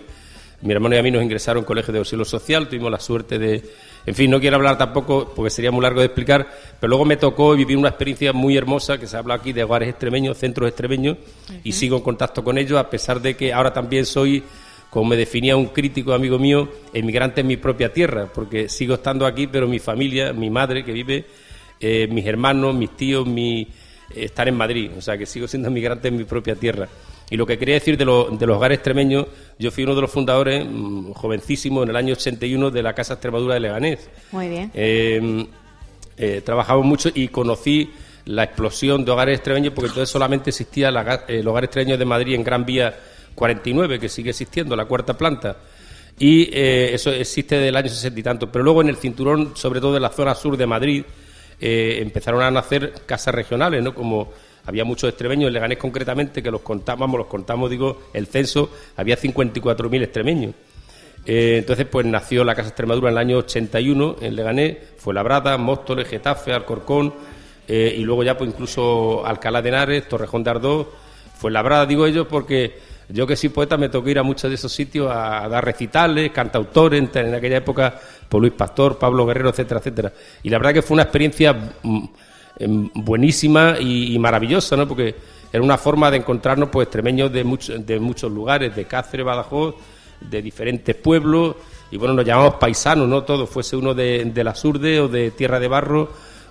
Mi 0.62 0.72
hermano 0.72 0.94
y 0.94 0.98
a 0.98 1.02
mí 1.02 1.10
nos 1.10 1.22
ingresaron 1.24 1.62
en 1.62 1.64
colegio 1.64 1.92
de 1.92 1.98
auxilio 1.98 2.24
social, 2.24 2.68
tuvimos 2.68 2.90
la 2.90 3.00
suerte 3.00 3.36
de... 3.38 3.62
En 4.06 4.14
fin, 4.14 4.30
no 4.30 4.40
quiero 4.40 4.56
hablar 4.56 4.78
tampoco 4.78 5.32
porque 5.34 5.50
sería 5.50 5.72
muy 5.72 5.82
largo 5.82 6.00
de 6.00 6.06
explicar, 6.06 6.48
pero 6.80 6.88
luego 6.88 7.04
me 7.04 7.16
tocó 7.16 7.54
vivir 7.54 7.76
una 7.76 7.88
experiencia 7.88 8.32
muy 8.32 8.56
hermosa 8.56 8.98
que 8.98 9.08
se 9.08 9.16
habla 9.16 9.34
aquí 9.34 9.52
de 9.52 9.64
hogares 9.64 9.88
extremeños, 9.88 10.38
centros 10.38 10.68
extremeños, 10.68 11.18
y 11.64 11.72
sigo 11.72 11.96
en 11.96 12.02
contacto 12.02 12.44
con 12.44 12.58
ellos, 12.58 12.78
a 12.78 12.88
pesar 12.88 13.20
de 13.20 13.34
que 13.36 13.52
ahora 13.52 13.72
también 13.72 14.06
soy, 14.06 14.42
como 14.90 15.10
me 15.10 15.16
definía 15.16 15.56
un 15.56 15.66
crítico 15.66 16.12
amigo 16.12 16.38
mío, 16.38 16.68
emigrante 16.92 17.40
en 17.40 17.48
mi 17.48 17.56
propia 17.56 17.92
tierra, 17.92 18.28
porque 18.32 18.68
sigo 18.68 18.94
estando 18.94 19.26
aquí, 19.26 19.48
pero 19.48 19.66
mi 19.66 19.80
familia, 19.80 20.32
mi 20.32 20.50
madre 20.50 20.84
que 20.84 20.92
vive, 20.92 21.26
eh, 21.80 22.06
mis 22.08 22.26
hermanos, 22.26 22.74
mis 22.74 22.96
tíos, 22.96 23.26
mi, 23.26 23.62
eh, 23.62 23.68
están 24.14 24.48
en 24.48 24.56
Madrid, 24.56 24.90
o 24.96 25.00
sea 25.00 25.18
que 25.18 25.26
sigo 25.26 25.48
siendo 25.48 25.68
emigrante 25.68 26.08
en 26.08 26.16
mi 26.16 26.24
propia 26.24 26.54
tierra. 26.54 26.88
Y 27.32 27.36
lo 27.38 27.46
que 27.46 27.56
quería 27.56 27.76
decir 27.76 27.96
de, 27.96 28.04
lo- 28.04 28.28
de 28.30 28.46
los 28.46 28.56
hogares 28.58 28.76
extremeños, 28.76 29.26
yo 29.58 29.70
fui 29.70 29.84
uno 29.84 29.94
de 29.94 30.02
los 30.02 30.10
fundadores, 30.10 30.66
mm, 30.68 31.12
jovencísimo, 31.12 31.82
en 31.82 31.88
el 31.88 31.96
año 31.96 32.12
81, 32.12 32.70
de 32.70 32.82
la 32.82 32.92
Casa 32.92 33.14
Extremadura 33.14 33.54
de 33.54 33.60
Leganés. 33.60 34.10
Muy 34.32 34.48
bien. 34.48 34.70
Eh, 34.74 35.46
eh, 36.18 36.42
trabajamos 36.44 36.84
mucho 36.84 37.08
y 37.14 37.28
conocí 37.28 37.90
la 38.26 38.44
explosión 38.44 39.04
de 39.04 39.10
hogares 39.12 39.36
extremeños 39.36 39.72
porque 39.72 39.88
entonces 39.88 40.10
solamente 40.10 40.50
existía 40.50 40.90
la 40.90 41.24
el 41.26 41.48
hogar 41.48 41.64
extremeño 41.64 41.96
de 41.96 42.04
Madrid 42.04 42.34
en 42.34 42.44
Gran 42.44 42.66
Vía 42.66 42.94
49, 43.34 43.98
que 43.98 44.08
sigue 44.10 44.28
existiendo, 44.30 44.76
la 44.76 44.84
cuarta 44.84 45.16
planta. 45.16 45.56
Y 46.18 46.50
eh, 46.52 46.90
eso 46.92 47.10
existe 47.10 47.56
del 47.58 47.74
año 47.74 47.88
60 47.88 48.20
y 48.20 48.22
tanto. 48.22 48.52
Pero 48.52 48.62
luego 48.62 48.82
en 48.82 48.90
el 48.90 48.96
cinturón, 48.96 49.52
sobre 49.56 49.80
todo 49.80 49.96
en 49.96 50.02
la 50.02 50.10
zona 50.10 50.34
sur 50.34 50.56
de 50.58 50.66
Madrid, 50.66 51.02
eh, 51.58 51.98
empezaron 52.02 52.42
a 52.42 52.50
nacer 52.50 52.92
casas 53.06 53.34
regionales, 53.34 53.82
¿no? 53.82 53.94
Como 53.94 54.30
había 54.64 54.84
muchos 54.84 55.08
extremeños, 55.08 55.48
en 55.48 55.54
Leganés 55.54 55.78
concretamente, 55.78 56.42
que 56.42 56.50
los 56.50 56.60
contábamos, 56.60 57.18
los 57.18 57.26
contamos, 57.26 57.70
digo, 57.70 58.02
el 58.12 58.26
censo, 58.26 58.70
había 58.96 59.16
54.000 59.16 60.02
extremeños. 60.02 60.54
Eh, 61.24 61.56
entonces, 61.58 61.86
pues 61.86 62.04
nació 62.06 62.44
la 62.44 62.54
Casa 62.54 62.68
Extremadura 62.68 63.08
en 63.08 63.14
el 63.14 63.18
año 63.18 63.38
81 63.38 64.16
en 64.20 64.36
Leganés, 64.36 64.76
fue 64.96 65.14
Labrada, 65.14 65.56
Móstoles, 65.56 66.08
Getafe, 66.08 66.52
Alcorcón, 66.52 67.14
eh, 67.68 67.94
y 67.96 68.02
luego 68.02 68.24
ya 68.24 68.36
pues 68.36 68.50
incluso 68.50 69.24
Alcalá 69.24 69.62
de 69.62 69.68
Henares, 69.68 70.08
Torrejón 70.08 70.42
de 70.42 70.50
Ardós, 70.50 70.86
fue 71.36 71.50
Labrada, 71.50 71.86
digo 71.86 72.06
ellos, 72.06 72.26
porque 72.28 72.92
Yo 73.08 73.26
que 73.26 73.36
soy 73.36 73.50
poeta 73.50 73.76
me 73.76 73.90
tocó 73.90 74.08
ir 74.08 74.18
a 74.18 74.22
muchos 74.22 74.50
de 74.50 74.54
esos 74.54 74.72
sitios 74.72 75.10
a, 75.10 75.46
dar 75.46 75.62
recitales, 75.62 76.30
cantautores, 76.30 77.14
en, 77.14 77.34
aquella 77.34 77.58
época, 77.58 78.00
por 78.28 78.40
Luis 78.40 78.54
Pastor, 78.54 78.98
Pablo 78.98 79.26
Guerrero, 79.26 79.50
etcétera, 79.50 79.80
etcétera. 79.80 80.12
Y 80.42 80.48
la 80.48 80.56
verdad 80.58 80.72
que 80.72 80.82
fue 80.82 80.94
una 80.94 81.02
experiencia 81.02 81.52
mm, 81.82 82.04
buenísima 82.58 83.76
y, 83.80 84.18
maravillosa, 84.18 84.76
¿no? 84.76 84.86
Porque 84.86 85.14
era 85.52 85.62
una 85.62 85.78
forma 85.78 86.10
de 86.10 86.18
encontrarnos 86.18 86.68
pues 86.70 86.86
extremeños 86.86 87.32
de, 87.32 87.44
muchos 87.44 87.84
de 87.84 88.00
muchos 88.00 88.30
lugares, 88.30 88.74
de 88.74 88.84
Cáceres, 88.84 89.26
Badajoz, 89.26 89.74
de 90.20 90.40
diferentes 90.40 90.94
pueblos, 90.94 91.56
y 91.90 91.98
bueno, 91.98 92.14
nos 92.14 92.24
llamamos 92.24 92.54
paisanos, 92.54 93.08
¿no? 93.08 93.22
Todos, 93.22 93.50
fuese 93.50 93.76
uno 93.76 93.92
de, 93.92 94.24
de 94.24 94.44
la 94.44 94.54
Surde 94.54 95.00
o 95.00 95.08
de 95.08 95.30
Tierra 95.32 95.60
de 95.60 95.68
Barro, 95.68 96.08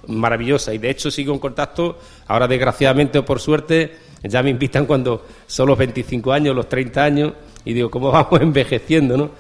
maravillosa. 0.08 0.74
Y 0.74 0.78
de 0.78 0.90
hecho 0.90 1.10
sigo 1.10 1.34
en 1.34 1.40
contacto, 1.40 1.98
ahora 2.28 2.48
desgraciadamente 2.48 3.18
o 3.18 3.26
por 3.26 3.40
suerte, 3.40 3.98
ya 4.24 4.44
me 4.44 4.52
invitan 4.52 4.86
cuando 4.86 5.26
son 5.48 5.68
los 5.68 5.78
25 5.78 6.32
años, 6.32 6.56
los 6.56 6.70
30 6.70 7.04
años, 7.04 7.34
y 7.66 7.74
digo, 7.74 7.90
¿cómo 7.90 8.12
vamos 8.12 8.40
envejeciendo, 8.42 9.18
no? 9.18 9.32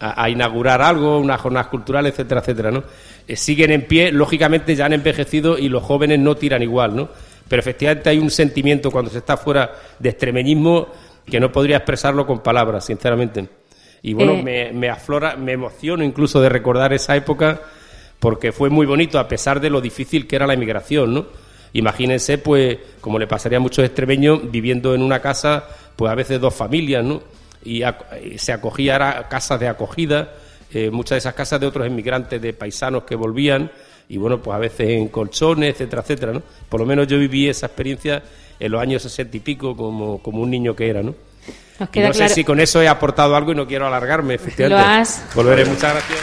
A, 0.00 0.22
a 0.22 0.30
inaugurar 0.30 0.80
algo, 0.80 1.18
unas 1.18 1.40
jornadas 1.40 1.66
culturales, 1.68 2.12
etcétera, 2.12 2.40
etcétera, 2.40 2.70
¿no? 2.70 2.84
Eh, 3.28 3.36
siguen 3.36 3.70
en 3.70 3.82
pie, 3.86 4.10
lógicamente 4.10 4.74
ya 4.74 4.86
han 4.86 4.94
envejecido 4.94 5.58
y 5.58 5.68
los 5.68 5.82
jóvenes 5.82 6.18
no 6.18 6.34
tiran 6.36 6.62
igual, 6.62 6.96
¿no? 6.96 7.08
Pero 7.46 7.60
efectivamente 7.60 8.08
hay 8.10 8.18
un 8.18 8.30
sentimiento 8.30 8.90
cuando 8.90 9.10
se 9.10 9.18
está 9.18 9.36
fuera 9.36 9.70
de 9.98 10.08
extremeñismo 10.08 10.88
que 11.24 11.38
no 11.38 11.52
podría 11.52 11.76
expresarlo 11.76 12.26
con 12.26 12.40
palabras, 12.42 12.86
sinceramente. 12.86 13.46
Y 14.02 14.14
bueno, 14.14 14.32
Eh. 14.32 14.42
me, 14.42 14.72
me 14.72 14.88
aflora, 14.88 15.36
me 15.36 15.52
emociono 15.52 16.02
incluso 16.04 16.40
de 16.40 16.48
recordar 16.48 16.92
esa 16.92 17.14
época 17.16 17.60
porque 18.18 18.50
fue 18.52 18.70
muy 18.70 18.86
bonito 18.86 19.18
a 19.18 19.28
pesar 19.28 19.60
de 19.60 19.70
lo 19.70 19.80
difícil 19.80 20.26
que 20.26 20.36
era 20.36 20.46
la 20.46 20.54
emigración, 20.54 21.12
¿no? 21.14 21.26
Imagínense, 21.74 22.38
pues, 22.38 22.78
como 23.00 23.18
le 23.18 23.26
pasaría 23.26 23.58
a 23.58 23.60
muchos 23.60 23.84
extremeños 23.84 24.50
viviendo 24.50 24.94
en 24.94 25.02
una 25.02 25.20
casa, 25.20 25.64
pues 25.96 26.10
a 26.10 26.14
veces 26.14 26.40
dos 26.40 26.54
familias, 26.54 27.04
¿no? 27.04 27.22
Y, 27.62 27.80
ac- 27.80 28.06
y 28.34 28.38
se 28.38 28.52
acogía 28.52 28.96
a 29.18 29.28
casas 29.28 29.60
de 29.60 29.68
acogida, 29.68 30.32
eh, 30.72 30.90
muchas 30.90 31.16
de 31.16 31.18
esas 31.18 31.34
casas 31.34 31.60
de 31.60 31.66
otros 31.66 31.86
inmigrantes, 31.86 32.40
de 32.40 32.52
paisanos 32.52 33.04
que 33.04 33.14
volvían, 33.14 33.70
y 34.08 34.16
bueno, 34.16 34.38
pues 34.40 34.54
a 34.54 34.58
veces 34.58 34.88
en 34.90 35.08
colchones, 35.08 35.70
etcétera, 35.74 36.02
etcétera, 36.02 36.32
¿no? 36.32 36.42
Por 36.68 36.80
lo 36.80 36.86
menos 36.86 37.06
yo 37.06 37.18
viví 37.18 37.48
esa 37.48 37.66
experiencia 37.66 38.22
en 38.58 38.72
los 38.72 38.80
años 38.80 39.02
sesenta 39.02 39.36
y 39.36 39.40
pico 39.40 39.76
como, 39.76 40.18
como 40.22 40.42
un 40.42 40.50
niño 40.50 40.74
que 40.74 40.88
era, 40.88 41.02
¿no? 41.02 41.14
Nos 41.78 41.88
Y 41.88 41.92
queda 41.92 42.08
no 42.08 42.14
claro. 42.14 42.28
sé 42.28 42.34
si 42.34 42.44
con 42.44 42.58
eso 42.58 42.82
he 42.82 42.88
aportado 42.88 43.36
algo 43.36 43.52
y 43.52 43.54
no 43.54 43.66
quiero 43.66 43.86
alargarme, 43.86 44.34
efectivamente. 44.34 44.82
Lo 44.82 45.00
has. 45.00 45.24
Volveré, 45.34 45.64
muchas 45.64 45.92
gracias. 45.92 46.20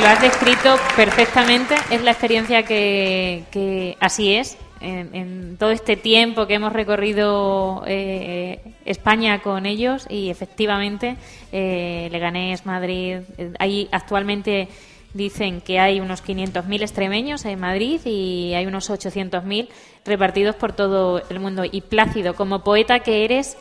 Lo 0.00 0.06
has 0.08 0.20
descrito 0.20 0.76
perfectamente, 0.96 1.76
es 1.90 2.02
la 2.02 2.10
experiencia 2.10 2.64
que, 2.64 3.44
que 3.52 3.96
así 4.00 4.34
es. 4.34 4.56
En, 4.84 5.14
en 5.14 5.56
todo 5.56 5.70
este 5.70 5.96
tiempo 5.96 6.46
que 6.46 6.54
hemos 6.54 6.72
recorrido 6.72 7.82
eh, 7.86 8.60
España 8.84 9.40
con 9.40 9.64
ellos 9.64 10.06
y 10.10 10.28
efectivamente 10.28 11.16
eh, 11.52 12.08
Leganés, 12.12 12.66
Madrid, 12.66 13.20
eh, 13.38 13.52
ahí 13.58 13.88
actualmente 13.92 14.68
dicen 15.14 15.60
que 15.60 15.78
hay 15.78 16.00
unos 16.00 16.22
500.000 16.22 16.82
extremeños 16.82 17.44
en 17.46 17.60
Madrid 17.60 18.00
y 18.04 18.52
hay 18.54 18.66
unos 18.66 18.90
800.000 18.90 19.68
repartidos 20.04 20.56
por 20.56 20.72
todo 20.72 21.22
el 21.30 21.40
mundo. 21.40 21.62
Y 21.64 21.80
Plácido, 21.80 22.34
como 22.34 22.62
poeta 22.62 23.00
que 23.00 23.24
eres, 23.24 23.56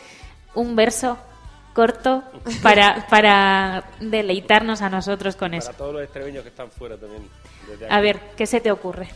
un 0.56 0.76
verso 0.76 1.18
corto 1.74 2.24
para, 2.62 3.08
para 3.10 3.84
deleitarnos 4.02 4.82
a 4.82 4.90
nosotros 4.90 5.36
con 5.36 5.54
eso. 5.54 5.68
Para 5.68 5.78
todos 5.78 5.94
los 5.94 6.04
extremeños 6.04 6.44
que 6.44 6.50
están 6.50 6.70
fuera 6.70 6.98
también. 6.98 7.30
A 7.90 8.02
ver, 8.02 8.20
¿qué 8.36 8.46
se 8.46 8.60
te 8.60 8.72
ocurre? 8.72 9.08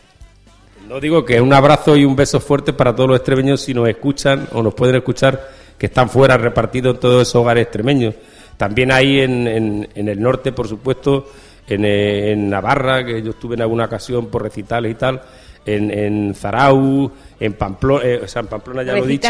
No 0.87 0.99
digo 0.99 1.25
que 1.25 1.41
un 1.41 1.53
abrazo 1.53 1.95
y 1.97 2.05
un 2.05 2.15
beso 2.15 2.39
fuerte 2.39 2.73
para 2.73 2.95
todos 2.95 3.09
los 3.09 3.17
extremeños 3.17 3.61
si 3.61 3.73
nos 3.73 3.87
escuchan 3.89 4.47
o 4.53 4.61
nos 4.63 4.73
pueden 4.73 4.95
escuchar 4.95 5.49
que 5.77 5.87
están 5.87 6.09
fuera 6.09 6.37
repartidos 6.37 6.95
en 6.95 6.99
todos 7.01 7.21
esos 7.23 7.35
hogares 7.35 7.63
extremeños. 7.63 8.15
También 8.57 8.91
hay 8.91 9.19
en, 9.19 9.47
en- 9.47 9.87
en 9.93 10.09
el 10.09 10.19
norte, 10.21 10.51
por 10.51 10.67
supuesto, 10.67 11.29
en, 11.67 11.85
eh, 11.85 12.31
en 12.31 12.49
Navarra, 12.49 13.05
que 13.05 13.21
yo 13.21 13.31
estuve 13.31 13.55
en 13.55 13.61
alguna 13.61 13.85
ocasión 13.85 14.27
por 14.27 14.41
recitales 14.43 14.91
y 14.91 14.95
tal, 14.95 15.21
en, 15.65 15.91
en 15.91 16.33
Zarau, 16.33 17.11
en 17.39 17.53
Pamplona, 17.53 18.03
o 18.23 18.27
sea, 18.27 18.41
en 18.41 18.47
Pamplona 18.47 18.83
ya 18.83 18.93
lo 18.93 19.03
he 19.03 19.07
dicho, 19.07 19.27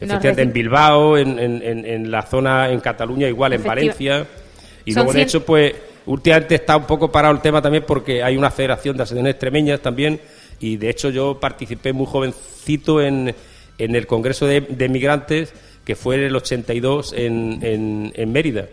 efectivamente 0.00 0.42
en 0.42 0.52
Bilbao, 0.52 1.16
en, 1.18 1.38
en- 1.38 2.10
la 2.10 2.22
zona, 2.22 2.70
en 2.70 2.80
Cataluña 2.80 3.28
igual, 3.28 3.52
en 3.52 3.60
Valencia. 3.68 4.26
Y 4.86 4.92
luego, 4.94 5.12
de 5.12 5.22
hecho, 5.22 5.44
pues 5.44 5.74
últimamente 6.06 6.56
está 6.56 6.76
un 6.76 6.84
poco 6.84 7.10
parado 7.12 7.34
el 7.34 7.40
tema 7.40 7.62
también 7.62 7.84
porque 7.86 8.22
hay 8.22 8.36
una 8.36 8.50
federación 8.50 8.96
de 8.96 9.02
asociaciones 9.04 9.32
extremeñas 9.32 9.80
también 9.80 10.20
y 10.60 10.76
de 10.76 10.90
hecho 10.90 11.10
yo 11.10 11.38
participé 11.40 11.92
muy 11.92 12.06
jovencito 12.06 13.00
en, 13.00 13.34
en 13.78 13.94
el 13.96 14.06
Congreso 14.06 14.46
de, 14.46 14.60
de 14.62 14.88
Migrantes 14.88 15.52
que 15.84 15.96
fue 15.96 16.16
en 16.16 16.22
el 16.22 16.36
82 16.36 17.12
en, 17.16 17.58
en, 17.62 18.12
en 18.14 18.32
Mérida. 18.32 18.66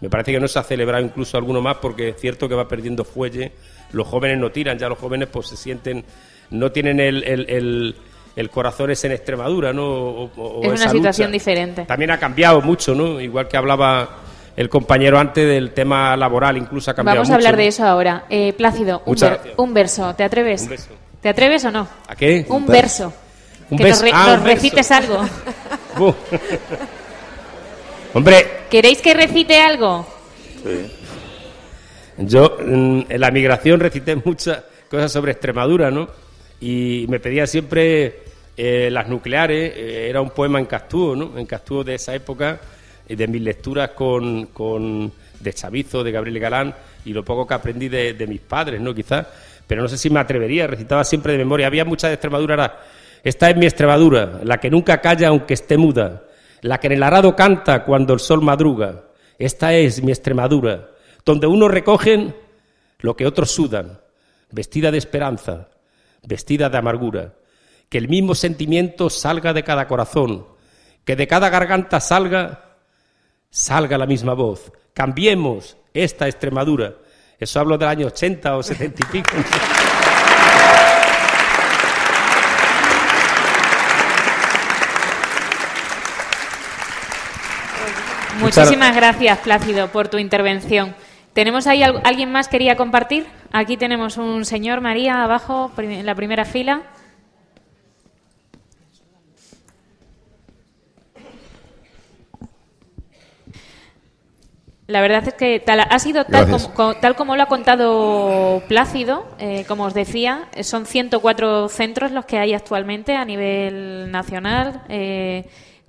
Me 0.00 0.08
parece 0.10 0.32
que 0.32 0.40
no 0.40 0.48
se 0.48 0.58
ha 0.58 0.62
celebrado 0.62 1.04
incluso 1.04 1.36
alguno 1.36 1.60
más 1.60 1.76
porque 1.78 2.10
es 2.10 2.16
cierto 2.20 2.48
que 2.48 2.54
va 2.54 2.66
perdiendo 2.68 3.04
fuelle. 3.04 3.52
Los 3.92 4.06
jóvenes 4.06 4.38
no 4.38 4.50
tiran, 4.50 4.78
ya 4.78 4.88
los 4.88 4.98
jóvenes 4.98 5.28
pues 5.30 5.46
se 5.48 5.56
sienten, 5.56 6.04
no 6.50 6.70
tienen 6.72 7.00
el, 7.00 7.22
el, 7.24 7.50
el- 7.50 7.96
el 8.36 8.50
corazón 8.50 8.90
ese 8.90 9.06
en 9.06 9.14
Extremadura, 9.14 9.72
¿no? 9.72 9.86
O- 9.86 10.60
Es 10.62 10.68
una 10.82 10.90
situación 10.90 11.28
lucha. 11.28 11.32
diferente. 11.32 11.82
También 11.86 12.10
ha 12.10 12.18
cambiado 12.18 12.60
mucho, 12.60 12.94
¿no? 12.94 13.18
Igual 13.18 13.48
que 13.48 13.56
hablaba 13.56 14.18
el 14.54 14.68
compañero 14.68 15.18
antes 15.18 15.46
del 15.48 15.70
tema 15.72 16.14
laboral, 16.18 16.58
incluso 16.58 16.90
ha 16.90 16.94
cambiado 16.94 17.16
Vamos 17.20 17.28
mucho. 17.28 17.34
a 17.34 17.36
hablar 17.38 17.56
de 17.56 17.66
eso 17.66 17.84
ahora. 17.86 18.26
Eh, 18.28 18.52
Plácido, 18.52 19.00
un, 19.06 19.14
ver- 19.18 19.40
un 19.56 19.72
verso, 19.72 20.14
¿te 20.14 20.22
atreves? 20.24 20.64
Un 20.64 20.68
beso. 20.68 20.90
¿Te 21.26 21.30
atreves 21.30 21.64
o 21.64 21.72
no? 21.72 21.88
¿A 22.06 22.14
qué? 22.14 22.46
Un 22.48 22.64
verso. 22.66 23.12
Un 23.68 23.78
que 23.78 23.88
nos, 23.88 24.00
re- 24.00 24.12
Ah, 24.14 24.26
nos 24.28 24.38
un 24.38 24.44
verso. 24.44 24.62
recites 24.62 24.90
algo. 24.92 25.28
Hombre, 28.14 28.46
¿Queréis 28.70 29.02
que 29.02 29.12
recite 29.12 29.60
algo? 29.60 30.06
yo 32.18 32.56
mm, 32.64 33.00
en 33.08 33.20
la 33.20 33.32
migración 33.32 33.80
recité 33.80 34.14
muchas 34.14 34.62
cosas 34.88 35.10
sobre 35.10 35.32
Extremadura, 35.32 35.90
¿no? 35.90 36.06
Y 36.60 37.06
me 37.08 37.18
pedía 37.18 37.44
siempre 37.48 38.20
eh, 38.56 38.88
las 38.92 39.08
nucleares, 39.08 39.72
eh, 39.74 40.06
era 40.08 40.20
un 40.20 40.30
poema 40.30 40.60
en 40.60 40.66
Castúo, 40.66 41.16
¿no? 41.16 41.36
En 41.36 41.46
Castúo 41.46 41.82
de 41.82 41.96
esa 41.96 42.14
época, 42.14 42.60
y 43.08 43.16
de 43.16 43.26
mis 43.26 43.42
lecturas 43.42 43.90
con, 43.96 44.46
con 44.46 45.12
de 45.40 45.52
Chavizo, 45.52 46.04
de 46.04 46.12
Gabriel 46.12 46.38
Galán, 46.38 46.72
y 47.04 47.12
lo 47.12 47.24
poco 47.24 47.48
que 47.48 47.54
aprendí 47.54 47.88
de, 47.88 48.12
de 48.14 48.26
mis 48.28 48.42
padres, 48.42 48.80
¿no? 48.80 48.94
Quizás, 48.94 49.26
pero 49.66 49.82
no 49.82 49.88
sé 49.88 49.98
si 49.98 50.10
me 50.10 50.20
atrevería, 50.20 50.66
recitaba 50.66 51.04
siempre 51.04 51.32
de 51.32 51.38
memoria. 51.38 51.66
Había 51.66 51.84
mucha 51.84 52.08
de 52.08 52.14
Extremadura, 52.14 52.80
esta 53.22 53.50
es 53.50 53.56
mi 53.56 53.66
Extremadura, 53.66 54.40
la 54.44 54.58
que 54.58 54.70
nunca 54.70 55.00
calla 55.00 55.28
aunque 55.28 55.54
esté 55.54 55.76
muda, 55.76 56.24
la 56.60 56.78
que 56.78 56.86
en 56.86 56.92
el 56.92 57.02
arado 57.02 57.34
canta 57.34 57.84
cuando 57.84 58.14
el 58.14 58.20
sol 58.20 58.42
madruga. 58.42 59.04
Esta 59.38 59.74
es 59.74 60.02
mi 60.02 60.12
Extremadura, 60.12 60.90
donde 61.24 61.46
unos 61.46 61.70
recogen 61.70 62.36
lo 63.00 63.16
que 63.16 63.26
otros 63.26 63.50
sudan, 63.50 64.00
vestida 64.50 64.90
de 64.90 64.98
esperanza, 64.98 65.68
vestida 66.22 66.68
de 66.68 66.78
amargura. 66.78 67.34
Que 67.88 67.98
el 67.98 68.08
mismo 68.08 68.34
sentimiento 68.34 69.10
salga 69.10 69.52
de 69.52 69.64
cada 69.64 69.86
corazón, 69.88 70.46
que 71.04 71.16
de 71.16 71.26
cada 71.26 71.50
garganta 71.50 72.00
salga, 72.00 72.76
salga 73.50 73.98
la 73.98 74.06
misma 74.06 74.34
voz. 74.34 74.72
Cambiemos 74.94 75.76
esta 75.92 76.28
Extremadura. 76.28 76.94
Eso 77.38 77.60
hablo 77.60 77.76
del 77.78 77.88
año 77.88 78.06
80 78.06 78.56
o 78.56 78.62
70 78.62 79.02
y 79.02 79.06
pico. 79.12 79.36
Muchísimas 88.40 88.94
gracias, 88.94 89.38
Plácido, 89.38 89.88
por 89.88 90.08
tu 90.08 90.18
intervención. 90.18 90.94
¿Tenemos 91.32 91.66
ahí 91.66 91.82
al- 91.82 92.00
alguien 92.04 92.30
más 92.32 92.48
quería 92.48 92.76
compartir? 92.76 93.26
Aquí 93.52 93.76
tenemos 93.76 94.18
un 94.18 94.44
señor, 94.44 94.80
María, 94.80 95.22
abajo, 95.24 95.70
en 95.78 96.04
la 96.04 96.14
primera 96.14 96.44
fila. 96.44 96.82
La 104.86 105.00
verdad 105.00 105.26
es 105.26 105.34
que 105.34 105.58
tal, 105.58 105.80
ha 105.80 105.98
sido 105.98 106.24
tal 106.24 106.48
como, 106.48 106.72
co- 106.74 106.94
tal 106.94 107.16
como 107.16 107.34
lo 107.34 107.42
ha 107.42 107.46
contado 107.46 108.62
Plácido, 108.68 109.26
eh, 109.40 109.64
como 109.66 109.84
os 109.84 109.94
decía, 109.94 110.48
son 110.62 110.86
104 110.86 111.68
centros 111.68 112.12
los 112.12 112.24
que 112.24 112.38
hay 112.38 112.54
actualmente 112.54 113.16
a 113.16 113.24
nivel 113.24 114.12
nacional, 114.12 114.82
eh, 114.88 115.44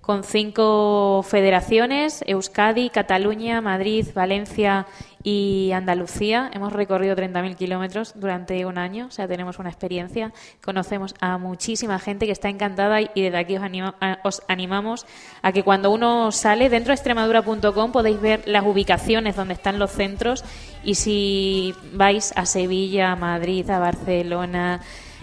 con 0.07 0.23
cinco 0.23 1.21
federaciones, 1.27 2.23
Euskadi, 2.25 2.89
Cataluña, 2.89 3.59
Madrid, 3.59 4.07
Valencia 4.15 4.85
y 5.21 5.71
Andalucía. 5.73 6.49
Hemos 6.53 6.71
recorrido 6.71 7.13
30.000 7.13 7.57
kilómetros 7.57 8.13
durante 8.15 8.65
un 8.65 8.77
año, 8.77 9.07
o 9.07 9.11
sea, 9.11 9.27
tenemos 9.27 9.59
una 9.59 9.67
experiencia. 9.67 10.31
Conocemos 10.63 11.13
a 11.19 11.37
muchísima 11.37 11.99
gente 11.99 12.25
que 12.25 12.31
está 12.31 12.47
encantada 12.47 13.01
y 13.01 13.09
desde 13.15 13.37
aquí 13.37 13.57
os, 13.57 13.63
anima- 13.63 13.95
os 14.23 14.41
animamos 14.47 15.05
a 15.41 15.51
que 15.51 15.63
cuando 15.63 15.91
uno 15.91 16.31
sale, 16.31 16.69
dentro 16.69 16.91
de 16.91 16.95
extremadura.com 16.95 17.91
podéis 17.91 18.21
ver 18.21 18.43
las 18.47 18.65
ubicaciones 18.65 19.35
donde 19.35 19.55
están 19.55 19.77
los 19.77 19.91
centros 19.91 20.45
y 20.85 20.95
si 20.95 21.75
vais 21.91 22.31
a 22.37 22.45
Sevilla, 22.45 23.11
a 23.11 23.15
Madrid, 23.17 23.69
a 23.69 23.79
Barcelona, 23.79 24.79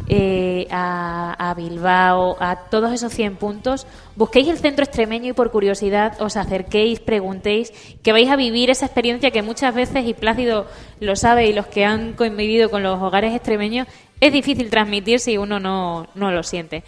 eh, 0.08 0.66
a, 0.70 1.50
a 1.50 1.54
Bilbao, 1.54 2.36
a 2.40 2.56
todos 2.68 2.92
esos 2.92 3.12
100 3.12 3.36
puntos, 3.36 3.86
busquéis 4.16 4.48
el 4.48 4.58
centro 4.58 4.84
extremeño 4.84 5.30
y 5.30 5.32
por 5.32 5.50
curiosidad 5.50 6.20
os 6.20 6.36
acerquéis, 6.36 7.00
preguntéis, 7.00 7.72
que 8.02 8.12
vais 8.12 8.28
a 8.30 8.36
vivir 8.36 8.70
esa 8.70 8.86
experiencia 8.86 9.30
que 9.30 9.42
muchas 9.42 9.74
veces, 9.74 10.06
y 10.06 10.14
Plácido 10.14 10.66
lo 11.00 11.16
sabe, 11.16 11.46
y 11.46 11.52
los 11.52 11.66
que 11.66 11.84
han 11.84 12.12
convivido 12.14 12.70
con 12.70 12.82
los 12.82 13.00
hogares 13.00 13.34
extremeños, 13.34 13.88
es 14.20 14.32
difícil 14.32 14.70
transmitir 14.70 15.20
si 15.20 15.38
uno 15.38 15.60
no, 15.60 16.08
no 16.14 16.30
lo 16.30 16.42
siente. 16.42 16.84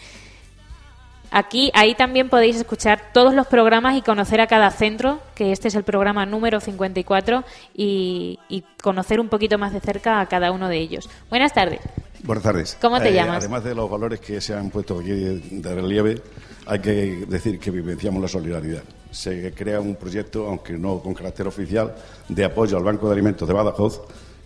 Aquí, 1.31 1.71
ahí 1.75 1.95
también 1.95 2.29
podéis 2.29 2.57
escuchar 2.57 3.13
todos 3.13 3.35
los 3.35 3.47
programas 3.47 3.97
y 3.97 4.03
conocer 4.03 4.41
a 4.41 4.47
cada 4.47 4.71
centro, 4.71 5.21
que 5.35 5.53
este 5.53 5.69
es 5.69 5.75
el 5.75 5.83
programa 5.83 6.25
número 6.25 6.61
54, 6.61 7.45
y, 7.75 8.39
y 8.49 8.63
conocer 8.83 9.21
un 9.21 9.29
poquito 9.29 9.59
más 9.59 9.73
de 9.73 9.81
cerca 9.81 10.21
a 10.21 10.27
cada 10.27 10.53
uno 10.53 10.69
de 10.69 10.79
ellos. 10.79 11.11
Buenas 11.29 11.53
tardes. 11.53 11.81
Buenas 12.27 12.43
tardes. 12.43 12.77
¿Cómo 12.81 13.01
te 13.01 13.09
Eh, 13.11 13.15
llamas? 13.15 13.39
Además 13.39 13.63
de 13.65 13.75
los 13.75 13.89
valores 13.89 14.21
que 14.21 14.41
se 14.41 14.53
han 14.55 14.71
puesto 14.71 14.99
aquí 14.99 15.11
de, 15.11 15.75
relieve, 15.75 16.21
hay 16.67 16.81
que 16.81 17.25
decir 17.29 17.59
que 17.61 17.71
vivenciamos 17.71 18.21
la 18.21 18.29
solidaridad. 18.29 18.83
Se 19.13 19.53
crea 19.55 19.81
un 19.81 19.95
proyecto, 19.95 20.47
aunque 20.49 20.73
no 20.73 20.99
con 21.01 21.15
carácter 21.15 21.47
oficial, 21.47 21.95
de 22.29 22.45
apoyo 22.45 22.77
al 22.77 22.83
Banco 22.85 23.07
de 23.07 23.13
Alimentos 23.13 23.47
de 23.47 23.55
Badajoz, 23.55 24.01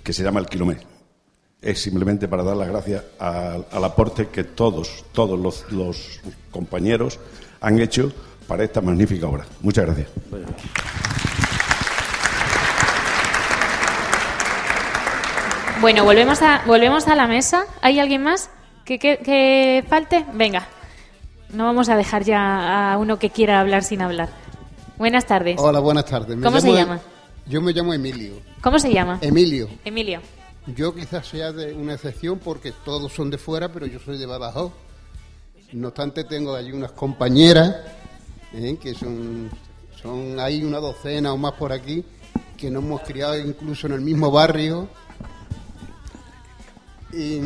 que 0.05 0.13
se 0.13 0.23
llama 0.23 0.41
el 0.41 0.47
Kilomé. 0.47 0.77
Es 1.63 1.81
simplemente 1.83 2.29
para 2.29 2.43
dar 2.43 2.57
las 2.57 2.69
gracias 2.69 3.03
al, 3.19 3.67
al 3.71 3.85
aporte 3.85 4.29
que 4.29 4.45
todos, 4.45 5.05
todos 5.13 5.39
los, 5.39 5.71
los 5.73 6.21
compañeros 6.51 7.19
han 7.61 7.79
hecho 7.81 8.13
para 8.47 8.65
esta 8.65 8.81
magnífica 8.81 9.27
obra. 9.27 9.47
Muchas 9.61 9.87
gracias. 9.87 10.09
Bueno, 10.31 10.47
volvemos 15.81 16.43
a, 16.43 16.63
volvemos 16.67 17.07
a 17.09 17.15
la 17.15 17.27
mesa. 17.27 17.65
¿Hay 17.83 17.99
alguien 17.99 18.23
más 18.23 18.51
que, 18.85 18.99
que- 18.99 19.19
que 19.19 19.85
falte? 19.89 20.25
Venga. 20.35 20.67
No 21.53 21.65
vamos 21.65 21.89
a 21.89 21.97
dejar 21.97 22.23
ya 22.25 22.93
a 22.93 22.99
uno 22.99 23.19
que 23.19 23.31
quiera 23.31 23.61
hablar 23.61 23.83
sin 23.83 24.03
hablar. 24.03 24.29
Buenas 24.99 25.27
tardes. 25.27 25.57
Hola, 25.59 25.81
buenas 25.81 26.05
tardes. 26.05 26.37
Me 26.37 26.45
¿Cómo 26.45 26.61
se 26.61 26.73
llama? 26.73 27.01
Yo 27.47 27.61
me 27.61 27.73
llamo 27.73 27.93
Emilio. 27.93 28.35
¿Cómo 28.61 28.79
se 28.79 28.93
llama? 28.93 29.19
Emilio. 29.21 29.69
Emilio. 29.85 30.21
Yo 30.67 30.95
quizás 30.95 31.27
sea 31.27 31.51
de 31.53 31.73
una 31.73 31.95
excepción 31.95 32.39
porque 32.39 32.73
todos 32.85 33.13
son 33.13 33.31
de 33.31 33.39
fuera, 33.39 33.73
pero 33.73 33.87
yo 33.87 33.99
soy 33.99 34.19
de 34.19 34.27
Badajoz. 34.27 34.73
No 35.73 35.89
obstante, 35.89 36.25
tengo 36.25 36.55
allí 36.55 36.73
unas 36.73 36.93
compañeras 36.93 37.75
¿eh? 38.53 38.77
que 38.81 38.93
son, 38.95 39.51
son 40.01 40.39
hay 40.39 40.63
una 40.63 40.79
docena 40.79 41.33
o 41.33 41.37
más 41.37 41.53
por 41.53 41.73
aquí 41.73 42.05
que 42.57 42.71
nos 42.71 42.85
hemos 42.85 43.01
criado 43.03 43.39
incluso 43.39 43.87
en 43.87 43.95
el 43.95 44.01
mismo 44.01 44.31
barrio 44.31 44.89
y 47.13 47.41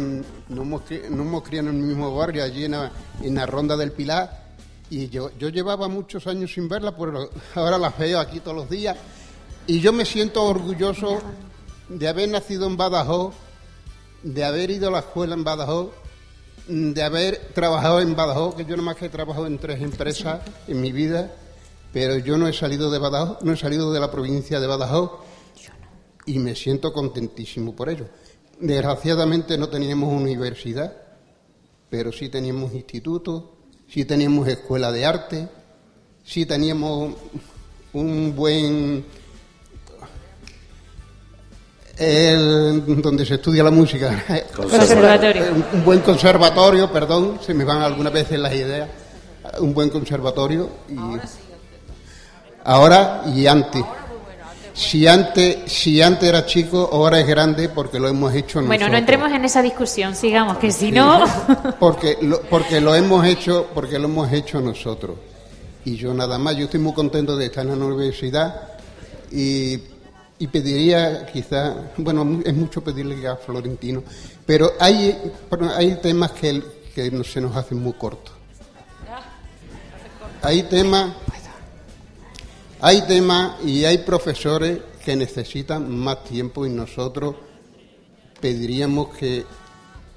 nos 0.48 0.66
nos 0.66 0.90
hemos 0.90 1.42
criado 1.42 1.70
en 1.70 1.76
el 1.76 1.82
mismo 1.82 2.14
barrio 2.14 2.44
allí 2.44 2.64
en 2.64 2.72
la, 2.72 2.92
en 3.22 3.34
la 3.34 3.46
ronda 3.46 3.76
del 3.76 3.92
Pilar. 3.92 4.44
Y 4.90 5.08
yo, 5.08 5.30
yo 5.38 5.48
llevaba 5.48 5.88
muchos 5.88 6.26
años 6.26 6.52
sin 6.52 6.68
verla, 6.68 6.94
pero 6.96 7.30
ahora 7.54 7.78
las 7.78 7.96
veo 7.98 8.20
aquí 8.20 8.40
todos 8.40 8.56
los 8.56 8.70
días. 8.70 8.96
Y 9.66 9.80
yo 9.80 9.92
me 9.92 10.04
siento 10.04 10.44
orgulloso 10.44 11.20
de 11.88 12.08
haber 12.08 12.28
nacido 12.28 12.66
en 12.66 12.76
Badajoz, 12.76 13.34
de 14.22 14.44
haber 14.44 14.70
ido 14.70 14.88
a 14.88 14.92
la 14.92 14.98
escuela 15.00 15.34
en 15.34 15.44
Badajoz, 15.44 15.90
mm, 16.68 16.92
de 16.92 17.02
haber 17.02 17.48
trabajado 17.54 18.00
en 18.00 18.14
Badajoz, 18.14 18.54
que 18.56 18.64
yo 18.66 18.76
nomás 18.76 18.96
que 18.96 19.06
he 19.06 19.10
trabajado 19.10 19.46
en 19.46 19.58
tres 19.58 19.80
empresas 19.80 20.40
en 20.68 20.80
mi 20.80 20.92
vida, 20.92 21.34
pero 21.92 22.18
yo 22.18 22.36
no 22.36 22.46
he 22.46 22.52
salido 22.52 22.90
de 22.90 22.98
Badajoz, 22.98 23.42
no 23.42 23.52
he 23.52 23.56
salido 23.56 23.92
de 23.92 24.00
la 24.00 24.10
provincia 24.10 24.60
de 24.60 24.66
Badajoz. 24.66 25.10
Y 26.26 26.38
me 26.38 26.54
siento 26.54 26.92
contentísimo 26.92 27.74
por 27.76 27.88
ello. 27.90 28.06
Desgraciadamente 28.60 29.58
no 29.58 29.68
teníamos 29.68 30.12
universidad, 30.12 30.92
pero 31.90 32.12
sí 32.12 32.28
teníamos 32.28 32.72
instituto, 32.72 33.56
sí 33.88 34.04
teníamos 34.04 34.48
escuela 34.48 34.90
de 34.92 35.06
arte, 35.06 35.48
sí 36.24 36.46
teníamos 36.46 37.14
un 37.92 38.34
buen 38.34 39.04
el, 41.98 43.00
donde 43.00 43.24
se 43.24 43.34
estudia 43.34 43.62
la 43.62 43.70
música. 43.70 44.24
Conservatorio. 44.54 45.42
un, 45.54 45.64
un 45.78 45.84
buen 45.84 46.00
conservatorio, 46.00 46.92
perdón, 46.92 47.38
se 47.44 47.54
me 47.54 47.64
van 47.64 47.82
algunas 47.82 48.12
veces 48.12 48.38
las 48.38 48.52
ideas. 48.54 48.88
Un 49.60 49.74
buen 49.74 49.90
conservatorio. 49.90 50.68
Y 50.88 50.96
ahora 52.64 53.22
y 53.34 53.46
antes. 53.46 53.84
Si 54.74 55.06
antes, 55.06 55.70
si 55.72 56.02
antes 56.02 56.28
era 56.28 56.44
chico, 56.46 56.88
ahora 56.92 57.20
es 57.20 57.26
grande 57.28 57.68
porque 57.68 58.00
lo 58.00 58.08
hemos 58.08 58.34
hecho 58.34 58.60
nosotros. 58.60 58.66
Bueno, 58.66 58.88
no 58.88 58.96
entremos 58.98 59.30
en 59.30 59.44
esa 59.44 59.62
discusión, 59.62 60.16
sigamos, 60.16 60.58
que 60.58 60.72
si 60.72 60.90
no... 60.90 61.24
porque 61.78 62.18
lo, 62.22 62.40
porque 62.42 62.80
lo 62.80 62.92
hemos 62.94 63.24
hecho 63.24 63.68
porque 63.72 63.98
lo 64.00 64.06
hemos 64.06 64.32
hecho 64.32 64.60
nosotros. 64.60 65.16
Y 65.84 65.94
yo 65.96 66.12
nada 66.12 66.38
más 66.38 66.56
yo 66.56 66.64
estoy 66.64 66.80
muy 66.80 66.92
contento 66.92 67.36
de 67.36 67.46
estar 67.46 67.64
en 67.64 67.78
la 67.78 67.84
universidad 67.84 68.62
y, 69.30 69.78
y 70.40 70.46
pediría 70.48 71.24
quizá 71.26 71.74
bueno 71.96 72.40
es 72.44 72.54
mucho 72.54 72.82
pedirle 72.82 73.26
a 73.28 73.36
Florentino 73.36 74.02
pero 74.46 74.72
hay 74.80 75.16
hay 75.76 75.94
temas 76.02 76.32
que, 76.32 76.62
que 76.94 77.10
no- 77.10 77.22
se 77.24 77.40
nos 77.40 77.54
hacen 77.56 77.78
muy 77.82 77.92
cortos. 77.94 78.32
Hay 80.42 80.62
temas 80.64 81.12
hay 82.80 83.02
temas 83.02 83.62
y 83.64 83.84
hay 83.84 83.98
profesores 83.98 84.78
que 85.04 85.16
necesitan 85.16 85.90
más 85.96 86.24
tiempo 86.24 86.64
y 86.66 86.70
nosotros 86.70 87.34
pediríamos 88.40 89.08
que 89.16 89.44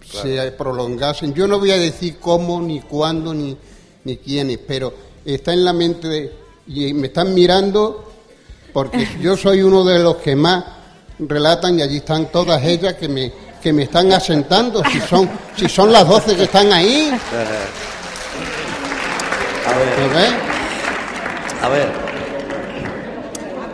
se 0.09 0.51
prolongasen. 0.53 1.33
Yo 1.33 1.47
no 1.47 1.59
voy 1.59 1.71
a 1.71 1.77
decir 1.77 2.17
cómo, 2.19 2.61
ni 2.61 2.79
cuándo, 2.81 3.33
ni, 3.33 3.57
ni 4.05 4.17
quiénes, 4.17 4.59
pero 4.65 4.93
está 5.25 5.53
en 5.53 5.63
la 5.65 5.73
mente 5.73 6.07
de- 6.07 6.33
y 6.67 6.93
me 6.93 7.07
están 7.07 7.33
mirando 7.33 8.11
porque 8.73 9.07
yo 9.21 9.35
soy 9.37 9.61
uno 9.61 9.83
de 9.83 9.99
los 9.99 10.17
que 10.17 10.35
más 10.35 10.63
relatan 11.19 11.79
y 11.79 11.81
allí 11.81 11.97
están 11.97 12.31
todas 12.31 12.63
ellas 12.63 12.93
que 12.95 13.07
me 13.09 13.31
que 13.61 13.73
me 13.73 13.83
están 13.83 14.11
asentando 14.13 14.83
si 14.85 14.99
son 15.01 15.27
si 15.57 15.67
son 15.67 15.91
las 15.91 16.07
12 16.07 16.35
que 16.35 16.43
están 16.43 16.71
ahí 16.71 17.09
A 19.65 19.73
ver. 19.77 19.89
A 21.61 21.69
ver. 21.69 22.06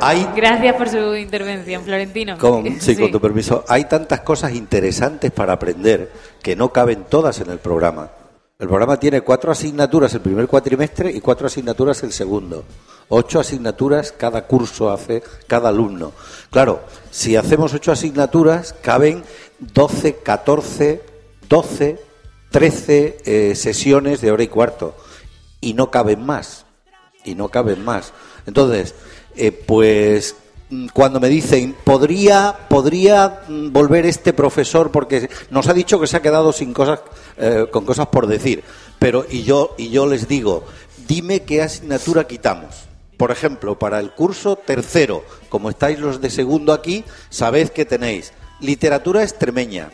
Hay 0.05 0.27
Gracias 0.35 0.75
por 0.75 0.89
su 0.89 1.15
intervención, 1.15 1.81
Florentino. 1.81 2.37
Con, 2.39 2.81
sí, 2.81 2.93
con 2.97 3.09
tu 3.09 3.21
permiso. 3.21 3.63
Hay 3.69 3.85
tantas 3.85 4.19
cosas 4.19 4.53
interesantes 4.53 5.31
para 5.31 5.53
aprender 5.53 6.11
que 6.41 6.57
no 6.57 6.73
caben 6.73 7.05
todas 7.05 7.39
en 7.39 7.49
el 7.49 7.59
programa. 7.59 8.09
El 8.59 8.67
programa 8.67 8.99
tiene 8.99 9.21
cuatro 9.21 9.53
asignaturas 9.53 10.13
el 10.13 10.19
primer 10.19 10.47
cuatrimestre 10.47 11.09
y 11.09 11.21
cuatro 11.21 11.47
asignaturas 11.47 12.03
el 12.03 12.11
segundo. 12.11 12.65
Ocho 13.07 13.39
asignaturas 13.39 14.11
cada 14.11 14.45
curso 14.45 14.91
hace 14.91 15.23
cada 15.47 15.69
alumno. 15.69 16.11
Claro, 16.51 16.81
si 17.09 17.37
hacemos 17.37 17.73
ocho 17.73 17.93
asignaturas, 17.93 18.75
caben 18.81 19.23
12, 19.59 20.17
14, 20.17 21.01
12, 21.47 21.99
13 22.51 23.17
eh, 23.23 23.55
sesiones 23.55 24.19
de 24.19 24.31
hora 24.33 24.43
y 24.43 24.47
cuarto. 24.49 24.97
Y 25.61 25.73
no 25.73 25.89
caben 25.89 26.25
más. 26.25 26.65
Y 27.23 27.35
no 27.35 27.47
caben 27.47 27.85
más. 27.85 28.11
Entonces, 28.45 28.93
eh, 29.35 29.51
pues 29.51 30.35
mm, 30.69 30.87
cuando 30.93 31.19
me 31.19 31.29
dicen, 31.29 31.75
¿podría, 31.83 32.55
podría 32.69 33.41
mm, 33.47 33.71
volver 33.71 34.05
este 34.05 34.33
profesor? 34.33 34.91
Porque 34.91 35.29
nos 35.49 35.67
ha 35.67 35.73
dicho 35.73 35.99
que 35.99 36.07
se 36.07 36.17
ha 36.17 36.21
quedado 36.21 36.51
sin 36.53 36.73
cosas, 36.73 37.01
eh, 37.37 37.67
con 37.71 37.85
cosas 37.85 38.07
por 38.07 38.27
decir. 38.27 38.63
Pero, 38.99 39.25
y 39.29 39.43
yo, 39.43 39.75
y 39.77 39.89
yo 39.89 40.05
les 40.05 40.27
digo, 40.27 40.65
dime 41.07 41.43
qué 41.43 41.61
asignatura 41.61 42.25
quitamos. 42.27 42.85
Por 43.17 43.31
ejemplo, 43.31 43.77
para 43.77 43.99
el 43.99 44.11
curso 44.11 44.55
tercero, 44.55 45.23
como 45.49 45.69
estáis 45.69 45.99
los 45.99 46.19
de 46.19 46.29
segundo 46.29 46.73
aquí, 46.73 47.03
sabed 47.29 47.69
que 47.69 47.85
tenéis 47.85 48.33
literatura 48.59 49.23
extremeña, 49.23 49.91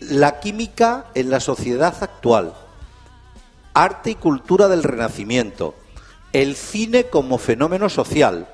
la 0.00 0.40
química 0.40 1.06
en 1.14 1.30
la 1.30 1.40
sociedad 1.40 1.94
actual, 2.00 2.54
arte 3.74 4.10
y 4.10 4.14
cultura 4.14 4.68
del 4.68 4.82
Renacimiento, 4.82 5.74
el 6.34 6.56
cine 6.56 7.04
como 7.04 7.38
fenómeno 7.38 7.88
social, 7.88 8.48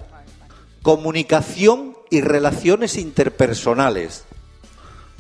comunicación 0.83 1.97
y 2.11 2.21
relaciones 2.21 2.97
interpersonales, 2.97 4.25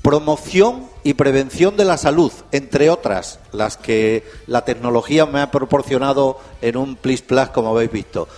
promoción 0.02 0.86
y 1.02 1.14
prevención 1.14 1.78
de 1.78 1.86
la 1.86 1.96
salud, 1.96 2.30
entre 2.52 2.90
otras, 2.90 3.40
las 3.52 3.78
que 3.78 4.24
la 4.46 4.66
tecnología 4.66 5.24
me 5.24 5.40
ha 5.40 5.50
proporcionado 5.50 6.38
en 6.60 6.76
un 6.76 6.96
Plis 6.96 7.22
Plus, 7.22 7.48
como 7.48 7.70
habéis 7.70 7.92
visto. 7.92 8.28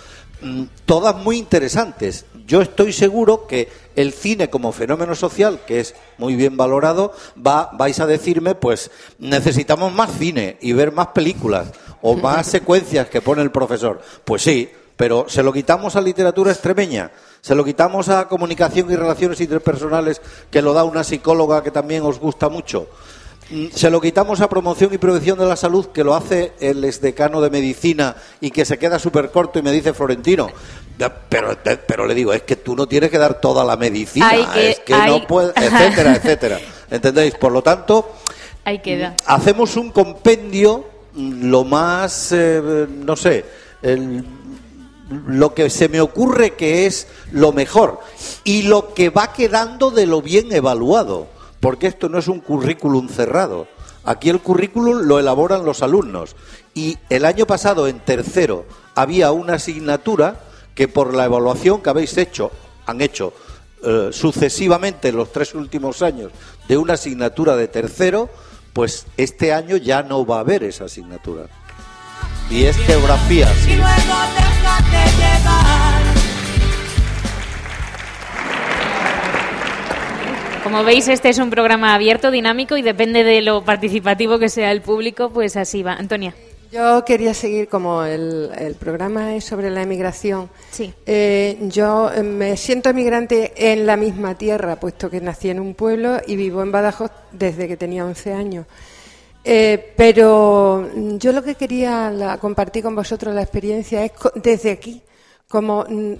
Mm, 0.41 0.63
Todas 0.85 1.17
muy 1.17 1.37
interesantes. 1.37 2.25
Yo 2.47 2.61
estoy 2.61 2.93
seguro 2.93 3.45
que 3.45 3.69
el 3.97 4.13
cine 4.13 4.49
como 4.49 4.71
fenómeno 4.71 5.15
social, 5.15 5.59
que 5.67 5.81
es 5.81 5.95
muy 6.17 6.35
bien 6.35 6.55
valorado, 6.55 7.13
va, 7.35 7.71
vais 7.73 7.99
a 7.99 8.07
decirme, 8.07 8.55
pues 8.55 8.89
necesitamos 9.19 9.93
más 9.93 10.11
cine 10.17 10.57
y 10.61 10.71
ver 10.71 10.93
más 10.93 11.07
películas 11.07 11.71
o 12.03 12.15
más 12.15 12.45
secuencias 12.47 13.07
que 13.09 13.21
pone 13.21 13.41
el 13.41 13.49
profesor. 13.51 13.99
Pues 14.23 14.43
sí, 14.43 14.69
pero 14.95 15.25
se 15.27 15.41
lo 15.41 15.51
quitamos 15.51 15.95
a 15.95 16.01
literatura 16.01 16.51
extremeña, 16.51 17.09
se 17.41 17.55
lo 17.55 17.63
quitamos 17.65 18.09
a 18.09 18.27
comunicación 18.27 18.91
y 18.91 18.95
relaciones 18.95 19.41
interpersonales, 19.41 20.21
que 20.51 20.61
lo 20.61 20.73
da 20.73 20.83
una 20.83 21.03
psicóloga 21.03 21.63
que 21.63 21.71
también 21.71 22.03
os 22.03 22.19
gusta 22.19 22.47
mucho. 22.49 22.87
Mm, 23.49 23.67
Se 23.73 23.89
lo 23.89 23.99
quitamos 23.99 24.39
a 24.39 24.47
promoción 24.47 24.93
y 24.93 24.97
prevención 24.97 25.37
de 25.37 25.45
la 25.45 25.55
salud, 25.57 25.87
que 25.87 26.03
lo 26.03 26.13
hace 26.15 26.53
el 26.61 26.83
exdecano 26.85 27.41
de 27.41 27.49
medicina 27.49 28.15
y 28.39 28.51
que 28.51 28.63
se 28.65 28.77
queda 28.77 28.99
súper 28.99 29.31
corto 29.31 29.59
y 29.59 29.61
me 29.63 29.71
dice 29.71 29.93
Florentino. 29.93 30.47
Pero, 31.29 31.57
pero 31.87 32.05
le 32.05 32.13
digo, 32.13 32.31
es 32.33 32.43
que 32.43 32.55
tú 32.55 32.75
no 32.75 32.87
tienes 32.87 33.09
que 33.09 33.17
dar 33.17 33.41
toda 33.41 33.65
la 33.65 33.75
medicina, 33.75 34.29
Hay 34.29 34.45
que- 34.45 34.69
es 34.71 34.79
que 34.79 34.93
hay- 34.93 35.09
no 35.11 35.27
puedes, 35.27 35.51
etcétera, 35.57 36.15
etcétera. 36.15 36.59
¿Entendéis? 36.91 37.33
Por 37.35 37.51
lo 37.51 37.61
tanto, 37.63 38.11
Ahí 38.63 38.79
queda. 38.79 39.15
hacemos 39.25 39.75
un 39.75 39.91
compendio 39.91 40.79
mm, 40.79 40.92
lo 41.15 41.63
más, 41.63 42.31
eh, 42.31 42.87
no 42.89 43.15
sé, 43.15 43.45
lo 45.27 45.53
que 45.53 45.69
se 45.69 45.89
me 45.89 46.01
ocurre 46.01 46.51
que 46.55 46.85
es 46.85 47.07
lo 47.31 47.51
mejor 47.51 47.99
y 48.43 48.63
lo 48.63 48.93
que 48.93 49.09
va 49.09 49.33
quedando 49.33 49.91
de 49.91 50.05
lo 50.05 50.21
bien 50.21 50.51
evaluado, 50.51 51.27
porque 51.59 51.87
esto 51.87 52.09
no 52.09 52.17
es 52.17 52.27
un 52.27 52.39
currículum 52.39 53.09
cerrado. 53.09 53.67
Aquí 54.05 54.29
el 54.29 54.41
currículum 54.41 55.03
lo 55.03 55.19
elaboran 55.19 55.65
los 55.65 55.81
alumnos 55.81 56.35
y 56.73 56.97
el 57.09 57.25
año 57.25 57.45
pasado 57.45 57.87
en 57.87 57.99
tercero 57.99 58.65
había 58.95 59.31
una 59.31 59.53
asignatura 59.53 60.41
que 60.75 60.87
por 60.87 61.13
la 61.13 61.25
evaluación 61.25 61.81
que 61.81 61.89
habéis 61.89 62.17
hecho, 62.17 62.51
han 62.85 63.01
hecho 63.01 63.33
eh, 63.83 64.09
sucesivamente 64.11 65.09
en 65.09 65.17
los 65.17 65.31
tres 65.31 65.53
últimos 65.55 66.01
años 66.01 66.31
de 66.67 66.77
una 66.77 66.93
asignatura 66.93 67.55
de 67.55 67.67
tercero, 67.67 68.29
pues 68.73 69.05
este 69.17 69.53
año 69.53 69.77
ya 69.77 70.01
no 70.03 70.25
va 70.25 70.37
a 70.37 70.39
haber 70.41 70.63
esa 70.63 70.85
asignatura. 70.85 71.45
Y 72.49 72.65
es 72.65 72.75
geografía. 72.77 73.47
Sí. 73.47 73.79
Como 80.63 80.83
veis, 80.83 81.07
este 81.07 81.29
es 81.29 81.37
un 81.39 81.49
programa 81.49 81.93
abierto, 81.93 82.31
dinámico 82.31 82.77
y 82.77 82.81
depende 82.81 83.23
de 83.23 83.41
lo 83.41 83.63
participativo 83.63 84.39
que 84.39 84.49
sea 84.49 84.71
el 84.71 84.81
público, 84.81 85.29
pues 85.29 85.55
así 85.55 85.83
va. 85.83 85.93
Antonia. 85.93 86.33
Yo 86.73 87.05
quería 87.05 87.35
seguir 87.35 87.67
como 87.69 88.03
el, 88.03 88.49
el 88.57 88.73
programa 88.73 89.35
es 89.35 89.43
sobre 89.45 89.69
la 89.69 89.83
emigración. 89.83 90.49
Sí. 90.71 90.91
Eh, 91.05 91.59
yo 91.69 92.11
eh, 92.11 92.23
me 92.23 92.57
siento 92.57 92.89
emigrante 92.89 93.53
en 93.55 93.85
la 93.85 93.95
misma 93.95 94.35
tierra, 94.35 94.79
puesto 94.79 95.07
que 95.07 95.21
nací 95.21 95.51
en 95.51 95.59
un 95.59 95.75
pueblo 95.75 96.17
y 96.25 96.35
vivo 96.35 96.63
en 96.63 96.71
Badajoz 96.71 97.11
desde 97.31 97.67
que 97.67 97.77
tenía 97.77 98.03
11 98.03 98.33
años. 98.33 98.65
Eh, 99.43 99.93
pero 99.95 100.89
yo 101.19 101.31
lo 101.31 101.43
que 101.43 101.53
quería 101.53 102.09
la- 102.09 102.39
compartir 102.39 102.81
con 102.81 102.95
vosotros 102.95 103.35
la 103.35 103.43
experiencia 103.43 104.03
es 104.03 104.13
co- 104.13 104.31
desde 104.33 104.71
aquí, 104.71 104.99
como, 105.47 105.85
mm, 105.87 106.13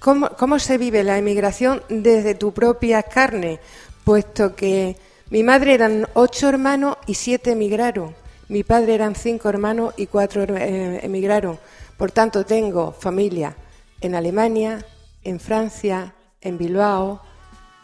cómo, 0.00 0.30
cómo 0.30 0.58
se 0.58 0.76
vive 0.76 1.04
la 1.04 1.18
emigración 1.18 1.82
desde 1.88 2.34
tu 2.34 2.50
propia 2.52 3.04
carne, 3.04 3.60
puesto 4.02 4.56
que 4.56 4.96
mi 5.30 5.44
madre 5.44 5.74
eran 5.74 6.08
ocho 6.14 6.48
hermanos 6.48 6.96
y 7.06 7.14
siete 7.14 7.52
emigraron, 7.52 8.12
mi 8.50 8.64
padre 8.64 8.96
eran 8.96 9.14
cinco 9.14 9.48
hermanos 9.48 9.94
y 9.96 10.08
cuatro 10.08 10.42
eh, 10.42 11.00
emigraron. 11.04 11.56
Por 11.96 12.10
tanto, 12.10 12.44
tengo 12.44 12.90
familia 12.90 13.54
en 14.00 14.16
Alemania, 14.16 14.84
en 15.22 15.38
Francia, 15.38 16.12
en 16.40 16.58
Bilbao, 16.58 17.22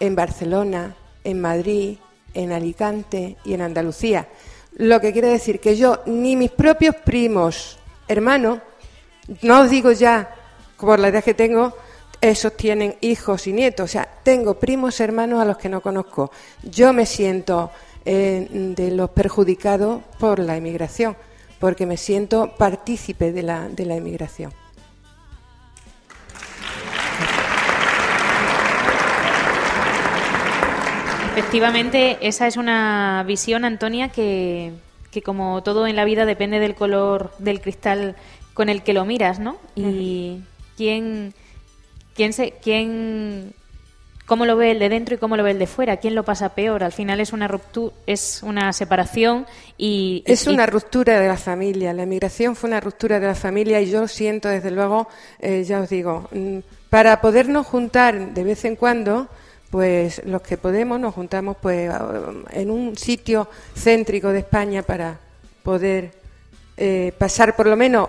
en 0.01 0.17
Barcelona, 0.17 0.97
en 1.23 1.41
Madrid, 1.41 1.99
en 2.35 2.51
Alicante 2.51 3.37
y 3.45 3.55
en 3.55 3.63
Andalucía. 3.63 4.27
Lo 4.79 5.01
que 5.01 5.13
quiere 5.13 5.29
decir 5.29 5.61
que 5.61 5.77
yo, 5.77 6.03
ni 6.07 6.35
mis 6.35 6.51
propios 6.51 6.97
primos, 6.97 7.79
hermanos, 8.09 8.59
no 9.43 9.61
os 9.61 9.71
digo 9.71 9.93
ya, 9.93 10.35
por 10.77 10.99
la 10.99 11.09
edad 11.09 11.23
que 11.23 11.35
tengo, 11.35 11.75
esos 12.21 12.57
tienen 12.57 12.97
hijos 13.03 13.47
y 13.47 13.53
nietos. 13.53 13.85
O 13.85 13.93
sea, 13.93 14.09
tengo 14.25 14.55
primos 14.55 14.99
hermanos 14.99 15.41
a 15.41 15.45
los 15.45 15.59
que 15.59 15.69
no 15.69 15.81
conozco. 15.81 16.33
Yo 16.65 16.93
me 16.93 17.07
siento 17.07 17.71
eh, 18.07 18.47
de 18.51 18.93
los 18.93 19.11
perjudicados 19.11 20.03
por 20.19 20.39
la 20.39 20.57
emigración, 20.57 21.17
porque 21.59 21.87
me 21.87 21.97
siento 21.97 22.55
partícipe 22.57 23.33
de 23.33 23.43
la, 23.43 23.69
de 23.69 23.85
la 23.85 23.97
emigración. 23.97 24.53
Efectivamente, 31.37 32.17
esa 32.23 32.47
es 32.47 32.57
una 32.57 33.23
visión, 33.27 33.67
Antonia, 33.67 34.09
que, 34.09 34.73
que 35.11 35.21
como 35.21 35.63
todo 35.63 35.87
en 35.87 35.97
la 35.97 36.05
vida 36.05 36.25
depende 36.25 36.61
del 36.61 36.75
color 36.75 37.33
del 37.39 37.61
cristal 37.61 38.17
con 38.55 38.71
el 38.71 38.83
que 38.83 38.95
lo 38.95 39.05
miras, 39.05 39.39
¿no? 39.39 39.59
Y 39.75 40.41
quién, 40.79 41.35
quién, 42.15 42.33
se, 42.33 42.53
quién, 42.63 43.53
cómo 44.27 44.45
lo 44.45 44.57
ve 44.57 44.73
el 44.73 44.79
de 44.81 44.89
dentro 44.89 45.15
y 45.15 45.19
cómo 45.19 45.37
lo 45.37 45.43
ve 45.45 45.53
el 45.53 45.59
de 45.59 45.67
fuera, 45.67 45.97
quién 45.99 46.15
lo 46.15 46.25
pasa 46.25 46.51
peor. 46.51 46.83
Al 46.85 46.93
final 46.93 47.21
es 47.21 47.33
una 47.33 47.49
ruptura, 47.49 47.95
es 48.07 48.43
una 48.43 48.73
separación 48.73 49.47
y 49.79 50.23
Es 50.27 50.47
una 50.47 50.67
ruptura 50.67 51.21
de 51.21 51.29
la 51.29 51.37
familia. 51.37 51.93
La 51.93 52.03
emigración 52.03 52.57
fue 52.57 52.69
una 52.69 52.81
ruptura 52.81 53.21
de 53.21 53.27
la 53.29 53.35
familia 53.35 53.81
y 53.81 53.91
yo 53.91 54.01
lo 54.01 54.09
siento, 54.09 54.49
desde 54.49 54.71
luego, 54.71 55.09
eh, 55.39 55.65
ya 55.65 55.81
os 55.81 55.89
digo, 55.89 56.29
mm, 56.33 56.59
para 56.91 57.21
podernos 57.21 57.67
juntar 57.67 58.35
de 58.35 58.45
vez 58.45 58.65
en 58.65 58.77
cuando, 58.77 59.29
pues 59.71 60.23
los 60.25 60.43
que 60.43 60.57
podemos 60.57 60.99
nos 61.01 61.15
juntamos 61.15 61.57
pues 61.61 61.91
a- 61.91 62.09
en 62.53 62.71
un 62.71 62.97
sitio 62.97 63.49
céntrico 63.77 64.29
de 64.29 64.39
España 64.41 64.83
para 64.83 65.19
poder 65.63 66.13
eh, 66.79 67.13
pasar 67.19 67.57
por 67.57 67.67
lo 67.67 67.77
menos 67.77 68.09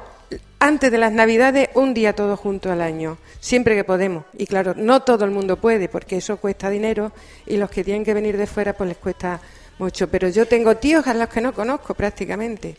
antes 0.59 0.91
de 0.91 0.97
las 0.97 1.11
Navidades 1.11 1.69
un 1.75 1.93
día 1.93 2.13
todos 2.13 2.39
juntos 2.39 2.71
al 2.71 2.81
año, 2.81 3.17
siempre 3.39 3.75
que 3.75 3.83
podemos. 3.83 4.25
Y 4.37 4.45
claro, 4.47 4.73
no 4.75 5.01
todo 5.01 5.25
el 5.25 5.31
mundo 5.31 5.57
puede 5.57 5.89
porque 5.89 6.17
eso 6.17 6.37
cuesta 6.37 6.69
dinero 6.69 7.11
y 7.45 7.57
los 7.57 7.69
que 7.69 7.83
tienen 7.83 8.03
que 8.03 8.13
venir 8.13 8.37
de 8.37 8.47
fuera 8.47 8.73
pues 8.73 8.89
les 8.89 8.97
cuesta 8.97 9.39
mucho. 9.79 10.07
Pero 10.09 10.29
yo 10.29 10.47
tengo 10.47 10.75
tíos 10.77 11.05
a 11.07 11.13
los 11.13 11.29
que 11.29 11.41
no 11.41 11.53
conozco 11.53 11.93
prácticamente. 11.93 12.75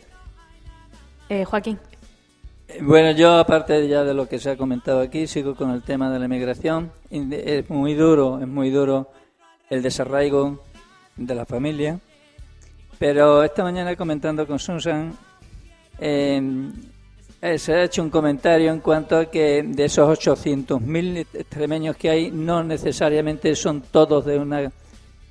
Eh, 1.29 1.45
Joaquín. 1.45 1.79
Bueno, 2.81 3.11
yo 3.11 3.37
aparte 3.37 3.87
ya 3.87 4.03
de 4.03 4.13
lo 4.13 4.27
que 4.27 4.39
se 4.39 4.51
ha 4.51 4.57
comentado 4.57 5.01
aquí, 5.01 5.25
sigo 5.25 5.55
con 5.55 5.71
el 5.71 5.81
tema 5.81 6.11
de 6.11 6.19
la 6.19 6.25
emigración. 6.25 6.91
Es 7.09 7.69
muy 7.69 7.95
duro, 7.95 8.39
es 8.39 8.47
muy 8.47 8.69
duro 8.69 9.09
el 9.69 9.81
desarraigo 9.81 10.63
de 11.15 11.35
la 11.35 11.45
familia. 11.45 11.99
Pero 12.99 13.43
esta 13.43 13.63
mañana 13.63 13.95
comentando 13.95 14.45
con 14.45 14.59
Susan, 14.59 15.17
eh, 15.99 16.41
eh, 17.41 17.57
se 17.57 17.73
ha 17.73 17.83
hecho 17.83 18.01
un 18.03 18.09
comentario 18.09 18.71
en 18.71 18.79
cuanto 18.79 19.17
a 19.17 19.25
que 19.25 19.63
de 19.63 19.85
esos 19.85 20.07
800.000 20.19 21.25
extremeños 21.33 21.95
que 21.95 22.09
hay, 22.09 22.31
no 22.31 22.63
necesariamente 22.63 23.55
son 23.55 23.81
todos 23.81 24.25
de 24.25 24.37
un 24.39 24.71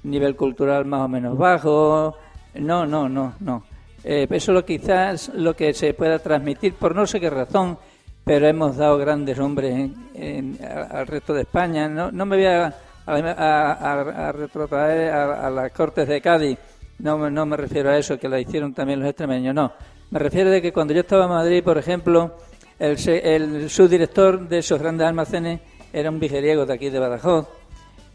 nivel 0.05 0.37
cultural 0.37 0.85
más 0.85 1.03
o 1.03 1.09
menos 1.09 1.37
bajo. 1.37 2.17
No, 2.55 2.87
no, 2.87 3.09
no, 3.09 3.35
no. 3.41 3.65
Eh, 4.05 4.27
eso 4.31 4.53
es 4.53 4.55
lo 4.55 4.65
quizás 4.65 5.31
lo 5.35 5.55
que 5.55 5.75
se 5.75 5.93
pueda 5.95 6.19
transmitir 6.19 6.75
por 6.75 6.95
no 6.95 7.07
sé 7.07 7.21
qué 7.21 7.29
razón, 7.31 7.77
pero 8.25 8.47
hemos 8.47 8.77
dado 8.77 8.97
grandes 8.97 9.39
hombres 9.39 9.91
en- 10.15 10.59
al 10.91 11.07
resto 11.07 11.35
de 11.35 11.43
España. 11.43 11.89
No, 11.89 12.11
no 12.11 12.25
me 12.25 12.37
voy 12.37 12.47
a, 12.47 12.67
a, 13.07 13.13
a- 13.15 14.29
a 14.29 14.33
retrotraer 14.33 15.13
a 15.13 15.51
las 15.51 15.73
Cortes 15.73 16.07
de 16.09 16.21
Cádiz, 16.21 16.59
no, 16.99 17.31
no 17.31 17.47
me 17.47 17.57
refiero 17.57 17.91
a 17.91 17.99
eso, 17.99 18.19
que 18.19 18.29
la 18.29 18.41
hicieron 18.41 18.75
también 18.75 19.01
los 19.01 19.09
extremeños, 19.09 19.55
no. 19.55 19.73
Me 20.11 20.19
refiero 20.19 20.51
de 20.51 20.63
que 20.63 20.73
cuando 20.73 20.95
yo 20.95 21.01
estaba 21.01 21.25
en 21.25 21.31
Madrid, 21.31 21.63
por 21.63 21.77
ejemplo, 21.79 22.33
el, 22.79 22.97
el 23.09 23.69
subdirector 23.71 24.49
de 24.49 24.59
esos 24.59 24.81
grandes 24.81 25.07
almacenes 25.07 25.61
era 25.93 26.11
un 26.11 26.19
vigeriego 26.19 26.65
de 26.67 26.73
aquí 26.75 26.91
de 26.91 26.99
Badajoz. 26.99 27.47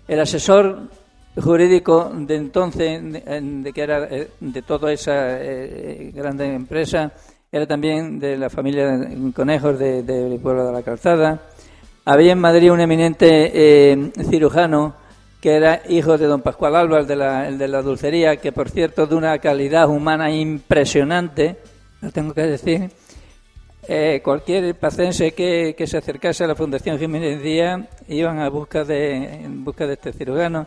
El 0.08 0.20
asesor 0.20 0.90
jurídico 1.42 2.12
de 2.14 2.36
entonces, 2.36 3.02
de, 3.12 3.42
de 3.42 3.74
que 3.74 3.82
era 3.82 4.04
eh, 4.06 4.30
de 4.40 4.62
toda 4.62 4.92
esa 4.92 5.42
eh, 5.42 6.12
grande 6.14 6.54
empresa, 6.54 7.12
era 7.52 7.66
también 7.68 8.20
de 8.20 8.38
la 8.38 8.50
familia 8.50 9.00
Conejos 9.36 9.78
de- 9.78 10.02
del 10.04 10.40
pueblo 10.40 10.66
de 10.66 10.74
la 10.74 10.82
Calzada. 10.82 11.42
Había 12.06 12.34
en 12.34 12.40
Madrid 12.40 12.72
un 12.72 12.82
eminente 12.82 13.52
eh, 13.54 14.12
cirujano 14.30 14.96
que 15.44 15.58
era 15.58 15.82
hijo 15.90 16.18
de 16.18 16.26
don 16.26 16.42
Pascual 16.42 16.90
el 16.94 17.06
de, 17.06 17.18
la, 17.18 17.50
el 17.50 17.58
de 17.58 17.68
la 17.68 17.82
dulcería, 17.82 18.38
que 18.38 18.54
por 18.54 18.70
cierto 18.70 19.08
de 19.08 19.16
una 19.16 19.38
calidad 19.40 19.90
humana 19.90 20.32
impresionante, 20.32 21.58
lo 22.00 22.12
tengo 22.12 22.34
que 22.34 22.44
decir. 22.44 22.90
Eh, 23.86 24.22
cualquier 24.24 24.74
pacense 24.76 25.34
que, 25.34 25.76
que 25.78 25.86
se 25.86 25.98
acercase 25.98 26.46
a 26.46 26.48
la 26.48 26.56
Fundación 26.56 26.98
Jiménez 26.98 27.44
Díaz 27.44 27.82
iban 28.08 28.40
a 28.40 28.48
busca 28.48 28.86
de, 28.86 29.44
en 29.44 29.66
busca 29.66 29.86
de 29.86 29.96
este 29.96 30.14
cirujano. 30.14 30.66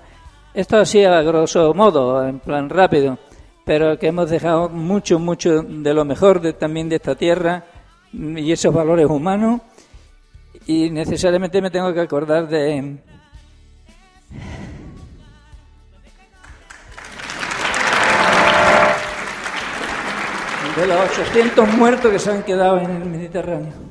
Esto 0.53 0.77
así 0.77 1.03
a 1.03 1.23
grosso 1.23 1.73
modo, 1.73 2.29
en 2.29 2.39
plan 2.41 2.69
rápido, 2.69 3.19
pero 3.65 3.99
que 3.99 4.09
hemos 4.09 4.29
dejado 4.29 4.69
mucho, 4.69 5.19
mucho 5.19 5.63
de 5.63 5.95
lo 5.95 6.05
mejor 6.05 6.43
de, 6.43 6.53
también 6.53 6.91
de 6.91 6.97
esta 6.97 7.15
tierra 7.15 7.65
y 8.13 8.53
esos 8.53 8.75
valores 8.75 9.07
humanos. 9.07 9.63
Y 10.67 10.91
necesariamente 10.91 11.63
me 11.63 11.71
tengo 11.71 11.95
que 11.95 12.01
acordar 12.01 12.47
de, 12.47 12.99
de 20.77 20.87
los 20.87 21.01
800 21.11 21.69
muertos 21.75 22.13
que 22.13 22.19
se 22.19 22.31
han 22.31 22.43
quedado 22.43 22.79
en 22.79 22.91
el 22.91 23.05
Mediterráneo. 23.07 23.87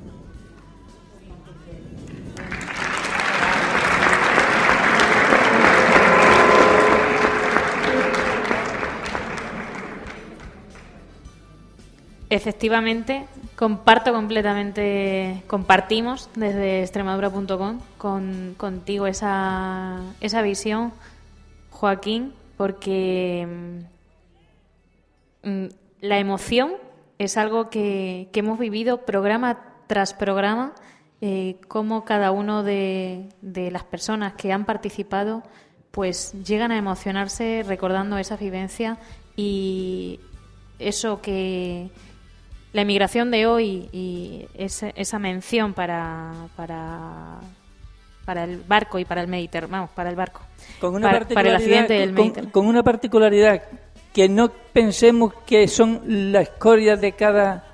efectivamente, 12.36 13.26
comparto 13.56 14.12
completamente, 14.12 15.44
compartimos 15.48 16.30
desde 16.36 16.82
extremadura.com 16.82 17.80
con, 17.98 18.56
contigo 18.58 19.08
esa, 19.08 20.02
esa 20.22 20.42
visión, 20.42 20.92
Joaquín, 21.72 22.34
porque 22.58 23.48
mm, 25.44 25.66
la 26.02 26.20
emoción 26.20 26.74
es 27.18 27.38
algo 27.38 27.70
que, 27.70 28.30
que 28.32 28.42
hemos 28.42 28.60
vivido 28.60 29.06
programa 29.06 29.60
tras 29.88 30.14
programa, 30.14 30.74
eh, 31.22 31.58
cómo 31.68 32.06
cada 32.06 32.32
uno 32.32 32.64
de, 32.64 33.30
de 33.42 33.72
las 33.72 33.84
personas 33.84 34.34
que 34.34 34.52
han 34.52 34.66
participado 34.66 35.44
pues 35.92 36.34
llegan 36.44 36.72
a 36.72 36.78
emocionarse 36.78 37.64
recordando 37.66 38.18
esa 38.18 38.36
vivencia 38.36 38.98
y 39.38 40.20
eso 40.78 41.22
que 41.22 41.90
la 42.74 42.82
emigración 42.82 43.32
de 43.32 43.48
hoy 43.48 43.88
y 43.94 44.48
esa, 44.56 44.90
esa 44.90 45.20
mención 45.20 45.74
para, 45.74 46.34
para, 46.58 47.40
para 48.26 48.44
el 48.44 48.58
barco 48.58 49.00
y 49.00 49.06
para 49.06 49.22
el 49.22 49.30
Mediterráneo, 49.30 49.72
vamos, 49.72 49.90
para 49.92 50.10
el 50.10 50.18
barco, 50.18 50.42
Con 50.82 50.96
una 50.96 51.10
para, 51.10 51.26
para 51.30 51.50
el 51.50 51.56
accidente 51.56 51.94
del 51.94 52.52
con 52.52 52.68
una 52.68 52.84
particularidad 52.84 53.64
que 54.16 54.30
no 54.30 54.50
pensemos 54.72 55.34
que 55.46 55.68
son 55.68 56.32
la 56.32 56.40
escoria 56.40 56.96
de 56.96 57.12
cada 57.12 57.66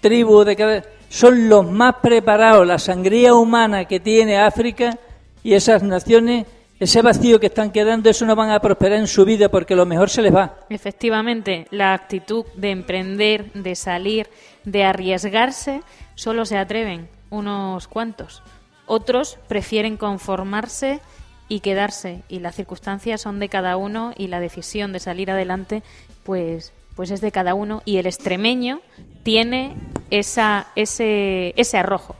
tribu, 0.00 0.44
de 0.44 0.54
cada 0.54 0.84
son 1.08 1.48
los 1.48 1.68
más 1.68 1.96
preparados, 2.00 2.64
la 2.64 2.78
sangría 2.78 3.34
humana 3.34 3.84
que 3.84 3.98
tiene 3.98 4.38
África 4.38 4.96
y 5.42 5.54
esas 5.54 5.82
naciones, 5.82 6.46
ese 6.78 7.02
vacío 7.02 7.40
que 7.40 7.46
están 7.46 7.72
quedando, 7.72 8.08
eso 8.08 8.24
no 8.24 8.36
van 8.36 8.50
a 8.50 8.60
prosperar 8.60 9.00
en 9.00 9.08
su 9.08 9.24
vida 9.24 9.48
porque 9.48 9.74
lo 9.74 9.84
mejor 9.84 10.10
se 10.10 10.22
les 10.22 10.32
va. 10.32 10.60
Efectivamente, 10.70 11.66
la 11.72 11.92
actitud 11.92 12.44
de 12.54 12.70
emprender, 12.70 13.50
de 13.52 13.74
salir, 13.74 14.28
de 14.64 14.84
arriesgarse, 14.84 15.80
solo 16.14 16.44
se 16.44 16.56
atreven 16.56 17.08
unos 17.30 17.88
cuantos. 17.88 18.44
Otros 18.86 19.38
prefieren 19.48 19.96
conformarse 19.96 21.00
y 21.48 21.60
quedarse 21.60 22.22
y 22.28 22.40
las 22.40 22.54
circunstancias 22.54 23.20
son 23.20 23.38
de 23.38 23.48
cada 23.48 23.76
uno 23.76 24.12
y 24.16 24.28
la 24.28 24.40
decisión 24.40 24.92
de 24.92 25.00
salir 25.00 25.30
adelante 25.30 25.82
pues 26.22 26.72
pues 26.96 27.10
es 27.10 27.20
de 27.20 27.32
cada 27.32 27.54
uno 27.54 27.82
y 27.84 27.96
el 27.98 28.06
extremeño 28.06 28.80
tiene 29.22 29.74
esa 30.10 30.68
ese 30.76 31.52
ese 31.56 31.78
arrojo. 31.78 32.16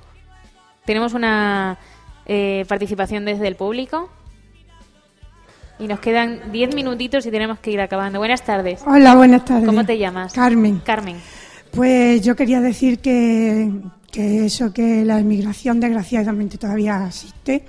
Tenemos 0.85 1.15
una 1.15 1.79
eh, 2.27 2.65
participación 2.69 3.25
desde 3.25 3.49
el 3.49 3.57
público 3.57 4.11
y 5.79 5.87
nos 5.87 6.01
quedan 6.01 6.53
10 6.53 6.75
minutitos 6.75 7.27
y 7.27 7.31
tenemos 7.31 7.59
que 7.59 7.71
ir 7.71 7.81
acabando. 7.81 8.19
Buenas 8.19 8.43
tardes. 8.43 8.83
Hola, 8.87 9.15
buenas 9.15 9.45
tardes. 9.45 9.67
¿Cómo 9.67 9.85
te 9.85 9.99
llamas? 9.99 10.33
Carmen. 10.33 10.81
Carmen. 10.85 11.17
Pues 11.73 12.23
yo 12.23 12.37
quería 12.37 12.61
decir 12.61 13.01
que, 13.01 13.71
que 14.13 14.47
eso, 14.47 14.73
que 14.73 15.05
la 15.05 15.19
inmigración 15.19 15.81
desgraciadamente 15.81 16.59
todavía 16.59 17.05
existe, 17.07 17.65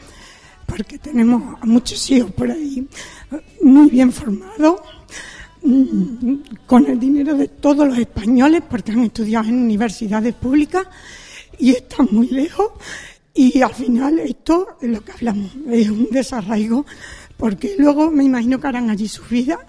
porque 0.65 0.97
tenemos 0.97 1.55
a 1.61 1.65
muchos 1.65 2.09
hijos 2.11 2.31
por 2.31 2.49
ahí 2.51 2.87
muy 3.61 3.89
bien 3.89 4.11
formados, 4.11 4.81
mm, 5.63 6.35
con 6.65 6.85
el 6.85 6.99
dinero 6.99 7.35
de 7.35 7.47
todos 7.47 7.87
los 7.87 7.97
españoles, 7.97 8.61
porque 8.69 8.91
han 8.91 9.03
estudiado 9.03 9.49
en 9.49 9.63
universidades 9.63 10.33
públicas 10.33 10.87
y 11.59 11.71
están 11.71 12.07
muy 12.11 12.27
lejos. 12.29 12.71
Y 13.33 13.61
al 13.61 13.73
final 13.73 14.19
esto 14.19 14.77
es 14.81 14.89
lo 14.89 15.03
que 15.03 15.11
hablamos, 15.11 15.51
es 15.69 15.89
un 15.89 16.07
desarraigo, 16.09 16.85
porque 17.37 17.75
luego 17.77 18.09
me 18.09 18.23
imagino 18.23 18.59
que 18.59 18.67
harán 18.67 18.89
allí 18.89 19.07
su 19.07 19.23
vida 19.25 19.59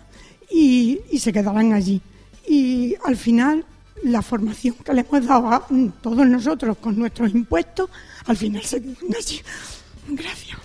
y, 0.50 1.00
y 1.10 1.18
se 1.18 1.32
quedarán 1.32 1.72
allí. 1.72 2.00
Y 2.48 2.94
al 3.04 3.16
final 3.16 3.64
la 4.04 4.22
formación 4.22 4.76
que 4.84 4.92
le 4.92 5.00
hemos 5.00 5.26
dado 5.26 5.48
a 5.48 5.66
mm, 5.68 5.88
todos 6.00 6.26
nosotros 6.26 6.76
con 6.78 6.98
nuestros 6.98 7.32
impuestos, 7.32 7.90
al 8.26 8.36
final 8.36 8.62
se 8.62 8.80
quedan 8.80 9.14
allí. 9.18 9.40
Gracias. 10.08 10.58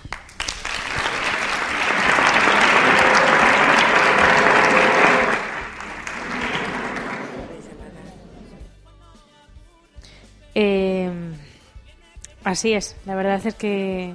Eh, 10.54 11.10
así 12.44 12.72
es, 12.72 12.96
la 13.06 13.14
verdad 13.14 13.40
es 13.44 13.54
que, 13.54 14.14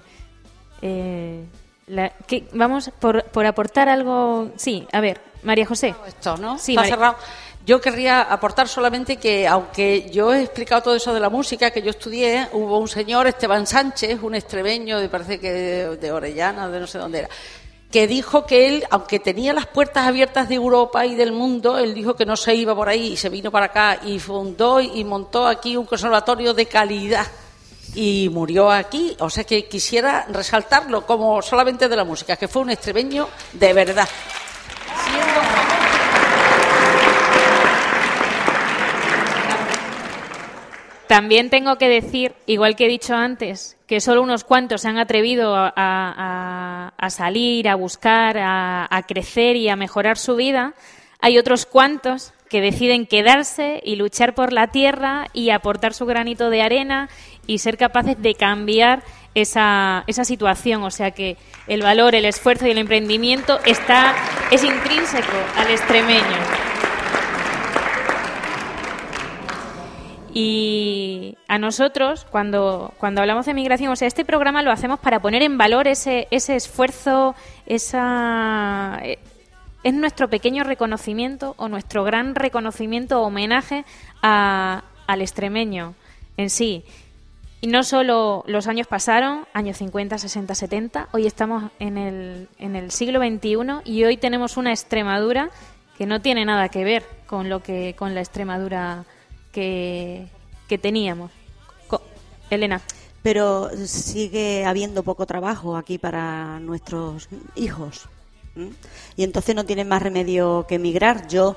eh, 0.81 1.43
la- 1.87 2.09
que 2.27 2.47
vamos 2.53 2.91
por, 2.99 3.23
por 3.25 3.45
aportar 3.45 3.89
algo. 3.89 4.51
Sí, 4.57 4.87
a 4.91 4.99
ver, 5.01 5.19
María 5.43 5.65
José. 5.65 5.95
Esto, 6.07 6.37
¿no? 6.37 6.57
Sí, 6.57 6.73
Está 6.75 6.85
cerrado. 6.85 7.15
Yo 7.65 7.81
querría 7.81 8.21
aportar 8.21 8.69
solamente 8.69 9.17
que, 9.17 9.45
aunque 9.45 10.09
yo 10.09 10.33
he 10.33 10.41
explicado 10.41 10.83
todo 10.83 10.95
eso 10.95 11.13
de 11.13 11.19
la 11.19 11.29
música 11.29 11.69
que 11.71 11.81
yo 11.81 11.89
estudié, 11.89 12.47
hubo 12.53 12.77
un 12.77 12.87
señor, 12.87 13.27
Esteban 13.27 13.67
Sánchez, 13.67 14.23
un 14.23 14.35
extremeño, 14.35 14.99
de, 14.99 15.09
parece 15.09 15.37
que 15.37 15.51
de 15.51 16.11
Orellana, 16.13 16.69
de 16.69 16.79
no 16.79 16.87
sé 16.87 16.97
dónde 16.97 17.19
era, 17.19 17.29
que 17.91 18.07
dijo 18.07 18.45
que 18.45 18.67
él, 18.67 18.83
aunque 18.89 19.19
tenía 19.19 19.53
las 19.53 19.65
puertas 19.65 20.07
abiertas 20.07 20.49
de 20.49 20.55
Europa 20.55 21.05
y 21.05 21.15
del 21.15 21.31
mundo, 21.31 21.77
él 21.77 21.93
dijo 21.93 22.15
que 22.15 22.25
no 22.25 22.35
se 22.35 22.53
iba 22.53 22.75
por 22.75 22.89
ahí 22.89 23.13
y 23.13 23.17
se 23.17 23.29
vino 23.29 23.49
para 23.49 23.67
acá 23.67 23.99
y 24.05 24.19
fundó 24.19 24.81
y 24.81 25.03
montó 25.03 25.47
aquí 25.47 25.77
un 25.77 25.85
conservatorio 25.85 26.53
de 26.53 26.65
calidad 26.65 27.27
y 27.95 28.29
murió 28.31 28.69
aquí. 28.69 29.15
O 29.19 29.29
sea 29.29 29.45
que 29.45 29.67
quisiera 29.67 30.25
resaltarlo 30.29 31.05
como 31.05 31.41
solamente 31.41 31.87
de 31.87 31.95
la 31.95 32.03
música, 32.03 32.35
que 32.35 32.47
fue 32.47 32.61
un 32.61 32.71
extremeño 32.71 33.29
de 33.53 33.73
verdad. 33.73 34.07
También 41.07 41.49
tengo 41.49 41.77
que 41.77 41.87
decir, 41.87 42.33
igual 42.45 42.75
que 42.75 42.85
he 42.85 42.89
dicho 42.89 43.15
antes, 43.15 43.77
que 43.87 44.01
solo 44.01 44.21
unos 44.21 44.43
cuantos 44.43 44.81
se 44.81 44.89
han 44.89 44.97
atrevido 44.97 45.53
a, 45.55 46.93
salir, 47.09 47.69
a 47.69 47.75
buscar, 47.75 48.37
a, 48.37 48.87
a 48.89 49.03
crecer 49.03 49.55
y 49.55 49.69
a 49.69 49.77
mejorar 49.77 50.17
su 50.17 50.35
vida. 50.35 50.73
Hay 51.19 51.37
otros 51.37 51.65
cuantos 51.65 52.33
que 52.49 52.61
deciden 52.61 53.05
quedarse 53.05 53.81
y 53.83 53.95
luchar 53.95 54.35
por 54.35 54.53
la 54.53 54.67
tierra 54.67 55.27
y 55.33 55.49
aportar 55.49 55.93
su 55.93 56.05
granito 56.05 56.49
de 56.49 56.61
arena 56.61 57.09
y 57.45 57.59
ser 57.59 57.77
capaces 57.77 58.21
de 58.21 58.35
cambiar 58.35 59.03
esa, 59.33 60.03
esa 60.07 60.25
situación. 60.25 60.83
O 60.83 60.91
sea 60.91 61.11
que 61.11 61.37
el 61.67 61.81
valor, 61.81 62.15
el 62.15 62.25
esfuerzo 62.25 62.67
y 62.67 62.71
el 62.71 62.77
emprendimiento 62.77 63.59
está, 63.65 64.13
es 64.51 64.63
intrínseco 64.63 65.37
al 65.55 65.71
extremeño. 65.71 66.66
Y 70.39 71.35
a 71.47 71.57
nosotros, 71.57 72.27
cuando, 72.29 72.93
cuando 72.99 73.21
hablamos 73.21 73.47
de 73.47 73.55
migración, 73.55 73.91
o 73.91 73.95
sea, 73.95 74.07
este 74.07 74.23
programa 74.23 74.61
lo 74.61 74.71
hacemos 74.71 74.99
para 74.99 75.19
poner 75.19 75.41
en 75.41 75.57
valor 75.57 75.87
ese, 75.87 76.27
ese 76.29 76.55
esfuerzo, 76.55 77.33
esa. 77.65 78.99
eh, 79.01 79.17
Es 79.83 79.95
nuestro 79.95 80.29
pequeño 80.29 80.63
reconocimiento 80.63 81.55
o 81.57 81.69
nuestro 81.69 82.03
gran 82.03 82.35
reconocimiento 82.35 83.19
o 83.19 83.25
homenaje 83.27 83.83
a- 84.21 84.83
al 85.07 85.21
extremeño 85.23 85.95
en 86.37 86.51
sí. 86.51 86.83
Y 87.61 87.67
no 87.67 87.81
solo 87.83 88.43
los 88.45 88.67
años 88.67 88.85
pasaron, 88.85 89.45
años 89.53 89.77
50, 89.77 90.19
60, 90.19 90.53
70, 90.53 91.07
hoy 91.13 91.25
estamos 91.25 91.71
en 91.79 91.97
el, 91.97 92.47
en 92.59 92.75
el 92.75 92.91
siglo 92.91 93.19
XXI 93.21 93.81
y 93.91 94.03
hoy 94.03 94.17
tenemos 94.17 94.55
una 94.57 94.69
Extremadura 94.71 95.49
que 95.97 96.05
no 96.05 96.21
tiene 96.21 96.45
nada 96.45 96.69
que 96.69 96.83
ver 96.83 97.03
con 97.25 97.49
lo 97.49 97.63
que 97.63 97.95
con 97.97 98.13
la 98.13 98.19
Extremadura 98.21 99.03
que, 99.51 100.27
que 100.67 100.77
teníamos. 100.77 101.31
Co- 101.87 102.01
Elena. 102.49 102.81
Pero 103.23 103.69
sigue 103.85 104.65
habiendo 104.65 105.03
poco 105.03 105.25
trabajo 105.25 105.75
aquí 105.75 105.97
para 105.97 106.59
nuestros 106.59 107.27
hijos. 107.55 108.05
Y 109.15 109.23
entonces 109.23 109.53
no 109.55 109.65
tienen 109.65 109.87
más 109.87 110.01
remedio 110.01 110.65
que 110.67 110.75
emigrar. 110.75 111.27
Yo 111.27 111.55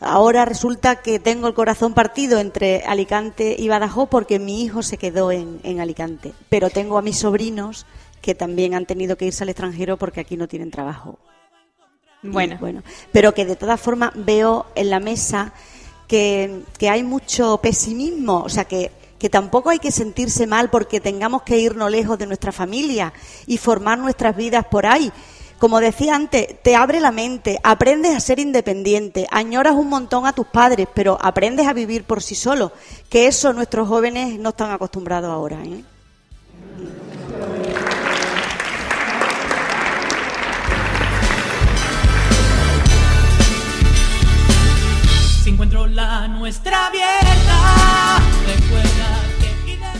ahora 0.00 0.44
resulta 0.44 0.96
que 0.96 1.18
tengo 1.18 1.46
el 1.48 1.54
corazón 1.54 1.94
partido 1.94 2.38
entre 2.40 2.82
Alicante 2.84 3.56
y 3.58 3.68
Badajoz 3.68 4.08
porque 4.10 4.38
mi 4.38 4.62
hijo 4.64 4.82
se 4.82 4.98
quedó 4.98 5.30
en, 5.32 5.60
en 5.62 5.80
Alicante. 5.80 6.32
Pero 6.48 6.68
tengo 6.70 6.98
a 6.98 7.02
mis 7.02 7.18
sobrinos 7.18 7.86
que 8.20 8.34
también 8.34 8.74
han 8.74 8.84
tenido 8.86 9.16
que 9.16 9.26
irse 9.26 9.44
al 9.44 9.48
extranjero 9.50 9.96
porque 9.96 10.20
aquí 10.20 10.36
no 10.36 10.48
tienen 10.48 10.70
trabajo. 10.70 11.18
Y, 12.22 12.28
Bueno. 12.28 12.56
bueno, 12.60 12.82
pero 13.12 13.32
que 13.32 13.44
de 13.44 13.56
todas 13.56 13.80
formas 13.80 14.10
veo 14.14 14.66
en 14.74 14.90
la 14.90 14.98
mesa 15.00 15.52
que, 16.06 16.62
que 16.78 16.90
hay 16.90 17.02
mucho 17.02 17.58
pesimismo, 17.58 18.42
o 18.42 18.48
sea 18.48 18.64
que, 18.64 18.92
que 19.18 19.30
tampoco 19.30 19.70
hay 19.70 19.78
que 19.78 19.90
sentirse 19.90 20.46
mal 20.46 20.70
porque 20.70 21.00
tengamos 21.00 21.42
que 21.42 21.58
irnos 21.58 21.90
lejos 21.90 22.18
de 22.18 22.26
nuestra 22.26 22.52
familia 22.52 23.12
y 23.46 23.58
formar 23.58 23.98
nuestras 23.98 24.36
vidas 24.36 24.66
por 24.66 24.86
ahí. 24.86 25.12
Como 25.58 25.80
decía 25.80 26.14
antes, 26.14 26.60
te 26.62 26.76
abre 26.76 27.00
la 27.00 27.12
mente, 27.12 27.58
aprendes 27.62 28.14
a 28.14 28.20
ser 28.20 28.38
independiente, 28.38 29.26
añoras 29.30 29.74
un 29.74 29.88
montón 29.88 30.26
a 30.26 30.34
tus 30.34 30.46
padres, 30.46 30.86
pero 30.94 31.16
aprendes 31.20 31.66
a 31.66 31.72
vivir 31.72 32.04
por 32.04 32.22
sí 32.22 32.34
solo, 32.34 32.72
que 33.08 33.26
eso 33.26 33.54
nuestros 33.54 33.88
jóvenes 33.88 34.38
no 34.38 34.50
están 34.50 34.70
acostumbrados 34.70 35.30
ahora. 35.30 35.56
¿eh? 35.64 35.82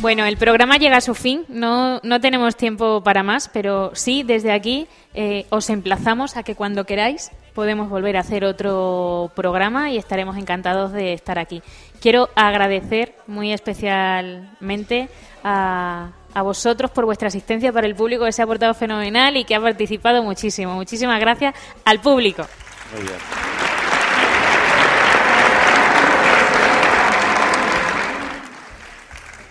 Bueno, 0.01 0.25
el 0.25 0.37
programa 0.37 0.77
llega 0.77 0.99
a 0.99 1.01
su 1.01 1.15
fin, 1.15 1.45
no, 1.49 1.99
no 2.05 2.21
tenemos 2.21 2.55
tiempo 2.55 3.03
para 3.03 3.25
más, 3.25 3.49
pero 3.49 3.91
sí, 3.95 4.23
desde 4.23 4.53
aquí 4.53 4.87
eh, 5.15 5.47
os 5.51 5.71
emplazamos 5.71 6.37
a 6.37 6.45
que 6.45 6.55
cuando 6.55 6.85
queráis 6.85 7.33
podemos 7.55 7.89
volver 7.89 8.17
a 8.17 8.21
hacer 8.21 8.45
otro 8.45 9.33
programa 9.35 9.91
y 9.91 9.97
estaremos 9.97 10.37
encantados 10.37 10.93
de 10.93 11.15
estar 11.15 11.39
aquí. 11.39 11.63
Quiero 12.01 12.29
agradecer 12.37 13.17
muy 13.27 13.53
especialmente 13.53 15.09
a, 15.43 16.11
a 16.33 16.43
vosotros 16.43 16.91
por 16.93 17.07
vuestra 17.07 17.29
asistencia, 17.29 17.73
para 17.73 17.89
el 17.89 17.97
público 17.97 18.25
que 18.25 18.33
se 18.33 18.43
ha 18.43 18.47
portado 18.47 18.75
fenomenal 18.75 19.37
y 19.37 19.45
que 19.45 19.57
ha 19.57 19.61
participado 19.61 20.23
muchísimo. 20.23 20.75
Muchísimas 20.75 21.19
gracias 21.19 21.55
al 21.85 22.01
público. 22.01 22.47
Muy 22.95 23.03
bien. 23.03 23.66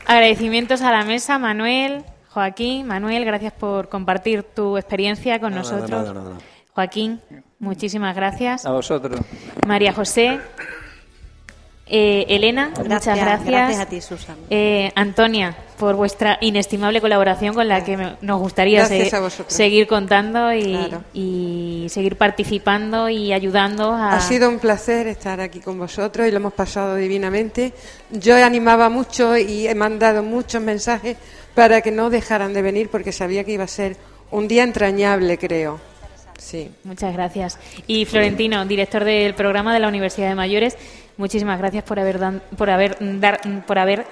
Agradecimientos 0.07 0.81
a 0.81 0.91
la 0.91 1.03
mesa, 1.03 1.39
Manuel, 1.39 2.03
Joaquín. 2.29 2.85
Manuel, 2.87 3.25
gracias 3.25 3.53
por 3.53 3.89
compartir 3.89 4.43
tu 4.43 4.77
experiencia 4.77 5.39
con 5.39 5.51
Nada, 5.51 5.61
nosotros. 5.63 5.89
nada, 5.89 6.13
nada. 6.13 6.37
Joaquín, 6.73 7.21
muchísimas 7.59 8.15
gracias. 8.15 8.65
A 8.65 8.71
vosotros. 8.71 9.19
María 9.65 9.93
José. 9.93 10.39
Eh, 11.87 12.25
Elena, 12.29 12.71
Gracias, 12.75 12.87
muchas 12.89 13.17
gracias. 13.17 13.45
gracias 13.45 13.79
a 13.79 13.85
ti, 13.85 14.01
Susana. 14.01 14.39
Eh, 14.49 14.91
Antonia, 14.95 15.55
por 15.77 15.95
vuestra 15.95 16.39
inestimable 16.41 16.99
colaboración 16.99 17.53
con 17.53 17.67
la 17.67 17.83
que 17.83 17.95
me- 17.95 18.15
nos 18.21 18.39
gustaría 18.39 18.85
se- 18.87 19.11
seguir 19.47 19.85
contando 19.85 20.51
y, 20.51 20.63
Claro. 20.73 21.03
y 21.13 21.85
seguir 21.89 22.17
participando 22.17 23.07
y 23.07 23.33
ayudando 23.33 23.91
a... 23.91 24.13
Ha 24.13 24.19
sido 24.21 24.49
un 24.49 24.57
placer 24.57 25.05
estar 25.05 25.39
aquí 25.39 25.59
con 25.59 25.77
vosotros 25.77 26.27
y 26.27 26.31
lo 26.31 26.37
hemos 26.37 26.53
pasado 26.53 26.95
divinamente. 26.95 27.71
Yo 28.09 28.35
animaba 28.43 28.89
mucho 28.89 29.37
y 29.37 29.67
he 29.67 29.75
mandado 29.75 30.23
muchos 30.23 30.63
mensajes 30.63 31.17
para 31.53 31.81
que 31.81 31.91
no 31.91 32.09
dejaran 32.09 32.51
de 32.53 32.63
venir 32.63 32.89
porque 32.89 33.11
sabía 33.11 33.43
que 33.43 33.51
iba 33.51 33.63
a 33.65 33.67
ser 33.67 33.95
un 34.31 34.47
día 34.47 34.63
entrañable, 34.63 35.37
creo. 35.37 35.79
Sí. 36.37 36.69
Muchas 36.83 37.13
gracias. 37.13 37.57
Y 37.87 38.05
Florentino, 38.05 38.65
director 38.65 39.03
del 39.03 39.33
programa 39.35 39.73
de 39.73 39.79
la 39.79 39.87
Universidad 39.87 40.29
de 40.29 40.35
Mayores, 40.35 40.77
muchísimas 41.17 41.57
gracias 41.59 41.83
por 41.83 41.99
haber 41.99 42.19
dan- 42.19 42.41
por 42.57 42.69
haber 42.69 42.97
dar- 43.19 43.41
por 43.65 43.79
haber 43.79 44.05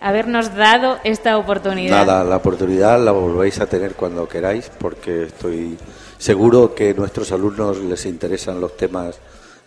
habernos 0.00 0.54
dado 0.54 0.98
esta 1.04 1.36
oportunidad. 1.38 2.04
Nada, 2.06 2.22
la 2.24 2.36
oportunidad 2.36 3.02
la 3.02 3.12
volvéis 3.12 3.58
a 3.60 3.66
tener 3.66 3.94
cuando 3.94 4.28
queráis, 4.28 4.70
porque 4.78 5.24
estoy 5.24 5.76
seguro 6.18 6.74
que 6.74 6.90
a 6.90 6.94
nuestros 6.94 7.32
alumnos 7.32 7.78
les 7.78 8.04
interesan 8.06 8.60
los 8.60 8.76
temas 8.76 9.18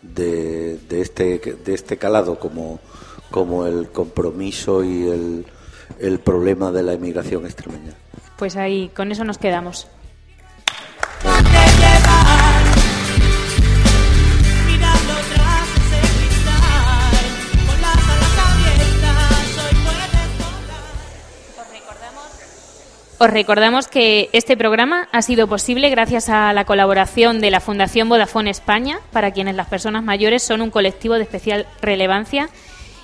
de, 0.01 0.77
de 0.87 1.01
este 1.01 1.39
de 1.39 1.73
este 1.73 1.97
calado, 1.97 2.39
como, 2.39 2.79
como 3.31 3.65
el 3.65 3.89
compromiso 3.89 4.83
y 4.83 5.07
el, 5.09 5.45
el 5.99 6.19
problema 6.19 6.71
de 6.71 6.83
la 6.83 6.93
emigración 6.93 7.45
extremeña. 7.45 7.93
Pues 8.37 8.55
ahí 8.55 8.89
con 8.95 9.11
eso 9.11 9.23
nos 9.25 9.37
quedamos. 9.37 9.87
Os 23.21 23.29
recordamos 23.29 23.89
que 23.89 24.29
este 24.31 24.55
programa 24.55 25.09
ha 25.11 25.21
sido 25.21 25.45
posible 25.45 25.89
gracias 25.89 26.29
a 26.29 26.53
la 26.53 26.63
colaboración 26.63 27.41
de 27.41 27.51
la 27.51 27.59
Fundación 27.59 28.07
Vodafone 28.07 28.49
España, 28.49 29.01
para 29.11 29.31
quienes 29.31 29.55
las 29.55 29.67
personas 29.67 30.05
mayores 30.05 30.41
son 30.41 30.61
un 30.61 30.71
colectivo 30.71 31.15
de 31.15 31.23
especial 31.23 31.67
relevancia. 31.81 32.49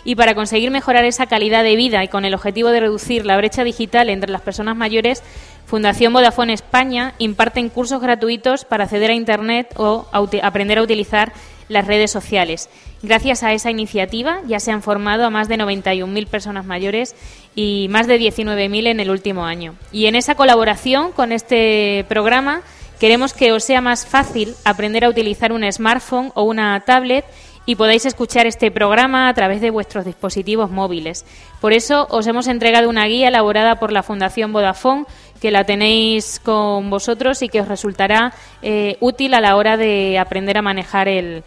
Y 0.05 0.15
para 0.15 0.33
conseguir 0.33 0.71
mejorar 0.71 1.03
esa 1.03 1.25
calidad 1.25 1.65
de 1.65 1.75
vida 1.75 2.01
y 2.01 2.07
con 2.07 2.23
el 2.23 2.33
objetivo 2.33 2.69
de 2.69 2.79
reducir 2.79 3.25
la 3.25 3.35
brecha 3.35 3.65
digital 3.65 4.09
entre 4.09 4.31
las 4.31 4.39
personas 4.39 4.77
mayores, 4.77 5.21
Fundación 5.65 6.13
Vodafone 6.13 6.53
España 6.53 7.13
imparten 7.17 7.67
cursos 7.67 8.01
gratuitos 8.01 8.63
para 8.63 8.85
acceder 8.85 9.11
a 9.11 9.15
Internet 9.15 9.73
o 9.75 10.07
aprender 10.13 10.77
a 10.77 10.83
utilizar 10.83 11.33
las 11.67 11.87
redes 11.87 12.11
sociales. 12.11 12.69
Gracias 13.05 13.43
a 13.43 13.53
esa 13.53 13.69
iniciativa 13.69 14.39
ya 14.47 14.59
se 14.59 14.71
han 14.71 14.81
formado 14.81 15.25
a 15.25 15.29
más 15.29 15.47
de 15.47 15.57
91.000 15.57 16.25
personas 16.25 16.65
mayores 16.65 17.15
y 17.53 17.85
más 17.91 18.07
de 18.07 18.19
19.000 18.19 18.87
en 18.87 18.99
el 18.99 19.11
último 19.11 19.45
año. 19.45 19.75
Y 19.91 20.07
en 20.07 20.15
esa 20.15 20.33
colaboración 20.33 21.11
con 21.11 21.31
este 21.31 22.03
programa 22.09 22.63
queremos 22.99 23.33
que 23.33 23.51
os 23.51 23.63
sea 23.63 23.79
más 23.79 24.07
fácil 24.07 24.55
aprender 24.65 25.05
a 25.05 25.09
utilizar 25.09 25.51
un 25.51 25.71
smartphone 25.71 26.31
o 26.33 26.43
una 26.45 26.79
tablet 26.79 27.25
y 27.67 27.75
podáis 27.75 28.07
escuchar 28.07 28.47
este 28.47 28.71
programa 28.71 29.29
a 29.29 29.33
través 29.35 29.61
de 29.61 29.69
vuestros 29.69 30.03
dispositivos 30.03 30.71
móviles. 30.71 31.25
Por 31.61 31.73
eso 31.73 32.07
os 32.09 32.25
hemos 32.25 32.47
entregado 32.47 32.89
una 32.89 33.05
guía 33.05 33.27
elaborada 33.27 33.75
por 33.75 33.91
la 33.91 34.01
Fundación 34.01 34.51
Vodafone 34.51 35.05
que 35.39 35.51
la 35.51 35.63
tenéis 35.63 36.39
con 36.43 36.89
vosotros 36.89 37.43
y 37.43 37.49
que 37.49 37.61
os 37.61 37.67
resultará 37.67 38.33
eh, 38.63 38.97
útil 38.99 39.35
a 39.35 39.41
la 39.41 39.57
hora 39.57 39.77
de 39.77 40.17
aprender 40.17 40.57
a 40.57 40.63
manejar 40.63 41.07
el, 41.07 41.43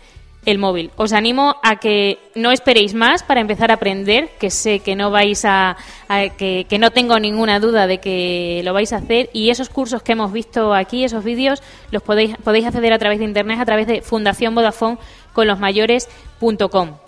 el 0.50 0.58
móvil. 0.58 0.90
Os 0.96 1.12
animo 1.12 1.56
a 1.62 1.76
que 1.76 2.18
no 2.34 2.50
esperéis 2.52 2.94
más 2.94 3.22
para 3.22 3.40
empezar 3.40 3.70
a 3.70 3.74
aprender, 3.74 4.30
que 4.38 4.50
sé 4.50 4.80
que 4.80 4.96
no 4.96 5.10
vais 5.10 5.44
a, 5.44 5.76
que, 6.38 6.66
que 6.68 6.78
no 6.78 6.90
tengo 6.90 7.18
ninguna 7.20 7.60
duda 7.60 7.86
de 7.86 7.98
que 7.98 8.62
lo 8.64 8.72
vais 8.72 8.92
a 8.92 8.96
hacer 8.96 9.28
y 9.32 9.50
esos 9.50 9.68
cursos 9.68 10.02
que 10.02 10.12
hemos 10.12 10.32
visto 10.32 10.72
aquí, 10.72 11.04
esos 11.04 11.22
vídeos, 11.22 11.62
los 11.90 12.02
podéis 12.02 12.36
podéis 12.38 12.66
acceder 12.66 12.92
a 12.92 12.98
través 12.98 13.18
de 13.18 13.26
internet 13.26 13.60
a 13.60 13.66
través 13.66 13.86
de 13.86 14.00
Fundación 14.00 14.54
Vodafone 14.54 14.98
con 15.34 15.46
los 15.46 15.58
mayores.com. 15.58 17.07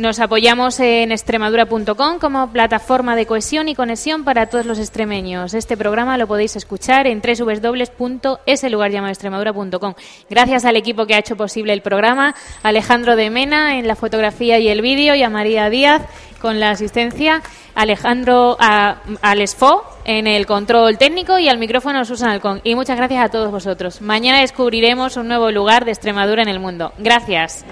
Nos 0.00 0.18
apoyamos 0.18 0.80
en 0.80 1.12
extremadura.com 1.12 2.18
como 2.18 2.50
plataforma 2.50 3.14
de 3.16 3.26
cohesión 3.26 3.68
y 3.68 3.74
conexión 3.74 4.24
para 4.24 4.46
todos 4.46 4.64
los 4.64 4.78
extremeños. 4.78 5.52
Este 5.52 5.76
programa 5.76 6.16
lo 6.16 6.26
podéis 6.26 6.56
escuchar 6.56 7.06
en 7.06 7.20
www.eselugarllamadoextremadura.com. 7.20 9.92
Gracias 10.30 10.64
al 10.64 10.76
equipo 10.76 11.04
que 11.04 11.16
ha 11.16 11.18
hecho 11.18 11.36
posible 11.36 11.74
el 11.74 11.82
programa, 11.82 12.34
Alejandro 12.62 13.14
de 13.14 13.28
Mena 13.28 13.78
en 13.78 13.86
la 13.86 13.94
fotografía 13.94 14.58
y 14.58 14.68
el 14.68 14.80
vídeo 14.80 15.14
y 15.14 15.22
a 15.22 15.28
María 15.28 15.68
Díaz 15.68 16.00
con 16.40 16.60
la 16.60 16.70
asistencia, 16.70 17.42
Alejandro 17.74 18.56
a, 18.58 19.02
al 19.20 19.42
Esfo 19.42 19.84
en 20.06 20.26
el 20.26 20.46
control 20.46 20.96
técnico 20.96 21.38
y 21.38 21.50
al 21.50 21.58
micrófono 21.58 22.06
Susan 22.06 22.30
Alcón. 22.30 22.62
Y 22.64 22.74
muchas 22.74 22.96
gracias 22.96 23.22
a 23.22 23.28
todos 23.28 23.50
vosotros. 23.50 24.00
Mañana 24.00 24.40
descubriremos 24.40 25.18
un 25.18 25.28
nuevo 25.28 25.50
lugar 25.50 25.84
de 25.84 25.90
Extremadura 25.90 26.40
en 26.40 26.48
el 26.48 26.58
mundo. 26.58 26.94
Gracias. 26.96 27.66